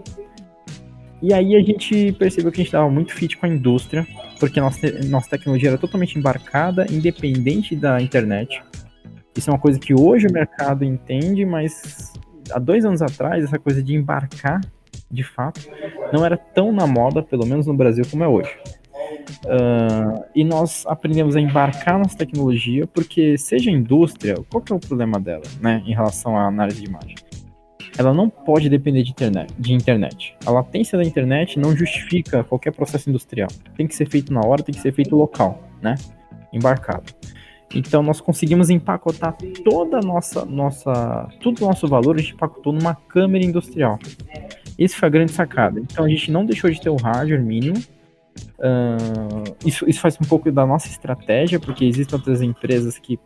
E 1.23 1.33
aí 1.33 1.57
a 1.57 1.63
gente 1.63 2.13
percebeu 2.13 2.53
que 2.53 2.61
a 2.61 2.63
gente 2.63 2.69
estava 2.69 2.91
muito 2.91 3.15
fit 3.15 3.37
com 3.37 3.47
a 3.47 3.49
indústria, 3.49 4.07
porque 4.39 4.61
nossa, 4.61 4.87
nossa 5.07 5.31
tecnologia 5.31 5.71
era 5.71 5.79
totalmente 5.79 6.19
embarcada, 6.19 6.87
independente 6.91 7.75
da 7.75 8.01
internet. 8.01 8.63
Isso 9.35 9.51
é 9.51 9.53
uma 9.53 9.59
coisa 9.59 9.79
que 9.79 9.95
hoje 9.95 10.27
o 10.27 10.33
mercado 10.33 10.85
entende, 10.85 11.45
mas 11.45 12.13
há 12.51 12.59
dois 12.59 12.85
anos 12.85 13.03
atrás, 13.03 13.45
essa 13.45 13.59
coisa 13.59 13.83
de 13.83 13.95
embarcar, 13.95 14.61
de 15.11 15.23
fato, 15.23 15.61
não 16.13 16.25
era 16.25 16.37
tão 16.37 16.73
na 16.73 16.87
moda, 16.87 17.23
pelo 17.23 17.47
menos 17.47 17.67
no 17.67 17.75
Brasil, 17.75 18.05
como 18.11 18.23
é 18.23 18.29
hoje. 18.29 18.51
Uh, 19.45 20.25
e 20.35 20.45
nós 20.45 20.85
aprendemos 20.87 21.37
a 21.37 21.41
embarcar 21.41 21.99
nessa 21.99 22.17
tecnologia, 22.17 22.87
porque 22.87 23.37
seja 23.37 23.71
a 23.71 23.73
indústria, 23.73 24.35
qual 24.51 24.63
que 24.63 24.73
é 24.73 24.77
o 24.77 24.81
problema 24.81 25.19
dela, 25.21 25.43
né, 25.61 25.83
em 25.87 25.95
relação 25.95 26.37
à 26.37 26.47
análise 26.47 26.81
de 26.81 26.89
imagem? 26.89 27.15
Ela 27.99 28.13
não 28.13 28.29
pode 28.29 28.69
depender 28.69 29.03
de 29.03 29.11
internet, 29.11 29.55
de 29.59 29.73
internet. 29.73 30.37
A 30.45 30.51
latência 30.51 30.99
da 30.99 31.05
internet 31.05 31.59
não 31.59 31.75
justifica 31.75 32.45
qualquer 32.45 32.73
processo 32.73 33.09
industrial. 33.09 33.49
Tem 33.77 33.87
que 33.87 33.95
ser 33.95 34.09
feito 34.09 34.33
na 34.33 34.41
hora, 34.41 34.63
tem 34.63 34.75
que 34.75 34.81
ser 34.81 34.93
feito 34.93 35.17
local, 35.17 35.63
né, 35.81 35.95
embarcado. 36.53 37.13
Então 37.75 38.03
nós 38.03 38.21
conseguimos 38.21 38.71
empacotar 38.71 39.37
toda 39.65 40.01
nossa, 40.01 40.45
nossa, 40.45 41.29
todo 41.43 41.65
o 41.65 41.67
nosso 41.67 41.89
valor, 41.89 42.17
a 42.17 42.19
gente 42.19 42.35
empacotou 42.35 42.73
numa 42.73 42.95
câmera 42.95 43.45
industrial. 43.45 43.99
Esse 44.79 44.97
foi 44.97 45.09
a 45.09 45.11
grande 45.11 45.33
sacada. 45.33 45.81
Então 45.81 46.05
a 46.05 46.09
gente 46.09 46.31
não 46.31 46.45
deixou 46.45 46.71
de 46.71 46.81
ter 46.81 46.91
o 46.91 46.97
hardware 46.97 47.43
mínimo. 47.43 47.77
Uh, 48.59 49.55
isso, 49.65 49.89
isso 49.89 50.01
faz 50.01 50.17
um 50.21 50.27
pouco 50.27 50.51
da 50.51 50.67
nossa 50.67 50.89
estratégia, 50.89 51.61
porque 51.61 51.85
existem 51.85 52.17
outras 52.17 52.41
empresas 52.41 52.99
que 52.99 53.19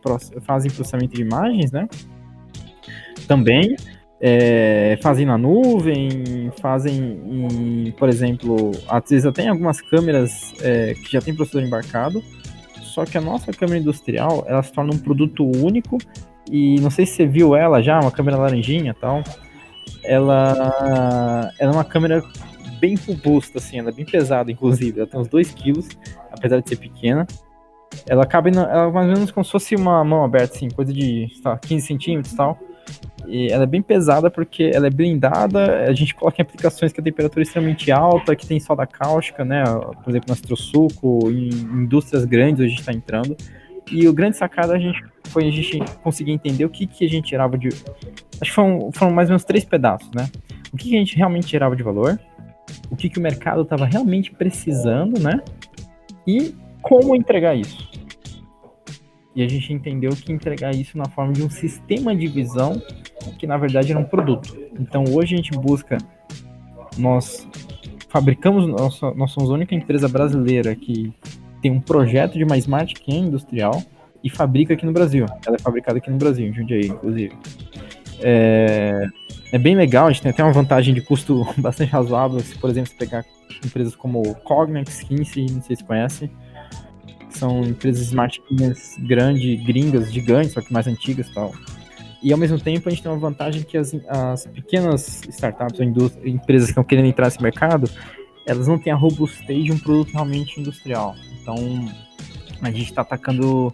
fazem 0.43 0.71
processamento 0.71 1.15
de 1.15 1.23
imagens, 1.23 1.71
né? 1.71 1.89
Também 3.29 3.77
é, 4.21 4.99
fazem 5.03 5.25
na 5.25 5.39
nuvem, 5.39 6.53
fazem, 6.61 7.21
em, 7.25 7.93
por 7.93 8.09
exemplo, 8.09 8.73
às 8.87 9.09
vezes 9.09 9.25
até 9.25 9.45
em 9.45 9.49
algumas 9.49 9.81
câmeras 9.81 10.53
é, 10.61 10.95
que 10.95 11.13
já 11.13 11.21
tem 11.21 11.35
processador 11.35 11.67
embarcado, 11.67 12.23
só 12.83 13.05
que 13.05 13.17
a 13.17 13.21
nossa 13.21 13.51
câmera 13.53 13.79
industrial, 13.79 14.45
ela 14.47 14.63
se 14.63 14.73
torna 14.73 14.93
um 14.93 14.99
produto 14.99 15.45
único, 15.45 15.97
e 16.51 16.79
não 16.81 16.91
sei 16.91 17.07
se 17.07 17.15
você 17.15 17.27
viu 17.27 17.57
ela 17.57 17.81
já, 17.81 17.99
uma 17.99 18.11
câmera 18.11 18.37
laranjinha 18.37 18.91
e 18.91 19.01
tal, 19.01 19.23
ela, 20.05 21.53
ela 21.59 21.73
é 21.73 21.75
uma 21.75 21.85
câmera 21.85 22.23
bem 22.81 22.95
robusta, 22.97 23.59
assim, 23.59 23.79
ela 23.79 23.91
é 23.91 23.93
bem 23.93 24.05
pesada, 24.05 24.51
inclusive, 24.51 25.01
ela 25.01 25.09
tem 25.09 25.21
uns 25.21 25.29
2 25.29 25.51
quilos, 25.53 25.89
apesar 26.31 26.61
de 26.61 26.69
ser 26.69 26.77
pequena, 26.77 27.27
ela 28.07 28.25
cabe, 28.25 28.51
na, 28.51 28.63
ela 28.63 28.89
é 28.89 28.91
mais 28.91 29.09
ou 29.09 29.15
menos 29.15 29.31
como 29.31 29.45
se 29.45 29.51
fosse 29.51 29.75
uma 29.75 30.03
mão 30.05 30.25
aberta, 30.25 30.57
assim, 30.57 30.69
coisa 30.71 30.93
de 30.93 31.29
tá, 31.43 31.59
15 31.59 31.87
centímetros 31.87 32.33
e 32.33 32.37
tal, 32.37 32.59
e 33.27 33.49
ela 33.53 33.65
é 33.65 33.67
bem 33.67 33.83
pesada 33.83 34.31
porque 34.31 34.71
ela 34.75 34.87
é 34.87 34.91
blindada, 34.91 35.85
a 35.85 35.93
gente 35.93 36.15
coloca 36.15 36.41
em 36.41 36.43
aplicações 36.43 36.93
que 36.93 37.01
a 37.01 37.05
temperatura 37.05 37.43
é 37.43 37.45
extremamente 37.45 37.93
alta, 37.93 38.35
que 38.35 38.47
tem 38.47 38.59
soda 38.59 38.87
cáustica, 38.87 39.45
né? 39.45 39.63
Por 40.03 40.11
exemplo, 40.11 40.29
no 40.29 40.33
Astrosuco, 40.33 41.31
em 41.31 41.49
indústrias 41.83 42.25
grandes 42.25 42.65
a 42.65 42.69
gente 42.69 42.81
está 42.81 42.93
entrando. 42.93 43.37
E 43.91 44.09
o 44.09 44.13
grande 44.13 44.37
sacada 44.37 44.73
a 44.75 44.79
gente 44.79 45.03
foi 45.29 45.47
a 45.47 45.51
gente 45.51 45.79
conseguir 46.03 46.33
entender 46.33 46.65
o 46.65 46.69
que, 46.69 46.87
que 46.87 47.05
a 47.05 47.09
gente 47.09 47.29
tirava 47.29 47.57
de. 47.57 47.69
Acho 47.69 48.51
que 48.51 48.51
foram, 48.51 48.91
foram 48.93 49.13
mais 49.13 49.29
ou 49.29 49.33
menos 49.33 49.45
três 49.45 49.65
pedaços, 49.65 50.11
né? 50.15 50.29
O 50.73 50.77
que, 50.77 50.89
que 50.89 50.97
a 50.97 50.99
gente 50.99 51.17
realmente 51.17 51.47
tirava 51.47 51.77
de 51.77 51.83
valor, 51.83 52.19
o 52.91 52.97
que, 52.97 53.09
que 53.09 53.19
o 53.19 53.23
mercado 53.23 53.63
estava 53.63 53.85
realmente 53.85 54.33
precisando, 54.33 55.21
né? 55.21 55.41
E 56.27 56.55
como 56.83 57.15
entregar 57.15 57.55
isso. 57.55 57.89
E 59.35 59.43
a 59.43 59.49
gente 59.49 59.73
entendeu 59.73 60.11
que 60.11 60.33
entregar 60.33 60.75
isso 60.75 60.99
na 60.99 61.07
forma 61.07 61.33
de 61.33 61.43
um 61.43 61.51
sistema 61.51 62.15
de 62.15 62.27
visão 62.27 62.81
que 63.39 63.47
na 63.47 63.57
verdade 63.57 63.93
era 63.93 64.01
um 64.01 64.05
produto. 64.05 64.57
Então 64.79 65.05
hoje 65.11 65.35
a 65.35 65.37
gente 65.37 65.53
busca, 65.53 65.99
nós 66.99 67.47
fabricamos, 68.09 68.67
nós, 68.67 69.01
nós 69.17 69.31
somos 69.31 69.51
a 69.51 69.55
única 69.55 69.75
empresa 69.75 70.09
brasileira 70.09 70.75
que 70.75 71.13
tem 71.63 71.71
um 71.71 71.81
projeto 71.81 72.35
de 72.35 72.45
uma 72.45 72.57
Smart 72.59 72.95
Cam 72.95 73.27
industrial 73.27 73.83
e 74.23 74.29
fabrica 74.29 74.75
aqui 74.75 74.85
no 74.85 74.93
Brasil. 74.93 75.27
Ela 75.47 75.57
é 75.57 75.59
fabricada 75.59 75.99
aqui 75.99 76.11
no 76.11 76.17
Brasil, 76.17 76.47
em 76.47 76.53
Jundiaí, 76.53 76.87
inclusive. 76.87 77.35
É, 78.23 79.07
é 79.53 79.59
bem 79.59 79.75
legal, 79.75 80.07
a 80.07 80.13
gente 80.13 80.23
tem 80.23 80.31
até 80.31 80.43
uma 80.43 80.53
vantagem 80.53 80.95
de 80.95 81.01
custo 81.01 81.47
bastante 81.59 81.91
razoável, 81.91 82.41
se, 82.41 82.57
por 82.59 82.71
exemplo, 82.71 82.93
pegar 82.99 83.25
empresas 83.65 83.95
como 83.95 84.35
Cognex, 84.37 85.03
Kinsey, 85.03 85.47
não 85.51 85.63
sei 85.63 85.77
se 85.77 85.85
conhece, 85.85 86.31
são 87.31 87.63
empresas 87.63 88.07
smart 88.07 88.41
grandes, 89.01 89.65
gringas, 89.65 90.13
gigantes, 90.13 90.53
só 90.53 90.61
que 90.61 90.73
mais 90.73 90.87
antigas 90.87 91.29
e 91.29 91.35
tal. 91.35 91.53
E 92.23 92.33
ao 92.33 92.39
mesmo 92.39 92.59
tempo 92.59 92.89
a 92.89 92.91
gente 92.91 93.03
tem 93.03 93.11
uma 93.11 93.19
vantagem 93.19 93.63
que 93.63 93.79
as, 93.79 93.95
as 94.09 94.47
pequenas 94.47 95.23
startups 95.29 95.81
ou 95.81 95.87
empresas 96.25 96.67
que 96.67 96.73
estão 96.73 96.85
querendo 96.85 97.07
entrar 97.07 97.27
nesse 97.27 97.43
mercado, 97.43 97.89
elas 98.47 98.69
não 98.69 98.79
têm 98.79 98.93
a 98.93 98.97
robustez 98.97 99.65
de 99.65 99.73
um 99.73 99.79
produto 99.79 100.13
realmente 100.13 100.61
industrial. 100.61 101.15
Então 101.41 101.55
a 102.61 102.71
gente 102.71 102.91
está 102.91 103.03
atacando 103.03 103.73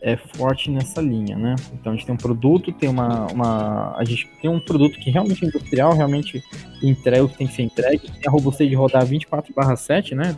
é, 0.00 0.16
forte 0.16 0.70
nessa 0.70 1.00
linha, 1.00 1.36
né? 1.36 1.56
Então 1.72 1.92
a 1.92 1.96
gente 1.96 2.06
tem 2.06 2.14
um 2.14 2.18
produto, 2.18 2.72
tem 2.72 2.88
uma, 2.88 3.26
uma. 3.32 3.96
A 3.96 4.04
gente 4.04 4.28
tem 4.40 4.50
um 4.50 4.60
produto 4.60 4.98
que 4.98 5.10
realmente 5.10 5.44
é 5.44 5.48
industrial, 5.48 5.92
realmente 5.94 6.42
entrega 6.82 7.24
o 7.24 7.28
que 7.28 7.36
tem 7.36 7.46
que 7.46 7.54
ser 7.54 7.62
entregue, 7.62 8.10
tem 8.10 8.28
a 8.28 8.30
robustez 8.30 8.68
de 8.68 8.76
rodar 8.76 9.04
24/7, 9.04 10.14
né? 10.14 10.36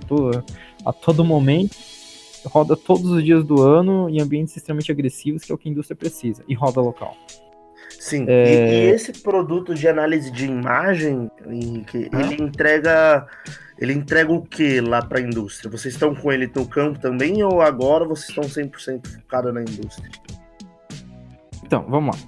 A 0.85 0.93
todo 0.93 1.25
momento 1.25 1.77
roda 2.47 2.77
todos 2.77 3.11
os 3.11 3.23
dias 3.23 3.45
do 3.45 3.61
ano 3.61 4.09
em 4.09 4.21
ambientes 4.21 4.57
extremamente 4.57 4.91
agressivos, 4.91 5.45
que 5.45 5.53
é 5.53 5.55
o 5.55 5.59
que 5.59 5.69
a 5.69 5.73
indústria 5.73 5.97
precisa, 5.97 6.43
e 6.49 6.55
roda 6.55 6.81
local. 6.81 7.17
Sim, 8.01 8.25
é... 8.27 8.87
e, 8.87 8.89
e, 8.89 8.91
esse 8.95 9.13
produto 9.13 9.75
de 9.75 9.87
análise 9.87 10.31
de 10.31 10.47
imagem, 10.47 11.31
que 11.87 12.09
ah. 12.11 12.21
ele 12.23 12.43
entrega. 12.43 13.27
Ele 13.79 13.93
entrega 13.93 14.33
o 14.33 14.43
que 14.43 14.81
lá 14.81 15.03
para 15.03 15.19
a 15.19 15.23
indústria? 15.23 15.71
Vocês 15.71 15.95
estão 15.95 16.15
com 16.15 16.31
ele 16.31 16.51
no 16.55 16.67
campo 16.67 16.99
também 16.99 17.43
ou 17.43 17.63
agora 17.63 18.05
vocês 18.05 18.29
estão 18.29 18.45
100% 18.45 19.07
focados 19.07 19.55
na 19.55 19.63
indústria? 19.63 20.11
Então, 21.65 21.87
vamos 21.89 22.15
lá. 22.15 22.23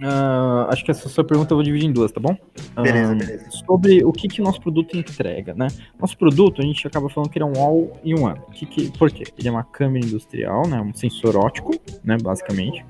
Uh, 0.00 0.70
acho 0.70 0.84
que 0.84 0.92
essa 0.92 1.08
sua 1.08 1.24
pergunta 1.24 1.52
eu 1.52 1.56
vou 1.56 1.64
dividir 1.64 1.88
em 1.88 1.92
duas, 1.92 2.12
tá 2.12 2.20
bom? 2.20 2.36
Beleza, 2.80 3.12
uh, 3.12 3.16
beleza. 3.16 3.50
Sobre 3.50 4.04
o 4.04 4.12
que, 4.12 4.28
que 4.28 4.40
nosso 4.40 4.60
produto 4.60 4.96
entrega, 4.96 5.54
né? 5.54 5.66
Nosso 6.00 6.16
produto, 6.16 6.60
a 6.60 6.64
gente 6.64 6.86
acaba 6.86 7.08
falando 7.08 7.30
que 7.30 7.38
ele 7.38 7.44
é 7.44 7.48
um 7.48 7.60
all-in-one. 7.60 8.40
Que 8.52 8.66
que, 8.66 8.96
por 8.96 9.10
quê? 9.10 9.24
Ele 9.36 9.48
é 9.48 9.50
uma 9.50 9.64
câmera 9.64 10.04
industrial, 10.06 10.68
né? 10.68 10.80
Um 10.80 10.94
sensor 10.94 11.36
óptico, 11.36 11.72
né? 12.04 12.16
Basicamente. 12.22 12.84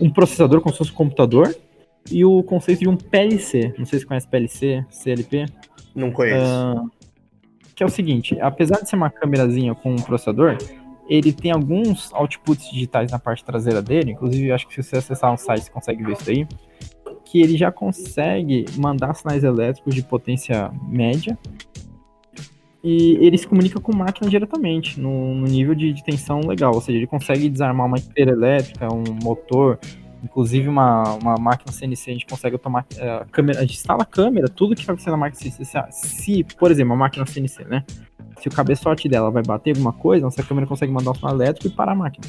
Um 0.00 0.10
processador 0.10 0.60
como 0.60 0.72
se 0.72 0.78
fosse 0.78 0.90
um 0.90 0.94
computador. 0.94 1.54
E 2.10 2.24
o 2.24 2.42
conceito 2.42 2.80
de 2.80 2.88
um 2.88 2.96
PLC. 2.96 3.74
Não 3.78 3.86
sei 3.86 4.00
se 4.00 4.06
conhece 4.06 4.26
PLC, 4.26 4.84
CLP. 4.90 5.46
Não 5.94 6.10
conheço. 6.10 6.44
Uh, 6.44 6.90
que 7.74 7.82
é 7.82 7.86
o 7.86 7.88
seguinte, 7.88 8.38
apesar 8.40 8.80
de 8.80 8.88
ser 8.88 8.96
uma 8.96 9.10
câmerazinha 9.10 9.74
com 9.74 9.92
um 9.92 9.96
processador, 9.96 10.58
ele 11.08 11.32
tem 11.32 11.50
alguns 11.50 12.12
outputs 12.12 12.70
digitais 12.70 13.10
na 13.10 13.18
parte 13.18 13.44
traseira 13.44 13.82
dele, 13.82 14.12
inclusive 14.12 14.52
acho 14.52 14.66
que 14.68 14.74
se 14.74 14.82
você 14.82 14.96
acessar 14.96 15.32
um 15.32 15.36
site 15.36 15.64
você 15.64 15.70
consegue 15.70 16.02
ver 16.02 16.12
isso 16.12 16.30
aí, 16.30 16.46
que 17.24 17.40
ele 17.40 17.56
já 17.56 17.72
consegue 17.72 18.64
mandar 18.76 19.14
sinais 19.14 19.42
elétricos 19.42 19.94
de 19.94 20.02
potência 20.02 20.70
média 20.88 21.38
e 22.82 23.16
ele 23.24 23.38
se 23.38 23.46
comunica 23.46 23.80
com 23.80 23.94
máquina 23.94 24.28
diretamente, 24.28 24.98
no, 24.98 25.34
no 25.34 25.46
nível 25.46 25.74
de, 25.74 25.92
de, 25.92 26.02
tensão 26.02 26.40
legal, 26.40 26.74
ou 26.74 26.80
seja, 26.80 26.98
ele 26.98 27.06
consegue 27.06 27.48
desarmar 27.48 27.86
uma 27.86 27.96
esteira 27.96 28.32
elétrica, 28.32 28.92
um 28.92 29.04
motor, 29.22 29.78
inclusive 30.22 30.68
uma, 30.68 31.14
uma 31.14 31.36
máquina 31.36 31.72
CNC, 31.72 32.10
a 32.10 32.12
gente 32.14 32.26
consegue 32.26 32.58
tomar 32.58 32.84
a 32.98 33.04
eh, 33.04 33.26
câmera, 33.30 33.60
a 33.60 33.62
gente 33.62 33.74
instala 33.74 34.02
a 34.02 34.06
câmera, 34.06 34.48
tudo 34.48 34.74
que 34.74 34.84
vai 34.84 34.98
ser 34.98 35.10
na 35.10 35.16
máquina 35.16 35.40
CNC, 35.40 35.64
se, 35.64 36.08
se, 36.08 36.44
por 36.58 36.72
exemplo, 36.72 36.92
a 36.92 36.96
máquina 36.96 37.24
CNC, 37.24 37.64
né, 37.64 37.84
se 38.40 38.48
o 38.48 38.50
cabeçote 38.50 39.08
dela 39.08 39.30
vai 39.30 39.44
bater 39.44 39.70
alguma 39.70 39.92
coisa, 39.92 40.24
nossa 40.24 40.42
câmera 40.42 40.66
consegue 40.66 40.92
mandar 40.92 41.12
um 41.12 41.14
sinal 41.14 41.34
elétrico 41.34 41.68
e 41.68 41.70
parar 41.70 41.92
a 41.92 41.96
máquina. 41.96 42.26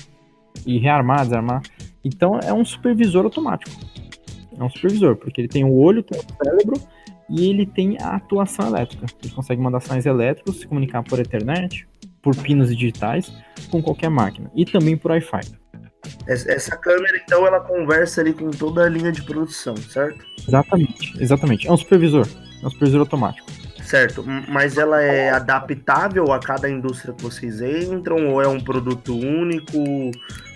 E 0.68 0.78
rearmar, 0.78 1.22
desarmar. 1.22 1.64
Então 2.06 2.40
é 2.40 2.54
um 2.54 2.64
supervisor 2.64 3.26
automático. 3.26 3.76
É 4.56 4.64
um 4.64 4.70
supervisor, 4.70 5.16
porque 5.16 5.42
ele 5.42 5.48
tem 5.48 5.64
o 5.64 5.74
olho, 5.74 6.04
tem 6.04 6.20
o 6.20 6.44
cérebro 6.44 6.80
e 7.34 7.50
ele 7.50 7.66
tem 7.66 7.98
a 8.00 8.16
atuação 8.18 8.68
elétrica. 8.68 9.08
Ele 9.24 9.34
consegue 9.34 9.60
mandar 9.60 9.80
sinais 9.80 10.06
elétricos, 10.06 10.60
se 10.60 10.68
comunicar 10.68 11.02
por 11.02 11.20
Ethernet, 11.20 11.88
por 12.22 12.36
pinos 12.36 12.70
digitais, 12.70 13.34
com 13.72 13.82
qualquer 13.82 14.10
máquina. 14.10 14.52
E 14.56 14.64
também 14.66 14.96
por 14.96 15.10
Wi-Fi. 15.10 15.42
Essa 16.28 16.78
câmera, 16.78 17.20
então, 17.26 17.48
ela 17.48 17.60
conversa 17.60 18.22
ali 18.22 18.34
com 18.34 18.52
toda 18.52 18.86
a 18.86 18.90
linha 18.90 19.12
de 19.12 19.24
produção, 19.24 19.76
certo? 19.76 20.24
Exatamente, 20.48 21.14
exatamente. 21.20 21.68
É 21.68 21.72
um 21.72 21.78
supervisor. 21.78 22.28
É 22.62 22.68
um 22.68 22.70
supervisor 22.70 23.00
automático. 23.00 23.48
Certo, 23.84 24.24
mas 24.48 24.78
ela 24.78 25.02
é 25.02 25.30
adaptável 25.30 26.32
a 26.32 26.40
cada 26.40 26.70
indústria 26.70 27.14
que 27.14 27.22
vocês 27.22 27.62
entram 27.62 28.30
ou 28.30 28.42
é 28.42 28.48
um 28.48 28.60
produto 28.60 29.18
único? 29.18 29.78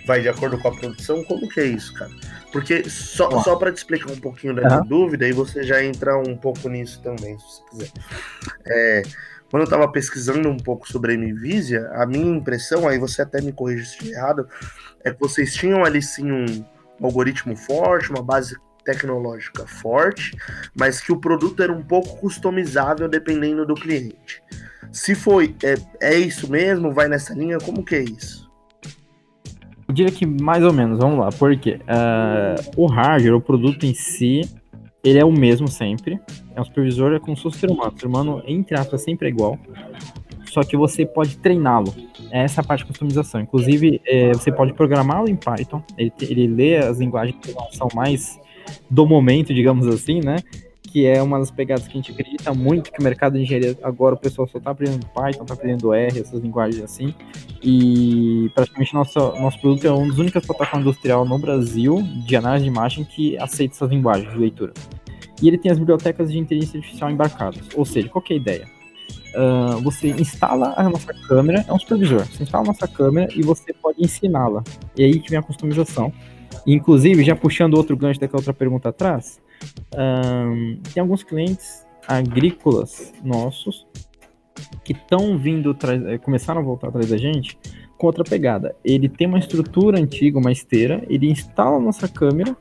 Vai 0.06 0.22
de 0.22 0.28
acordo 0.28 0.58
com 0.58 0.68
a 0.68 0.74
produção? 0.74 1.22
Como 1.24 1.48
que 1.48 1.60
é 1.60 1.66
isso, 1.66 1.92
cara? 1.94 2.10
Porque 2.52 2.88
só, 2.88 3.42
só 3.42 3.56
para 3.56 3.72
te 3.72 3.76
explicar 3.78 4.10
um 4.10 4.20
pouquinho 4.20 4.54
da 4.54 4.62
minha 4.62 4.80
uhum. 4.80 4.86
dúvida, 4.86 5.28
e 5.28 5.32
você 5.32 5.62
já 5.62 5.82
entra 5.84 6.16
um 6.16 6.36
pouco 6.36 6.68
nisso 6.68 7.00
também, 7.02 7.38
se 7.38 7.44
você 7.44 7.62
quiser. 7.70 7.90
É, 8.66 9.02
quando 9.50 9.62
eu 9.62 9.64
estava 9.64 9.90
pesquisando 9.90 10.48
um 10.48 10.56
pouco 10.56 10.90
sobre 10.90 11.14
a 11.14 11.16
Nvidia, 11.16 11.88
a 11.94 12.06
minha 12.06 12.36
impressão, 12.36 12.88
aí 12.88 12.98
você 12.98 13.22
até 13.22 13.40
me 13.40 13.52
corrige 13.52 13.84
se 13.84 13.92
estiver 13.92 14.16
errado, 14.16 14.48
é 15.04 15.12
que 15.12 15.20
vocês 15.20 15.54
tinham 15.54 15.84
ali 15.84 16.02
sim 16.02 16.30
um 16.30 16.64
algoritmo 17.00 17.56
forte, 17.56 18.10
uma 18.10 18.22
base 18.22 18.56
tecnológica 18.84 19.66
forte, 19.66 20.36
mas 20.74 21.00
que 21.00 21.12
o 21.12 21.20
produto 21.20 21.62
era 21.62 21.72
um 21.72 21.82
pouco 21.82 22.16
customizável 22.16 23.08
dependendo 23.08 23.66
do 23.66 23.74
cliente. 23.74 24.42
Se 24.90 25.14
foi, 25.14 25.54
é, 25.62 25.76
é 26.12 26.18
isso 26.18 26.50
mesmo? 26.50 26.92
Vai 26.92 27.08
nessa 27.08 27.34
linha? 27.34 27.58
Como 27.58 27.84
que 27.84 27.94
é 27.94 28.02
isso? 28.02 28.47
Eu 29.88 29.94
diria 29.94 30.12
que 30.12 30.26
mais 30.26 30.62
ou 30.62 30.72
menos, 30.72 30.98
vamos 30.98 31.18
lá, 31.18 31.30
porque 31.30 31.80
uh, 31.80 32.70
o 32.76 32.86
hardware, 32.86 33.34
o 33.34 33.40
produto 33.40 33.86
em 33.86 33.94
si, 33.94 34.42
ele 35.02 35.18
é 35.18 35.24
o 35.24 35.32
mesmo 35.32 35.66
sempre. 35.66 36.20
É 36.54 36.60
um 36.60 36.64
supervisor, 36.64 37.14
é 37.14 37.18
como 37.18 37.36
se 37.36 37.42
fosse 37.42 37.56
um 37.56 37.60
ser 37.60 37.70
humano. 37.70 37.92
O 37.96 37.98
ser 37.98 38.06
humano, 38.06 38.42
entre 38.46 38.78
aspas, 38.78 39.02
sempre 39.02 39.28
é 39.28 39.30
igual. 39.30 39.58
Só 40.44 40.62
que 40.62 40.76
você 40.76 41.06
pode 41.06 41.38
treiná-lo. 41.38 41.94
É 42.30 42.42
essa 42.42 42.62
parte 42.62 42.80
de 42.80 42.86
customização. 42.86 43.40
Inclusive, 43.40 44.00
é, 44.06 44.32
você 44.32 44.52
pode 44.52 44.74
programá-lo 44.74 45.28
em 45.28 45.36
Python. 45.36 45.82
Ele, 45.96 46.12
ele 46.20 46.46
lê 46.46 46.76
as 46.76 46.98
linguagens 46.98 47.34
de 47.36 47.40
programação 47.40 47.88
mais 47.94 48.38
do 48.90 49.06
momento, 49.06 49.54
digamos 49.54 49.86
assim, 49.86 50.20
né? 50.20 50.36
Que 50.90 51.06
é 51.06 51.22
uma 51.22 51.38
das 51.38 51.50
pegadas 51.50 51.86
que 51.86 51.92
a 51.92 51.96
gente 51.96 52.12
acredita 52.12 52.54
muito 52.54 52.90
que 52.90 52.98
o 52.98 53.02
mercado 53.02 53.34
de 53.34 53.42
engenharia 53.42 53.76
agora 53.82 54.14
o 54.14 54.18
pessoal 54.18 54.48
só 54.48 54.58
está 54.58 54.70
aprendendo 54.70 55.06
Python, 55.06 55.42
está 55.42 55.54
aprendendo 55.54 55.92
R, 55.92 56.18
essas 56.18 56.40
linguagens 56.40 56.82
assim. 56.82 57.14
E 57.62 58.50
praticamente 58.54 58.94
nosso, 58.94 59.18
nosso 59.18 59.60
produto 59.60 59.86
é 59.86 59.90
uma 59.90 60.08
das 60.08 60.18
únicas 60.18 60.46
plataformas 60.46 60.86
industrial 60.86 61.24
no 61.26 61.38
Brasil 61.38 62.02
de 62.26 62.36
análise 62.36 62.64
de 62.64 62.70
imagem 62.70 63.04
que 63.04 63.36
aceita 63.38 63.74
essas 63.74 63.90
linguagens 63.90 64.32
de 64.32 64.38
leitura. 64.38 64.72
E 65.42 65.46
ele 65.46 65.58
tem 65.58 65.70
as 65.70 65.78
bibliotecas 65.78 66.32
de 66.32 66.38
inteligência 66.38 66.78
artificial 66.78 67.10
embarcadas. 67.10 67.68
Ou 67.74 67.84
seja, 67.84 68.08
qual 68.08 68.24
é 68.28 68.32
a 68.32 68.36
ideia? 68.36 68.68
Uh, 69.34 69.80
você 69.82 70.08
instala 70.08 70.72
a 70.76 70.88
nossa 70.88 71.12
câmera, 71.12 71.64
é 71.68 71.72
um 71.72 71.78
supervisor. 71.78 72.24
Você 72.26 72.42
instala 72.42 72.64
a 72.64 72.68
nossa 72.68 72.88
câmera 72.88 73.28
e 73.36 73.42
você 73.42 73.72
pode 73.74 74.02
ensiná-la. 74.02 74.64
E 74.96 75.04
aí 75.04 75.20
que 75.20 75.28
vem 75.28 75.38
a 75.38 75.42
customização. 75.42 76.12
Inclusive, 76.66 77.22
já 77.22 77.36
puxando 77.36 77.74
outro 77.74 77.96
gancho 77.96 78.18
daquela 78.18 78.40
outra 78.40 78.54
pergunta 78.54 78.88
atrás, 78.88 79.38
um, 79.94 80.80
tem 80.92 81.00
alguns 81.00 81.22
clientes 81.22 81.86
agrícolas 82.06 83.12
nossos 83.22 83.86
que 84.84 84.92
estão 84.92 85.38
vindo, 85.38 85.76
eh, 86.08 86.18
começaram 86.18 86.60
a 86.60 86.64
voltar 86.64 86.88
atrás 86.88 87.08
da 87.08 87.16
gente 87.16 87.58
com 87.96 88.06
outra 88.06 88.24
pegada. 88.24 88.74
Ele 88.84 89.08
tem 89.08 89.26
uma 89.26 89.38
estrutura 89.38 89.98
antiga, 89.98 90.38
uma 90.38 90.50
esteira, 90.52 91.04
ele 91.08 91.30
instala 91.30 91.76
a 91.76 91.80
nossa 91.80 92.08
câmera, 92.08 92.56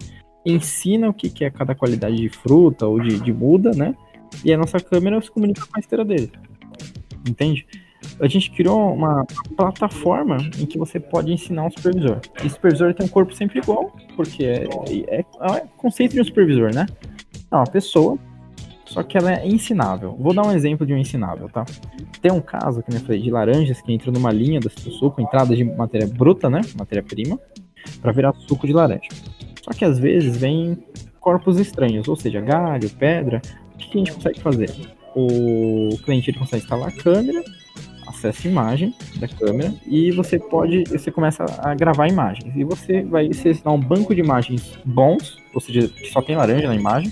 ensina 0.45 1.09
o 1.09 1.13
que, 1.13 1.29
que 1.29 1.45
é 1.45 1.49
cada 1.49 1.73
qualidade 1.73 2.17
de 2.17 2.29
fruta 2.29 2.85
ou 2.85 2.99
de, 2.99 3.19
de 3.19 3.33
muda, 3.33 3.71
né? 3.71 3.95
E 4.43 4.53
a 4.53 4.57
nossa 4.57 4.79
câmera 4.79 5.21
se 5.21 5.31
comunica 5.31 5.61
com 5.61 5.77
a 5.77 5.79
esteira 5.79 6.03
dele. 6.03 6.31
Entende? 7.27 7.65
A 8.19 8.27
gente 8.27 8.51
criou 8.51 8.93
uma 8.93 9.25
plataforma 9.55 10.37
em 10.59 10.65
que 10.65 10.77
você 10.77 10.99
pode 10.99 11.31
ensinar 11.31 11.65
um 11.65 11.71
supervisor. 11.71 12.19
E 12.43 12.49
supervisor 12.49 12.93
tem 12.93 13.05
um 13.05 13.09
corpo 13.09 13.33
sempre 13.33 13.59
igual, 13.59 13.95
porque 14.15 14.43
é, 14.43 14.67
é, 15.07 15.19
é 15.19 15.63
conceito 15.77 16.13
de 16.13 16.21
um 16.21 16.23
supervisor, 16.23 16.73
né? 16.73 16.85
É 17.51 17.55
uma 17.55 17.65
pessoa, 17.65 18.17
só 18.85 19.03
que 19.03 19.17
ela 19.17 19.33
é 19.33 19.47
ensinável. 19.47 20.15
Vou 20.19 20.33
dar 20.33 20.45
um 20.45 20.51
exemplo 20.51 20.85
de 20.85 20.93
um 20.93 20.97
ensinável, 20.97 21.49
tá? 21.49 21.63
Tem 22.21 22.31
um 22.31 22.41
caso, 22.41 22.81
que 22.81 22.93
eu 22.93 22.99
falei, 23.01 23.21
de 23.21 23.29
laranjas 23.29 23.81
que 23.81 23.93
entra 23.93 24.11
numa 24.11 24.31
linha 24.31 24.59
do 24.59 24.69
suco, 24.69 25.21
entrada 25.21 25.55
de 25.55 25.63
matéria 25.63 26.07
bruta, 26.07 26.49
né? 26.49 26.61
Matéria-prima, 26.77 27.39
para 28.01 28.11
virar 28.11 28.33
suco 28.33 28.65
de 28.65 28.73
laranja. 28.73 29.09
Só 29.61 29.71
que 29.71 29.85
às 29.85 29.99
vezes 29.99 30.35
vem 30.37 30.77
corpos 31.19 31.59
estranhos, 31.59 32.07
ou 32.07 32.15
seja, 32.15 32.41
galho, 32.41 32.89
pedra. 32.89 33.41
O 33.75 33.77
que 33.77 33.95
a 33.95 33.97
gente 33.99 34.13
consegue 34.13 34.39
fazer? 34.39 34.71
O 35.15 35.89
cliente 36.03 36.31
ele 36.31 36.39
consegue 36.39 36.63
instalar 36.63 36.89
a 36.89 36.91
câmera 36.91 37.43
acessa 38.07 38.47
a 38.47 38.51
imagem 38.51 38.95
da 39.17 39.27
câmera 39.27 39.73
e 39.85 40.11
você 40.11 40.39
pode, 40.39 40.83
você 40.85 41.11
começa 41.11 41.45
a 41.59 41.75
gravar 41.75 42.07
imagens. 42.07 42.55
E 42.55 42.63
você 42.63 43.03
vai 43.03 43.31
selecionar 43.33 43.73
um 43.73 43.79
banco 43.79 44.15
de 44.15 44.21
imagens 44.21 44.77
bons, 44.85 45.37
ou 45.53 45.61
seja, 45.61 45.87
que 45.87 46.11
só 46.11 46.21
tem 46.21 46.35
laranja 46.35 46.67
na 46.67 46.75
imagem. 46.75 47.11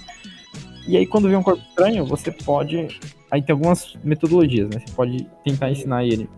E 0.87 0.97
aí 0.97 1.05
quando 1.05 1.29
vê 1.29 1.35
um 1.35 1.43
corpo 1.43 1.61
estranho, 1.61 2.05
você 2.05 2.31
pode, 2.31 2.87
aí 3.29 3.41
tem 3.41 3.53
algumas 3.53 3.95
metodologias, 4.03 4.69
né? 4.69 4.81
Você 4.85 4.93
pode 4.93 5.27
tentar 5.43 5.71
ensinar 5.71 6.05
ele 6.05 6.29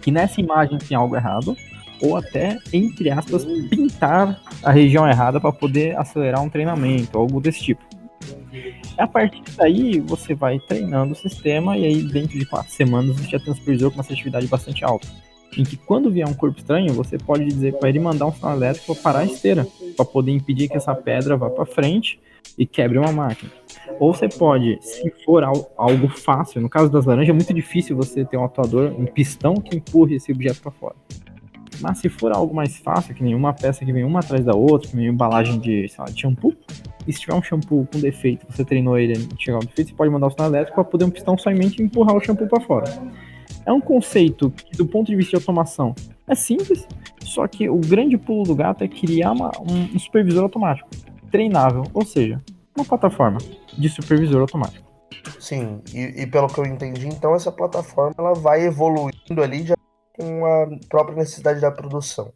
que 0.00 0.10
nessa 0.10 0.40
imagem 0.40 0.78
tem 0.78 0.96
algo 0.96 1.14
errado, 1.16 1.56
ou 2.00 2.16
até, 2.16 2.58
entre 2.72 3.10
aspas, 3.10 3.44
pintar 3.68 4.40
a 4.62 4.70
região 4.70 5.06
errada 5.08 5.40
para 5.40 5.52
poder 5.52 5.98
acelerar 5.98 6.42
um 6.42 6.48
treinamento, 6.48 7.18
algo 7.18 7.40
desse 7.40 7.60
tipo. 7.60 7.82
A 8.98 9.06
partir 9.06 9.42
daí, 9.56 10.00
você 10.00 10.34
vai 10.34 10.58
treinando 10.58 11.12
o 11.12 11.16
sistema 11.16 11.78
e 11.78 11.84
aí 11.84 12.02
dentro 12.02 12.36
de 12.36 12.44
quatro 12.44 12.72
semanas 12.72 13.16
você 13.16 13.30
já 13.30 13.38
supervisor 13.38 13.90
com 13.90 13.98
uma 13.98 14.02
assertividade 14.02 14.48
bastante 14.48 14.84
alta. 14.84 15.06
Em 15.56 15.62
que 15.62 15.76
quando 15.76 16.10
vier 16.10 16.28
um 16.28 16.34
corpo 16.34 16.58
estranho, 16.58 16.92
você 16.92 17.16
pode 17.16 17.44
dizer 17.44 17.74
para 17.74 17.88
ele 17.88 18.00
mandar 18.00 18.26
um 18.26 18.32
sinal 18.32 18.56
elétrico 18.56 18.94
para 18.94 19.02
parar 19.02 19.18
a 19.20 19.24
esteira, 19.24 19.66
para 19.96 20.04
poder 20.04 20.32
impedir 20.32 20.68
que 20.68 20.76
essa 20.76 20.94
pedra 20.96 21.36
vá 21.36 21.48
para 21.48 21.64
frente 21.64 22.20
e 22.58 22.66
quebre 22.66 22.98
uma 22.98 23.12
máquina. 23.12 23.52
Ou 24.00 24.12
você 24.12 24.28
pode, 24.28 24.78
se 24.80 25.08
for 25.24 25.44
algo 25.44 26.08
fácil, 26.08 26.60
no 26.60 26.68
caso 26.68 26.90
das 26.90 27.06
laranjas 27.06 27.30
é 27.30 27.32
muito 27.32 27.54
difícil 27.54 27.96
você 27.96 28.24
ter 28.24 28.36
um 28.36 28.44
atuador, 28.44 28.92
um 28.98 29.06
pistão 29.06 29.54
que 29.54 29.76
empurre 29.76 30.16
esse 30.16 30.32
objeto 30.32 30.60
para 30.60 30.72
fora. 30.72 30.96
Mas 31.80 31.98
se 31.98 32.08
for 32.08 32.32
algo 32.32 32.54
mais 32.54 32.76
fácil, 32.76 33.14
que 33.14 33.22
nenhuma 33.22 33.52
peça 33.52 33.84
que 33.84 33.92
vem 33.92 34.04
uma 34.04 34.20
atrás 34.20 34.44
da 34.44 34.54
outra, 34.54 34.90
que 34.90 34.96
nem 34.96 35.06
embalagem 35.06 35.58
de, 35.58 35.88
sei 35.88 36.04
lá, 36.04 36.10
de 36.10 36.20
shampoo, 36.20 36.54
e 37.06 37.12
se 37.12 37.20
tiver 37.20 37.34
um 37.34 37.42
shampoo 37.42 37.86
com 37.90 38.00
defeito, 38.00 38.46
você 38.48 38.64
treinou 38.64 38.98
ele 38.98 39.14
e 39.14 39.42
chegar 39.42 39.56
ao 39.56 39.64
defeito, 39.64 39.90
você 39.90 39.96
pode 39.96 40.10
mandar 40.10 40.26
o 40.26 40.30
sinal 40.30 40.48
elétrico 40.48 40.74
para 40.74 40.84
poder 40.84 41.04
um 41.04 41.10
pistão 41.10 41.38
somente 41.38 41.82
empurrar 41.82 42.16
o 42.16 42.20
shampoo 42.20 42.46
para 42.46 42.60
fora. 42.60 42.86
É 43.64 43.72
um 43.72 43.80
conceito 43.80 44.50
que, 44.50 44.76
do 44.76 44.86
ponto 44.86 45.06
de 45.06 45.16
vista 45.16 45.30
de 45.30 45.36
automação, 45.36 45.94
é 46.26 46.34
simples, 46.34 46.86
só 47.22 47.46
que 47.46 47.68
o 47.68 47.78
grande 47.78 48.18
pulo 48.18 48.44
do 48.44 48.54
gato 48.54 48.84
é 48.84 48.88
criar 48.88 49.32
uma, 49.32 49.50
um, 49.60 49.94
um 49.94 49.98
supervisor 49.98 50.42
automático, 50.42 50.88
treinável, 51.30 51.84
ou 51.94 52.04
seja, 52.04 52.40
uma 52.76 52.84
plataforma 52.84 53.38
de 53.76 53.88
supervisor 53.88 54.40
automático. 54.40 54.86
Sim, 55.38 55.80
e, 55.92 56.22
e, 56.22 56.26
pelo 56.26 56.48
que 56.48 56.58
eu 56.58 56.66
entendi, 56.66 57.08
então 57.08 57.34
essa 57.34 57.50
plataforma 57.50 58.14
ela 58.18 58.34
vai 58.34 58.64
evoluindo 58.64 59.42
ali 59.42 59.62
de 59.62 59.72
com 60.18 60.44
a 60.44 60.66
própria 60.88 61.16
necessidade 61.16 61.60
da 61.60 61.70
produção. 61.70 62.32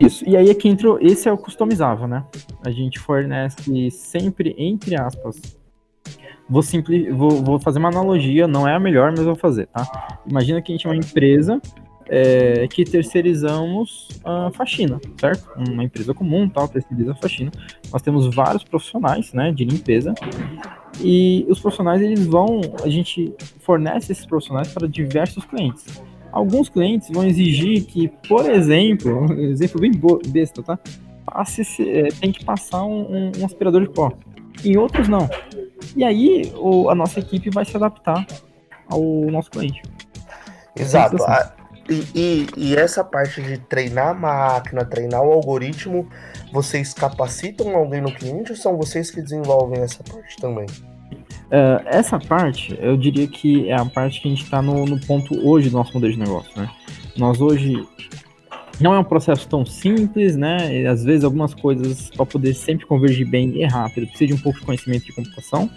Isso, 0.00 0.26
e 0.26 0.36
aí 0.36 0.48
é 0.48 0.54
que 0.54 0.66
entra, 0.66 0.96
esse 1.00 1.28
é 1.28 1.32
o 1.32 1.36
customizável, 1.36 2.08
né? 2.08 2.24
A 2.64 2.70
gente 2.70 2.98
fornece 2.98 3.90
sempre, 3.90 4.54
entre 4.58 4.96
aspas, 4.96 5.40
vou, 6.48 6.62
simpli, 6.62 7.10
vou, 7.10 7.30
vou 7.42 7.60
fazer 7.60 7.78
uma 7.78 7.90
analogia, 7.90 8.48
não 8.48 8.66
é 8.66 8.74
a 8.74 8.80
melhor, 8.80 9.12
mas 9.12 9.24
vou 9.24 9.36
fazer, 9.36 9.66
tá? 9.66 10.18
Imagina 10.26 10.62
que 10.62 10.72
a 10.72 10.74
gente 10.74 10.86
é 10.86 10.90
uma 10.90 10.96
empresa 10.96 11.60
é, 12.06 12.66
que 12.68 12.84
terceirizamos 12.84 14.08
a 14.24 14.50
faxina, 14.52 15.00
certo? 15.20 15.48
Uma 15.56 15.84
empresa 15.84 16.14
comum, 16.14 16.48
tal, 16.48 16.66
terceiriza 16.66 17.12
a 17.12 17.16
faxina. 17.16 17.52
Nós 17.92 18.02
temos 18.02 18.34
vários 18.34 18.64
profissionais, 18.64 19.32
né, 19.32 19.52
de 19.52 19.64
limpeza, 19.64 20.14
e 21.00 21.46
os 21.48 21.60
profissionais, 21.60 22.00
eles 22.00 22.26
vão, 22.26 22.60
a 22.82 22.88
gente 22.88 23.34
fornece 23.60 24.12
esses 24.12 24.26
profissionais 24.26 24.72
para 24.72 24.88
diversos 24.88 25.44
clientes. 25.44 26.02
Alguns 26.34 26.68
clientes 26.68 27.08
vão 27.12 27.24
exigir 27.24 27.84
que, 27.84 28.08
por 28.28 28.50
exemplo, 28.50 29.20
um 29.30 29.38
exemplo 29.38 29.80
bem 29.80 29.92
besta, 30.26 30.64
tá? 30.64 30.76
Passe, 31.24 31.62
é, 31.80 32.08
tem 32.08 32.32
que 32.32 32.44
passar 32.44 32.84
um, 32.84 33.30
um, 33.38 33.44
aspirador 33.44 33.82
de 33.82 33.90
pó. 33.90 34.12
Em 34.64 34.76
outros, 34.76 35.06
não. 35.06 35.30
E 35.94 36.02
aí, 36.02 36.52
o, 36.56 36.90
a 36.90 36.94
nossa 36.94 37.20
equipe 37.20 37.50
vai 37.50 37.64
se 37.64 37.76
adaptar 37.76 38.26
ao 38.90 39.00
nosso 39.30 39.48
cliente. 39.48 39.80
Exato. 40.74 41.22
Assim. 41.22 41.52
E, 41.88 42.04
e, 42.14 42.46
e, 42.56 42.76
essa 42.76 43.04
parte 43.04 43.40
de 43.40 43.58
treinar 43.58 44.08
a 44.08 44.14
máquina, 44.14 44.84
treinar 44.84 45.22
o 45.22 45.30
algoritmo, 45.30 46.08
vocês 46.52 46.92
capacitam 46.92 47.76
alguém 47.76 48.00
no 48.00 48.12
cliente 48.12 48.50
ou 48.50 48.56
são 48.56 48.76
vocês 48.76 49.08
que 49.08 49.22
desenvolvem 49.22 49.82
essa 49.82 50.02
parte 50.02 50.36
também? 50.38 50.66
Uh, 51.46 51.80
essa 51.86 52.18
parte, 52.18 52.76
eu 52.80 52.96
diria 52.96 53.26
que 53.26 53.68
é 53.68 53.74
a 53.74 53.84
parte 53.84 54.20
que 54.20 54.28
a 54.28 54.30
gente 54.30 54.42
está 54.42 54.62
no, 54.62 54.84
no, 54.86 54.98
ponto 54.98 55.34
hoje 55.46 55.70
do 55.70 55.76
nosso 55.76 55.92
modelo 55.92 56.12
de 56.12 56.18
negócio, 56.18 56.50
né? 56.56 56.68
Nós 57.16 57.40
hoje 57.40 57.86
não 58.80 58.94
é 58.94 58.98
um 58.98 59.04
processo 59.04 59.46
tão 59.48 59.64
simples, 59.64 60.36
né? 60.36 60.82
E, 60.82 60.86
às 60.86 61.04
vezes 61.04 61.22
algumas 61.22 61.54
coisas 61.54 62.10
para 62.10 62.26
poder 62.26 62.54
sempre 62.54 62.86
convergir 62.86 63.28
bem 63.28 63.56
e 63.56 63.64
rápido 63.64 64.06
precisa 64.06 64.28
de 64.28 64.34
um 64.34 64.42
pouco 64.42 64.58
de 64.58 64.66
conhecimento 64.66 65.04
de 65.04 65.12
computação. 65.12 65.70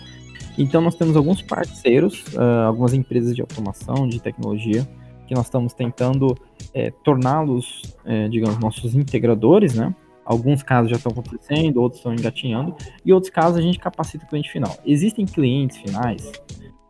Então 0.58 0.82
nós 0.82 0.96
temos 0.96 1.16
alguns 1.16 1.42
parceiros, 1.42 2.24
uh, 2.34 2.68
algumas 2.68 2.94
empresas 2.94 3.36
de 3.36 3.42
automação, 3.42 4.08
de 4.08 4.20
tecnologia, 4.20 4.88
que 5.28 5.36
nós 5.36 5.46
estamos 5.46 5.74
tentando 5.74 6.36
é, 6.74 6.90
torná-los, 7.04 7.82
é, 8.06 8.28
digamos, 8.30 8.58
nossos 8.60 8.96
integradores, 8.96 9.76
né? 9.76 9.94
Alguns 10.28 10.62
casos 10.62 10.92
já 10.92 10.98
estão 10.98 11.14
acontecendo, 11.14 11.82
outros 11.82 12.00
estão 12.00 12.14
engatinhando, 12.14 12.76
e 13.06 13.14
outros 13.14 13.32
casos 13.32 13.58
a 13.58 13.62
gente 13.62 13.80
capacita 13.80 14.26
o 14.26 14.28
cliente 14.28 14.52
final. 14.52 14.76
Existem 14.86 15.26
clientes 15.26 15.78
finais, 15.78 16.30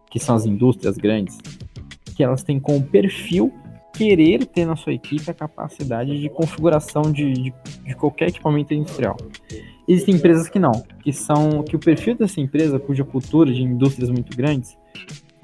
que 0.09 0.19
são 0.19 0.35
as 0.35 0.47
indústrias 0.47 0.97
grandes, 0.97 1.37
que 2.15 2.23
elas 2.23 2.43
têm 2.43 2.59
como 2.59 2.81
perfil 2.81 3.53
querer 3.93 4.43
ter 4.47 4.65
na 4.65 4.75
sua 4.75 4.93
equipe 4.93 5.29
a 5.29 5.33
capacidade 5.35 6.19
de 6.19 6.29
configuração 6.29 7.03
de, 7.03 7.31
de, 7.31 7.53
de, 7.85 7.95
qualquer 7.95 8.29
equipamento 8.29 8.73
industrial. 8.73 9.15
Existem 9.87 10.15
empresas 10.15 10.49
que 10.49 10.57
não, 10.57 10.83
que 11.03 11.13
são 11.13 11.63
que 11.63 11.75
o 11.75 11.79
perfil 11.79 12.15
dessa 12.15 12.41
empresa, 12.41 12.79
cuja 12.79 13.03
cultura 13.03 13.53
de 13.53 13.61
indústrias 13.61 14.09
muito 14.09 14.35
grandes, 14.35 14.75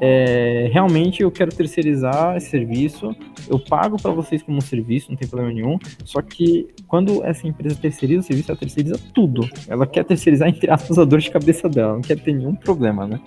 é, 0.05 0.69
realmente 0.73 1.23
eu 1.23 1.31
quero 1.31 1.49
terceirizar 1.55 2.35
esse 2.35 2.49
serviço, 2.49 3.15
eu 3.47 3.57
pago 3.57 3.95
para 3.95 4.11
vocês 4.11 4.43
como 4.43 4.61
serviço, 4.61 5.09
não 5.09 5.15
tem 5.15 5.25
problema 5.25 5.53
nenhum. 5.53 5.79
Só 6.03 6.21
que 6.21 6.67
quando 6.89 7.23
essa 7.23 7.47
empresa 7.47 7.77
terceiriza 7.77 8.19
o 8.19 8.23
serviço, 8.23 8.51
ela 8.51 8.59
terceiriza 8.59 8.99
tudo. 9.13 9.47
Ela 9.65 9.87
quer 9.87 10.03
terceirizar, 10.03 10.49
entre 10.49 10.69
aspas, 10.69 10.97
a 10.97 11.05
dor 11.05 11.21
de 11.21 11.31
cabeça 11.31 11.69
dela, 11.69 11.93
não 11.93 12.01
quer 12.01 12.19
ter 12.19 12.33
nenhum 12.33 12.53
problema, 12.53 13.07
né? 13.07 13.17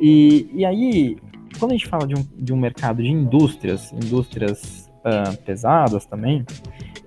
E, 0.00 0.48
e 0.54 0.64
aí, 0.64 1.16
quando 1.58 1.72
a 1.72 1.74
gente 1.74 1.88
fala 1.88 2.06
de 2.06 2.14
um, 2.14 2.24
de 2.38 2.52
um 2.52 2.56
mercado 2.56 3.02
de 3.02 3.08
indústrias, 3.08 3.92
indústrias 3.92 4.88
uh, 4.98 5.36
pesadas 5.42 6.06
também, 6.06 6.44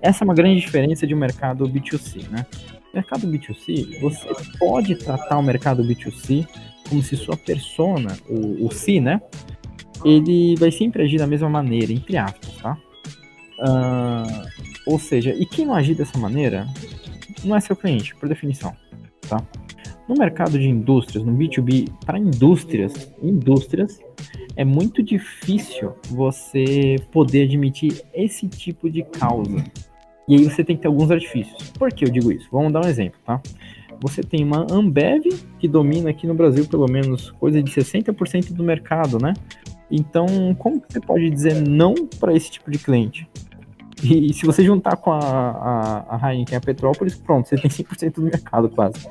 essa 0.02 0.22
é 0.22 0.24
uma 0.26 0.34
grande 0.34 0.60
diferença 0.60 1.06
de 1.06 1.14
um 1.14 1.18
mercado 1.18 1.66
B2C, 1.66 2.28
né? 2.28 2.44
Mercado 2.92 3.26
B2C, 3.26 3.98
você 4.02 4.28
pode 4.58 4.96
tratar 4.96 5.38
o 5.38 5.42
mercado 5.42 5.82
B2C 5.82 6.46
como 6.88 7.02
se 7.02 7.16
sua 7.16 7.36
persona, 7.36 8.16
o, 8.28 8.66
o 8.66 8.70
si, 8.70 9.00
né? 9.00 9.20
Ele 10.04 10.54
vai 10.56 10.70
sempre 10.70 11.02
agir 11.02 11.18
da 11.18 11.26
mesma 11.26 11.48
maneira, 11.48 11.92
entre 11.92 12.16
aspas, 12.16 12.56
tá? 12.56 12.78
Uh, 13.58 14.46
ou 14.86 14.98
seja, 14.98 15.34
e 15.34 15.46
quem 15.46 15.64
não 15.64 15.74
agir 15.74 15.94
dessa 15.94 16.18
maneira 16.18 16.66
não 17.44 17.56
é 17.56 17.60
seu 17.60 17.74
cliente, 17.74 18.14
por 18.16 18.28
definição, 18.28 18.74
tá? 19.28 19.42
No 20.08 20.14
mercado 20.14 20.58
de 20.58 20.68
indústrias, 20.68 21.24
no 21.24 21.32
B2B, 21.32 21.90
para 22.04 22.18
indústrias, 22.18 23.12
indústrias, 23.20 23.98
é 24.54 24.64
muito 24.64 25.02
difícil 25.02 25.94
você 26.08 26.96
poder 27.10 27.44
admitir 27.44 28.02
esse 28.14 28.46
tipo 28.46 28.88
de 28.88 29.02
causa. 29.02 29.64
E 30.28 30.34
aí 30.34 30.44
você 30.44 30.64
tem 30.64 30.76
que 30.76 30.82
ter 30.82 30.88
alguns 30.88 31.10
artifícios. 31.10 31.70
Por 31.70 31.92
que 31.92 32.04
eu 32.04 32.10
digo 32.10 32.32
isso? 32.32 32.48
Vamos 32.50 32.72
dar 32.72 32.84
um 32.84 32.88
exemplo, 32.88 33.18
tá? 33.24 33.40
Você 34.00 34.22
tem 34.22 34.44
uma 34.44 34.66
Ambev 34.70 35.24
que 35.58 35.66
domina 35.66 36.10
aqui 36.10 36.26
no 36.26 36.34
Brasil 36.34 36.66
pelo 36.66 36.86
menos 36.86 37.30
coisa 37.32 37.62
de 37.62 37.70
60% 37.72 38.52
do 38.52 38.62
mercado, 38.62 39.18
né? 39.18 39.34
Então, 39.90 40.26
como 40.58 40.80
que 40.80 40.92
você 40.92 41.00
pode 41.00 41.30
dizer 41.30 41.66
não 41.66 41.94
para 42.18 42.34
esse 42.34 42.50
tipo 42.50 42.70
de 42.70 42.78
cliente? 42.78 43.28
E, 44.02 44.30
e, 44.30 44.34
se 44.34 44.44
você 44.44 44.62
juntar 44.62 44.96
com 44.96 45.10
a, 45.10 45.18
a, 45.18 46.16
a 46.16 46.32
Heineken 46.32 46.54
e 46.54 46.56
a 46.56 46.60
Petrópolis, 46.60 47.14
pronto, 47.14 47.48
você 47.48 47.56
tem 47.56 47.70
100% 47.70 48.14
do 48.16 48.22
mercado 48.22 48.68
quase. 48.68 49.06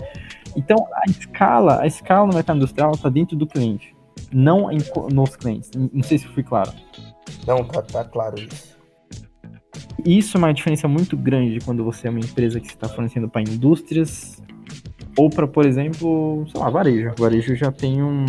Então, 0.56 0.88
a 0.94 1.10
escala, 1.10 1.82
a 1.82 1.88
escala 1.88 2.28
no 2.28 2.34
mercado 2.34 2.58
industrial 2.58 2.92
está 2.92 3.10
dentro 3.10 3.36
do 3.36 3.48
cliente, 3.48 3.96
não 4.32 4.72
em, 4.72 4.78
nos 5.12 5.36
clientes. 5.36 5.72
Não 5.92 6.04
sei 6.04 6.20
se 6.20 6.28
fui 6.28 6.44
claro. 6.44 6.72
Não, 7.48 7.64
tá, 7.64 7.82
tá 7.82 8.04
claro 8.04 8.36
isso. 8.40 8.76
Isso 10.06 10.38
é 10.38 10.40
uma 10.40 10.54
diferença 10.54 10.88
muito 10.88 11.18
grande 11.18 11.60
quando 11.66 11.84
você 11.84 12.08
é 12.08 12.12
uma 12.12 12.20
empresa 12.20 12.60
que 12.60 12.68
está 12.68 12.88
fornecendo 12.88 13.28
para 13.28 13.42
indústrias 13.42 14.42
ou 15.18 15.30
para, 15.30 15.48
por 15.48 15.66
exemplo, 15.66 16.46
sei 16.52 16.60
lá, 16.60 16.70
varejo. 16.70 17.14
Varejo 17.18 17.56
já 17.56 17.72
tem 17.72 18.04
um, 18.04 18.26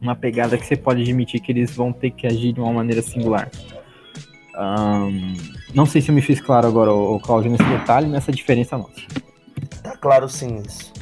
uma 0.00 0.14
pegada 0.14 0.58
que 0.58 0.66
você 0.66 0.76
pode 0.76 1.02
admitir 1.02 1.40
que 1.40 1.52
eles 1.52 1.74
vão 1.74 1.92
ter 1.92 2.10
que 2.10 2.26
agir 2.26 2.52
de 2.52 2.60
uma 2.60 2.72
maneira 2.72 3.02
singular. 3.02 3.50
Um, 4.56 5.34
não 5.74 5.86
sei 5.86 6.00
se 6.00 6.10
eu 6.10 6.14
me 6.14 6.22
fiz 6.22 6.40
claro 6.40 6.66
agora, 6.66 6.92
o 6.92 7.18
Claudio, 7.20 7.50
nesse 7.50 7.64
detalhe, 7.64 8.08
nessa 8.08 8.30
diferença 8.30 8.78
nossa. 8.78 9.00
Tá 9.82 9.96
claro 9.96 10.28
sim 10.28 10.62
isso. 10.64 10.92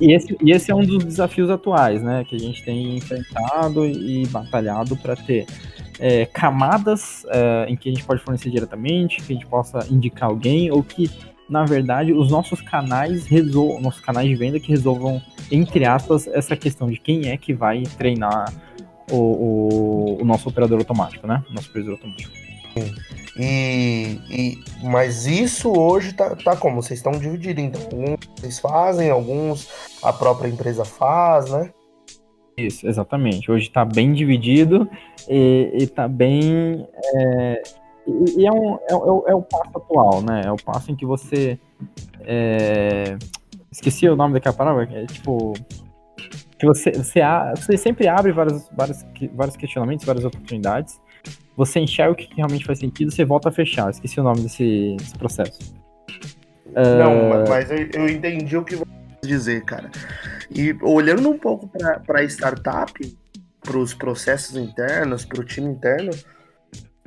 E 0.00 0.12
esse, 0.12 0.36
e 0.42 0.50
esse 0.52 0.70
é 0.70 0.74
um 0.74 0.84
dos 0.84 1.04
desafios 1.04 1.48
atuais, 1.48 2.02
né? 2.02 2.24
Que 2.28 2.36
a 2.36 2.38
gente 2.38 2.62
tem 2.64 2.96
enfrentado 2.96 3.86
e 3.86 4.26
batalhado 4.26 4.96
para 4.96 5.16
ter 5.16 5.46
é, 5.98 6.26
camadas 6.26 7.24
é, 7.30 7.66
em 7.68 7.76
que 7.76 7.88
a 7.88 7.92
gente 7.92 8.04
pode 8.04 8.20
fornecer 8.22 8.50
diretamente, 8.50 9.22
que 9.22 9.32
a 9.32 9.36
gente 9.36 9.46
possa 9.46 9.86
indicar 9.90 10.28
alguém, 10.28 10.70
ou 10.70 10.82
que, 10.82 11.10
na 11.48 11.64
verdade, 11.64 12.12
os 12.12 12.30
nossos 12.30 12.60
canais 12.60 13.26
resolvam, 13.26 13.80
nossos 13.80 14.00
canais 14.00 14.28
de 14.28 14.34
venda 14.34 14.58
que 14.58 14.68
resolvam, 14.68 15.22
entre 15.50 15.84
aspas, 15.84 16.26
essa 16.26 16.56
questão 16.56 16.88
de 16.90 16.98
quem 16.98 17.28
é 17.28 17.36
que 17.36 17.52
vai 17.54 17.82
treinar 17.96 18.52
o, 19.10 19.16
o, 19.16 20.22
o 20.22 20.24
nosso 20.24 20.48
operador 20.48 20.78
automático, 20.78 21.26
né? 21.26 21.44
Nosso 21.50 21.70
operador 21.70 21.94
automático. 21.94 22.32
E, 23.38 24.20
e, 24.30 24.58
mas 24.82 25.26
isso 25.26 25.72
hoje 25.72 26.12
tá, 26.12 26.34
tá 26.36 26.56
como? 26.56 26.82
Vocês 26.82 26.98
estão 26.98 27.12
divididos, 27.12 27.62
então 27.62 27.80
alguns 27.82 28.18
vocês 28.36 28.58
fazem, 28.58 29.10
alguns 29.10 29.68
a 30.02 30.12
própria 30.12 30.48
empresa 30.48 30.84
faz, 30.84 31.50
né? 31.50 31.70
Isso, 32.56 32.86
exatamente. 32.88 33.50
Hoje 33.50 33.68
está 33.68 33.84
bem 33.84 34.12
dividido 34.14 34.88
e, 35.28 35.70
está 35.74 36.08
bem. 36.08 36.86
É, 37.14 37.62
e, 38.06 38.40
e 38.40 38.46
é, 38.46 38.52
um, 38.52 38.74
é, 38.74 38.92
é, 38.92 39.30
é, 39.30 39.34
o 39.34 39.42
passo 39.42 39.70
atual, 39.76 40.22
né? 40.22 40.42
É 40.44 40.52
o 40.52 40.56
passo 40.56 40.90
em 40.90 40.96
que 40.96 41.04
você. 41.04 41.58
É, 42.20 43.16
esqueci 43.70 44.08
o 44.08 44.16
nome 44.16 44.34
daquela 44.34 44.54
palavra, 44.54 44.88
é 44.92 45.06
tipo 45.06 45.52
que 46.58 46.66
você, 46.66 46.90
você, 46.92 47.20
você 47.54 47.76
sempre 47.76 48.08
abre 48.08 48.32
vários, 48.32 48.68
vários, 48.74 49.04
vários 49.34 49.56
questionamentos, 49.56 50.06
várias 50.06 50.24
oportunidades. 50.24 51.00
Você 51.56 51.80
enxerga 51.80 52.12
o 52.12 52.14
que 52.14 52.28
realmente 52.34 52.64
faz 52.64 52.78
sentido, 52.78 53.10
você 53.10 53.24
volta 53.24 53.48
a 53.48 53.52
fechar. 53.52 53.90
Esqueci 53.90 54.20
o 54.20 54.22
nome 54.22 54.40
desse, 54.40 54.96
desse 54.98 55.18
processo. 55.18 55.74
Não, 56.74 57.42
uh... 57.42 57.48
mas 57.48 57.70
eu, 57.70 57.88
eu, 57.94 58.08
entendi 58.08 58.56
o 58.56 58.64
que 58.64 58.76
você 58.76 58.84
quer 59.20 59.26
dizer, 59.26 59.64
cara. 59.64 59.90
E 60.50 60.76
olhando 60.82 61.28
um 61.30 61.38
pouco 61.38 61.68
para 61.68 62.20
a 62.20 62.24
startup, 62.24 62.92
para 63.60 63.78
os 63.78 63.94
processos 63.94 64.56
internos, 64.56 65.24
para 65.24 65.40
o 65.40 65.44
time 65.44 65.68
interno, 65.68 66.10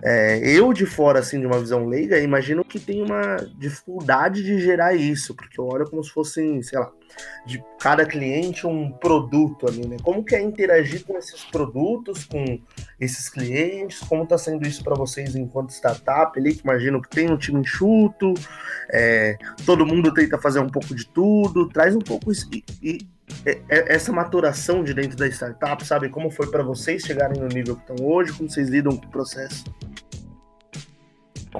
é, 0.02 0.40
eu 0.44 0.74
de 0.74 0.86
fora, 0.86 1.20
assim, 1.20 1.40
de 1.40 1.46
uma 1.46 1.60
visão 1.60 1.86
leiga, 1.86 2.20
imagino 2.20 2.64
que 2.64 2.80
tem 2.80 3.02
uma 3.02 3.38
dificuldade 3.58 4.44
de 4.44 4.60
gerar 4.60 4.94
isso, 4.94 5.36
porque 5.36 5.60
eu 5.60 5.66
olho 5.66 5.90
como 5.90 6.04
se 6.04 6.12
fossem, 6.12 6.62
sei 6.62 6.80
lá, 6.80 6.92
de 7.46 7.64
cada 7.80 8.06
cliente 8.06 8.68
um 8.68 8.92
produto 8.92 9.68
ali, 9.68 9.86
né? 9.88 9.98
Como 10.02 10.24
que 10.24 10.36
é 10.36 10.42
interagir 10.42 11.06
com 11.06 11.18
esses 11.18 11.44
produtos, 11.46 12.24
com 12.26 12.60
esses 13.00 13.30
clientes? 13.30 14.00
Como 14.00 14.24
está 14.24 14.38
sendo 14.38 14.68
isso 14.68 14.84
para 14.84 14.96
vocês 14.96 15.36
enquanto 15.36 15.72
startup 15.72 16.38
ali, 16.40 16.54
que 16.54 16.64
imagino 16.64 17.02
que 17.02 17.10
tem 17.10 17.30
um 17.30 17.38
time 17.38 17.62
enxuto, 17.62 18.34
é, 18.92 19.38
todo 19.66 19.86
mundo 19.86 20.14
tenta 20.14 20.38
fazer 20.38 20.60
um 20.60 20.70
pouco 20.70 20.94
de 20.96 21.08
tudo, 21.08 21.68
traz 21.70 21.96
um 21.96 22.00
pouco 22.00 22.32
isso, 22.32 22.48
e, 22.54 22.64
e 22.82 23.08
é, 23.46 23.62
é, 23.70 23.94
essa 23.94 24.12
maturação 24.12 24.84
de 24.84 24.94
dentro 24.94 25.18
da 25.18 25.28
startup, 25.28 25.86
sabe? 25.86 26.10
Como 26.10 26.30
foi 26.30 26.48
para 26.48 26.64
vocês 26.64 27.04
chegarem 27.04 27.40
no 27.40 27.48
nível 27.48 27.76
que 27.76 27.92
estão 27.92 28.06
hoje? 28.06 28.34
Como 28.34 28.50
vocês 28.50 28.70
lidam 28.70 28.96
com 28.96 29.06
o 29.06 29.10
processo? 29.10 29.64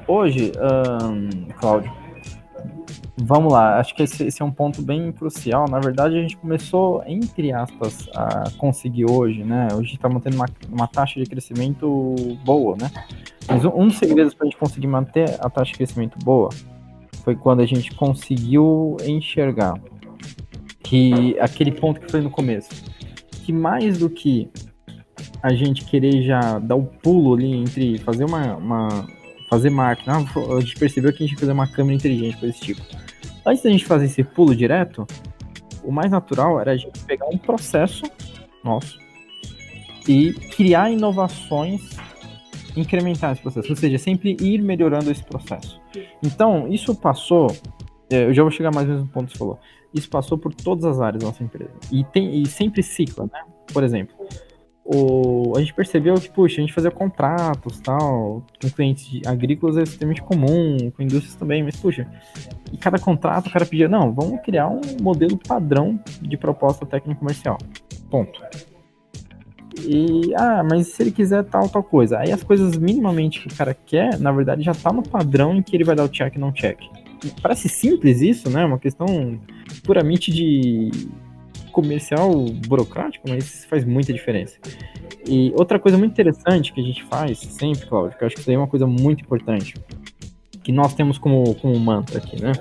Hoje, 0.08 0.52
um, 1.04 1.48
Cláudio, 1.60 1.92
vamos 3.18 3.52
lá, 3.52 3.80
acho 3.80 3.96
que 3.96 4.04
esse, 4.04 4.24
esse, 4.24 4.42
é 4.42 4.46
um 4.46 4.52
ponto 4.52 4.82
bem 4.82 5.12
crucial. 5.12 5.66
Na 5.70 5.80
verdade, 5.80 6.18
a 6.18 6.22
gente 6.22 6.38
começou, 6.38 7.04
entre 7.06 7.52
aspas, 7.52 8.08
a 8.16 8.50
conseguir 8.58 9.10
hoje, 9.10 9.44
né? 9.44 9.68
Hoje 9.74 9.96
está 9.96 10.08
mantendo 10.08 10.36
uma, 10.36 10.46
uma 10.70 10.88
taxa 10.88 11.20
de 11.20 11.30
crescimento 11.30 12.16
boa, 12.46 12.76
né? 12.80 12.92
Mas 13.48 13.66
um, 13.66 13.72
um 13.76 13.88
dos 13.88 13.98
segredos 13.98 14.34
para 14.34 14.46
a 14.46 14.50
gente 14.50 14.60
conseguir 14.60 14.88
manter 14.88 15.36
a 15.40 15.50
taxa 15.50 15.72
de 15.72 15.78
crescimento 15.78 16.20
boa 16.20 16.50
foi 17.24 17.36
quando 17.36 17.62
a 17.62 17.66
gente 17.66 17.94
conseguiu 17.96 18.96
enxergar 19.06 19.74
que 20.82 21.38
aquele 21.40 21.72
ponto 21.72 22.00
que 22.00 22.10
falei 22.10 22.24
no 22.24 22.32
começo, 22.32 22.70
que 23.44 23.52
mais 23.52 23.98
do 23.98 24.10
que 24.10 24.50
a 25.42 25.54
gente 25.54 25.86
querer 25.86 26.22
já 26.24 26.60
dar 26.60 26.76
o 26.76 26.84
pulo 26.84 27.36
ali 27.36 27.54
entre 27.54 27.98
fazer 28.00 28.26
uma, 28.26 28.56
uma 28.56 29.08
fazer 29.50 29.70
marketing, 29.70 30.10
ah, 30.10 30.56
a 30.58 30.60
gente 30.60 30.76
percebeu 30.76 31.12
que 31.12 31.24
a 31.24 31.28
gente 31.28 31.40
fazer 31.40 31.52
uma 31.52 31.68
câmera 31.68 31.96
inteligente 31.96 32.38
para 32.38 32.50
esse 32.50 32.60
tipo. 32.60 32.82
Antes 33.46 33.64
da 33.64 33.70
gente 33.70 33.86
fazer 33.86 34.06
esse 34.06 34.24
pulo 34.24 34.56
direto, 34.56 35.08
o 35.84 35.92
mais 35.92 36.12
natural 36.12 36.60
era 36.60 36.72
a 36.72 36.78
gente 36.78 37.00
pegar 37.06 37.28
um 37.28 37.38
processo 37.38 38.04
nosso 38.64 39.00
e 40.08 40.34
criar 40.34 40.92
inovações 40.92 41.98
incrementar 42.76 43.34
esse 43.34 43.42
processo, 43.42 43.70
ou 43.70 43.76
seja, 43.76 43.98
sempre 43.98 44.38
ir 44.40 44.62
melhorando 44.62 45.12
esse 45.12 45.24
processo. 45.24 45.82
Então, 46.24 46.68
isso 46.68 46.96
passou, 46.96 47.48
é, 48.10 48.26
eu 48.26 48.34
já 48.34 48.42
vou 48.42 48.52
chegar 48.52 48.74
mais 48.74 48.88
ou 48.88 48.94
menos 48.94 49.08
no 49.08 49.14
ponto 49.14 49.28
que 49.28 49.34
você 49.34 49.40
falou, 49.40 49.60
isso 49.94 50.10
passou 50.10 50.38
por 50.38 50.54
todas 50.54 50.86
as 50.86 51.00
áreas 51.00 51.22
da 51.22 51.28
nossa 51.28 51.44
empresa. 51.44 51.72
E, 51.92 52.04
tem, 52.04 52.42
e 52.42 52.46
sempre 52.46 52.84
cicla, 52.84 53.26
né? 53.26 53.42
Por 53.74 53.84
exemplo, 53.84 54.16
o, 54.92 55.54
a 55.56 55.60
gente 55.60 55.72
percebeu 55.72 56.16
que, 56.16 56.30
puxa, 56.32 56.58
a 56.58 56.62
gente 56.62 56.74
fazia 56.74 56.90
contratos 56.90 57.80
tal, 57.80 58.44
com 58.60 58.70
clientes 58.72 59.22
agrícolas 59.28 59.78
é 59.78 59.84
extremamente 59.84 60.24
comum, 60.24 60.90
com 60.90 61.04
indústrias 61.04 61.36
também, 61.36 61.62
mas, 61.62 61.76
puxa, 61.76 62.08
e 62.74 62.78
cada 62.78 62.98
contrato 62.98 63.48
o 63.48 63.52
cara 63.52 63.68
pedia, 63.68 63.88
não, 63.88 64.12
vamos 64.12 64.42
criar 64.42 64.68
um 64.68 64.82
modelo 65.00 65.38
padrão 65.38 66.00
de 66.20 66.36
proposta 66.38 66.88
técnica 66.88 67.20
comercial. 67.20 67.60
Ponto. 68.10 68.42
E, 69.86 70.34
ah, 70.36 70.66
mas 70.68 70.88
se 70.88 71.04
ele 71.04 71.12
quiser 71.12 71.44
tal, 71.44 71.70
tal 71.70 71.84
coisa. 71.84 72.18
Aí 72.18 72.32
as 72.32 72.44
coisas 72.44 72.76
minimamente 72.76 73.42
que 73.42 73.54
o 73.54 73.56
cara 73.56 73.76
quer, 73.76 74.20
na 74.20 74.32
verdade, 74.32 74.64
já 74.64 74.74
tá 74.74 74.92
no 74.92 75.04
padrão 75.04 75.56
em 75.56 75.62
que 75.62 75.76
ele 75.76 75.84
vai 75.84 75.96
dar 75.96 76.04
o 76.04 76.10
check 76.10 76.36
e 76.36 76.40
não 76.40 76.52
check. 76.52 76.80
parece 77.44 77.70
simples 77.70 78.22
isso, 78.22 78.50
né? 78.50 78.66
Uma 78.66 78.80
questão 78.80 79.40
puramente 79.84 80.32
de 80.32 80.90
comercial 81.82 82.32
burocrático, 82.68 83.28
mas 83.28 83.66
faz 83.66 83.86
muita 83.86 84.12
diferença. 84.12 84.58
E 85.28 85.54
outra 85.56 85.80
coisa 85.80 85.98
muito 85.98 86.12
interessante 86.12 86.74
que 86.74 86.82
a 86.82 86.84
gente 86.84 87.04
faz 87.06 87.40
sempre, 87.40 87.86
Cláudio, 87.86 88.18
que 88.18 88.24
eu 88.24 88.28
acho 88.28 88.36
que 88.36 88.42
isso 88.42 88.50
aí 88.50 88.56
é 88.56 88.60
uma 88.60 88.68
coisa 88.68 88.86
muito 88.86 89.24
importante, 89.24 89.74
que 90.64 90.72
nós 90.72 90.94
temos 90.94 91.18
como, 91.18 91.56
como 91.56 91.80
mantra 91.80 92.18
aqui, 92.18 92.42
né? 92.42 92.52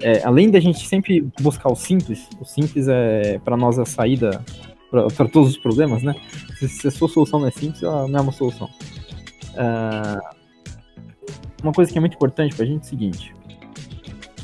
É, 0.00 0.22
além 0.24 0.50
da 0.50 0.60
gente 0.60 0.86
sempre 0.86 1.20
buscar 1.40 1.70
o 1.70 1.76
simples, 1.76 2.28
o 2.40 2.44
simples 2.44 2.86
é 2.88 3.38
para 3.44 3.56
nós 3.56 3.78
a 3.78 3.84
saída 3.84 4.42
para 4.90 5.26
todos 5.28 5.50
os 5.50 5.58
problemas, 5.58 6.02
né? 6.02 6.14
Se, 6.58 6.68
se, 6.68 6.88
a 6.88 6.90
sua 6.90 7.08
solução 7.08 7.40
não 7.40 7.48
é 7.48 7.50
simples, 7.50 7.82
ela 7.82 8.06
não 8.06 8.18
é 8.18 8.22
uma 8.22 8.32
solução. 8.32 8.68
Uh, 9.54 10.36
uma 11.62 11.72
coisa 11.72 11.90
que 11.90 11.96
é 11.96 12.00
muito 12.00 12.14
importante 12.14 12.54
para 12.54 12.64
a 12.64 12.68
gente 12.68 12.82
é 12.82 12.84
o 12.84 12.88
seguinte: 12.88 13.34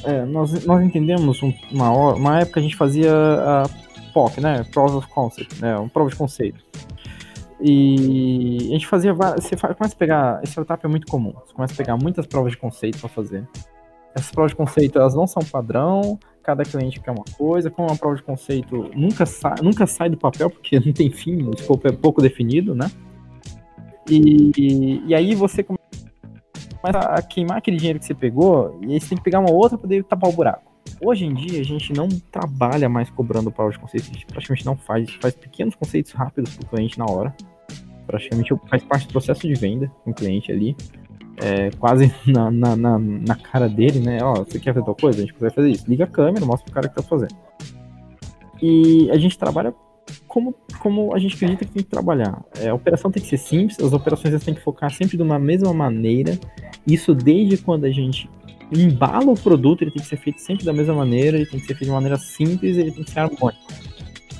é, 0.04 0.24
nós, 0.24 0.64
nós 0.64 0.82
entendemos 0.82 1.42
uma, 1.70 1.90
uma 2.14 2.40
época 2.40 2.60
a 2.60 2.62
gente 2.62 2.76
fazia 2.76 3.12
a 3.12 3.64
POC, 4.08 4.40
né? 4.40 4.64
Proof 4.72 4.94
of 4.94 5.08
Concept, 5.08 5.60
né? 5.60 5.78
Um 5.78 5.88
prova 5.88 6.10
de 6.10 6.16
conceito. 6.16 6.64
E 7.60 8.68
a 8.68 8.72
gente 8.72 8.86
fazia 8.86 9.12
Você 9.12 9.56
começa 9.56 9.94
a 9.94 9.98
pegar. 9.98 10.40
Esse 10.42 10.52
startup 10.52 10.84
é 10.84 10.88
muito 10.88 11.06
comum. 11.06 11.32
Você 11.44 11.52
começa 11.52 11.74
a 11.74 11.76
pegar 11.76 11.96
muitas 11.96 12.26
provas 12.26 12.52
de 12.52 12.58
conceito 12.58 12.98
para 12.98 13.08
fazer. 13.08 13.46
Essas 14.14 14.30
provas 14.30 14.52
de 14.52 14.56
conceito 14.56 14.98
elas 14.98 15.14
não 15.14 15.26
são 15.26 15.42
padrão, 15.42 16.18
cada 16.42 16.64
cliente 16.64 17.00
quer 17.00 17.10
uma 17.10 17.24
coisa. 17.36 17.70
Como 17.70 17.88
uma 17.88 17.96
prova 17.96 18.16
de 18.16 18.22
conceito 18.22 18.90
nunca, 18.94 19.26
sa 19.26 19.54
nunca 19.62 19.86
sai 19.86 20.08
do 20.08 20.16
papel, 20.16 20.50
porque 20.50 20.78
não 20.84 20.92
tem 20.92 21.10
fim, 21.10 21.42
o 21.42 21.50
escopo 21.50 21.88
é 21.88 21.92
pouco 21.92 22.22
definido, 22.22 22.74
né? 22.74 22.90
E, 24.08 25.02
e 25.06 25.14
aí 25.14 25.34
você 25.34 25.62
começa 25.62 25.87
a 26.82 27.22
queimar 27.22 27.58
aquele 27.58 27.76
dinheiro 27.76 27.98
que 27.98 28.06
você 28.06 28.14
pegou, 28.14 28.78
e 28.82 28.92
aí 28.92 29.00
você 29.00 29.08
tem 29.10 29.18
que 29.18 29.24
pegar 29.24 29.40
uma 29.40 29.50
outra 29.50 29.76
para 29.76 29.88
poder 29.88 30.04
tapar 30.04 30.30
o 30.30 30.32
buraco. 30.32 30.68
Hoje 31.00 31.24
em 31.24 31.34
dia, 31.34 31.60
a 31.60 31.64
gente 31.64 31.92
não 31.92 32.08
trabalha 32.08 32.88
mais 32.88 33.10
cobrando 33.10 33.50
power 33.50 33.72
de 33.72 33.78
conceitos, 33.78 34.08
a 34.10 34.12
gente 34.12 34.26
praticamente 34.26 34.66
não 34.66 34.76
faz, 34.76 35.02
a 35.02 35.10
gente 35.10 35.20
faz 35.20 35.34
pequenos 35.34 35.74
conceitos 35.74 36.12
rápidos 36.12 36.56
para 36.56 36.66
o 36.66 36.70
cliente 36.70 36.98
na 36.98 37.06
hora. 37.06 37.34
Praticamente 38.06 38.54
faz 38.68 38.82
parte 38.82 39.06
do 39.06 39.12
processo 39.12 39.46
de 39.46 39.54
venda 39.54 39.90
com 40.02 40.10
o 40.10 40.14
cliente 40.14 40.50
ali. 40.50 40.74
É, 41.36 41.70
quase 41.78 42.12
na, 42.26 42.50
na, 42.50 42.74
na, 42.74 42.98
na, 42.98 43.36
cara 43.36 43.68
dele, 43.68 44.00
né? 44.00 44.18
Ó, 44.22 44.36
você 44.36 44.58
quer 44.58 44.72
fazer 44.72 44.84
tal 44.84 44.94
coisa? 44.94 45.18
A 45.18 45.26
gente 45.26 45.38
vai 45.38 45.50
fazer 45.50 45.70
isso. 45.70 45.88
Liga 45.88 46.04
a 46.04 46.06
câmera, 46.06 46.44
mostra 46.44 46.64
pro 46.64 46.74
cara 46.74 46.88
que 46.88 46.94
tá 46.94 47.02
fazendo. 47.02 47.36
E 48.60 49.08
a 49.10 49.18
gente 49.18 49.38
trabalha 49.38 49.72
como, 50.38 50.54
como 50.78 51.14
a 51.14 51.18
gente 51.18 51.34
acredita 51.34 51.64
que 51.64 51.72
tem 51.72 51.82
que 51.82 51.88
trabalhar. 51.88 52.42
É, 52.60 52.68
a 52.68 52.74
operação 52.74 53.10
tem 53.10 53.22
que 53.22 53.28
ser 53.28 53.38
simples, 53.38 53.78
as 53.80 53.92
operações 53.92 54.42
têm 54.44 54.54
que 54.54 54.60
focar 54.60 54.90
sempre 54.92 55.16
de 55.16 55.22
uma 55.22 55.38
mesma 55.38 55.72
maneira. 55.74 56.38
Isso 56.86 57.14
desde 57.14 57.58
quando 57.58 57.84
a 57.84 57.90
gente 57.90 58.30
embala 58.72 59.30
o 59.30 59.34
produto, 59.34 59.82
ele 59.82 59.90
tem 59.90 60.02
que 60.02 60.08
ser 60.08 60.16
feito 60.16 60.40
sempre 60.40 60.64
da 60.64 60.72
mesma 60.72 60.94
maneira, 60.94 61.36
ele 61.36 61.46
tem 61.46 61.58
que 61.58 61.66
ser 61.66 61.74
feito 61.74 61.86
de 61.86 61.90
maneira 61.90 62.16
simples, 62.16 62.76
ele 62.76 62.92
tem 62.92 63.02
que 63.02 63.10
ser 63.10 63.20
harmônico. 63.20 63.58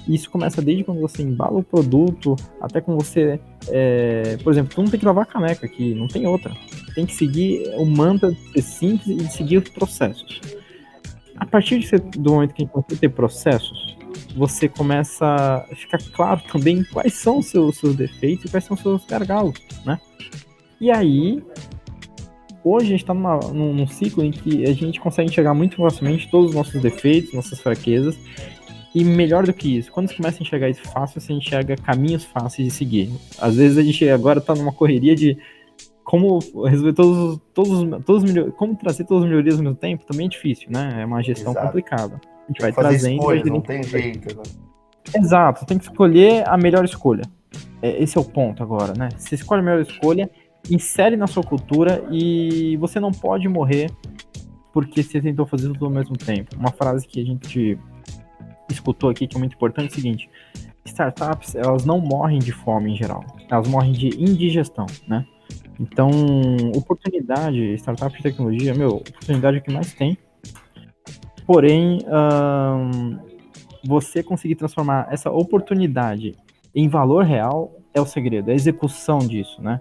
Isso 0.06 0.30
começa 0.30 0.62
desde 0.62 0.84
quando 0.84 1.00
você 1.00 1.22
embala 1.22 1.58
o 1.58 1.62
produto, 1.62 2.34
até 2.60 2.80
quando 2.80 3.04
você, 3.04 3.38
é, 3.68 4.38
por 4.42 4.52
exemplo, 4.52 4.74
tu 4.74 4.82
não 4.82 4.90
tem 4.90 4.98
que 4.98 5.04
lavar 5.04 5.24
a 5.24 5.26
caneca 5.26 5.66
aqui, 5.66 5.94
não 5.94 6.06
tem 6.06 6.26
outra. 6.26 6.54
Tem 6.94 7.04
que 7.04 7.12
seguir 7.12 7.68
o 7.76 7.84
mantra 7.84 8.32
de 8.32 8.52
ser 8.52 8.62
simples 8.62 9.08
e 9.08 9.14
de 9.16 9.32
seguir 9.32 9.58
os 9.58 9.68
processos. 9.68 10.40
A 11.36 11.44
partir 11.44 11.82
ser, 11.82 12.00
do 12.00 12.32
momento 12.32 12.54
que 12.54 12.62
a 12.62 12.64
gente 12.64 12.72
processos, 13.10 13.97
você 14.36 14.68
começa 14.68 15.24
a 15.24 15.74
ficar 15.74 15.98
claro 16.12 16.40
também 16.50 16.84
quais 16.84 17.14
são 17.14 17.38
os 17.38 17.46
seus, 17.46 17.76
seus 17.76 17.96
defeitos 17.96 18.44
e 18.44 18.48
quais 18.48 18.64
são 18.64 18.74
os 18.74 18.82
seus 18.82 19.04
gargalos, 19.04 19.58
né? 19.84 20.00
E 20.80 20.90
aí, 20.90 21.42
hoje 22.62 22.86
a 22.86 22.90
gente 22.90 23.00
está 23.00 23.14
num, 23.14 23.74
num, 23.74 23.86
ciclo 23.86 24.22
em 24.22 24.30
que 24.30 24.64
a 24.64 24.72
gente 24.72 25.00
consegue 25.00 25.30
enxergar 25.30 25.54
muito 25.54 25.76
facilmente 25.76 26.30
todos 26.30 26.50
os 26.50 26.54
nossos 26.54 26.80
defeitos, 26.80 27.32
nossas 27.32 27.60
fraquezas. 27.60 28.16
E 28.94 29.04
melhor 29.04 29.44
do 29.44 29.52
que 29.52 29.78
isso, 29.78 29.92
quando 29.92 30.08
você 30.08 30.16
começa 30.16 30.38
a 30.40 30.42
enxergar 30.42 30.70
isso 30.70 30.82
fácil, 30.82 31.20
você 31.20 31.32
enxerga 31.32 31.76
caminhos 31.76 32.24
fáceis 32.24 32.68
de 32.68 32.74
seguir. 32.74 33.10
Às 33.38 33.56
vezes 33.56 33.76
a 33.76 33.82
gente 33.82 34.08
agora 34.08 34.38
está 34.38 34.54
numa 34.54 34.72
correria 34.72 35.14
de 35.14 35.36
como 36.02 36.38
resolver 36.64 36.94
todos, 36.94 37.38
todos, 37.52 38.04
todos 38.04 38.54
como 38.54 38.74
trazer 38.76 39.04
todas 39.04 39.24
as 39.24 39.28
melhorias 39.28 39.56
ao 39.56 39.62
mesmo 39.62 39.76
tempo 39.76 40.06
também 40.06 40.26
é 40.26 40.30
difícil, 40.30 40.70
né? 40.70 41.02
É 41.02 41.04
uma 41.04 41.22
gestão 41.22 41.52
Exato. 41.52 41.66
complicada. 41.66 42.20
A 42.48 42.52
gente 42.52 42.60
vai 42.60 42.72
trazendo. 42.72 43.16
Escolha, 43.16 43.42
vai 43.42 43.50
não 43.50 43.60
tem 43.60 43.82
jeito, 43.82 44.36
né? 44.36 44.42
Exato, 45.14 45.66
tem 45.66 45.78
que 45.78 45.84
escolher 45.84 46.48
a 46.48 46.56
melhor 46.56 46.84
escolha. 46.84 47.22
É, 47.82 48.02
esse 48.02 48.16
é 48.16 48.20
o 48.20 48.24
ponto 48.24 48.62
agora, 48.62 48.94
né? 48.96 49.08
Você 49.16 49.34
escolhe 49.34 49.60
a 49.60 49.64
melhor 49.64 49.80
escolha, 49.80 50.30
insere 50.70 51.16
na 51.16 51.26
sua 51.26 51.42
cultura 51.42 52.04
e 52.10 52.76
você 52.78 52.98
não 52.98 53.12
pode 53.12 53.48
morrer 53.48 53.90
porque 54.72 55.02
você 55.02 55.20
tentou 55.20 55.46
fazer 55.46 55.68
tudo 55.68 55.86
ao 55.86 55.90
mesmo 55.90 56.16
tempo. 56.16 56.56
Uma 56.56 56.72
frase 56.72 57.06
que 57.06 57.20
a 57.20 57.24
gente 57.24 57.78
escutou 58.70 59.10
aqui 59.10 59.26
que 59.26 59.36
é 59.36 59.38
muito 59.38 59.54
importante 59.54 59.88
é 59.88 59.92
o 59.92 59.94
seguinte: 59.94 60.28
startups 60.84 61.54
elas 61.54 61.84
não 61.84 62.00
morrem 62.00 62.38
de 62.38 62.52
fome 62.52 62.92
em 62.92 62.96
geral, 62.96 63.24
elas 63.50 63.68
morrem 63.68 63.92
de 63.92 64.08
indigestão, 64.20 64.86
né? 65.06 65.24
Então, 65.80 66.10
oportunidade, 66.74 67.74
startup 67.74 68.14
de 68.16 68.22
tecnologia, 68.22 68.74
meu, 68.74 68.96
oportunidade 68.96 69.58
é 69.58 69.60
o 69.60 69.62
que 69.62 69.72
mais 69.72 69.92
tem. 69.92 70.18
Porém, 71.48 72.00
você 73.82 74.22
conseguir 74.22 74.54
transformar 74.54 75.08
essa 75.10 75.30
oportunidade 75.30 76.36
em 76.74 76.88
valor 76.88 77.24
real 77.24 77.72
é 77.94 77.98
o 77.98 78.04
segredo, 78.04 78.50
é 78.50 78.52
a 78.52 78.54
execução 78.54 79.18
disso, 79.20 79.62
né? 79.62 79.80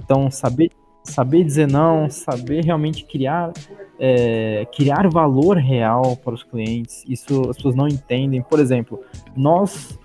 Então, 0.00 0.30
saber, 0.30 0.70
saber 1.02 1.42
dizer 1.42 1.66
não, 1.66 2.08
saber 2.08 2.64
realmente 2.64 3.04
criar, 3.04 3.52
é, 3.98 4.64
criar 4.76 5.08
valor 5.08 5.56
real 5.56 6.16
para 6.16 6.34
os 6.34 6.44
clientes, 6.44 7.02
isso 7.08 7.50
as 7.50 7.56
pessoas 7.56 7.74
não 7.74 7.88
entendem. 7.88 8.40
Por 8.40 8.60
exemplo, 8.60 9.00
nós 9.36 9.98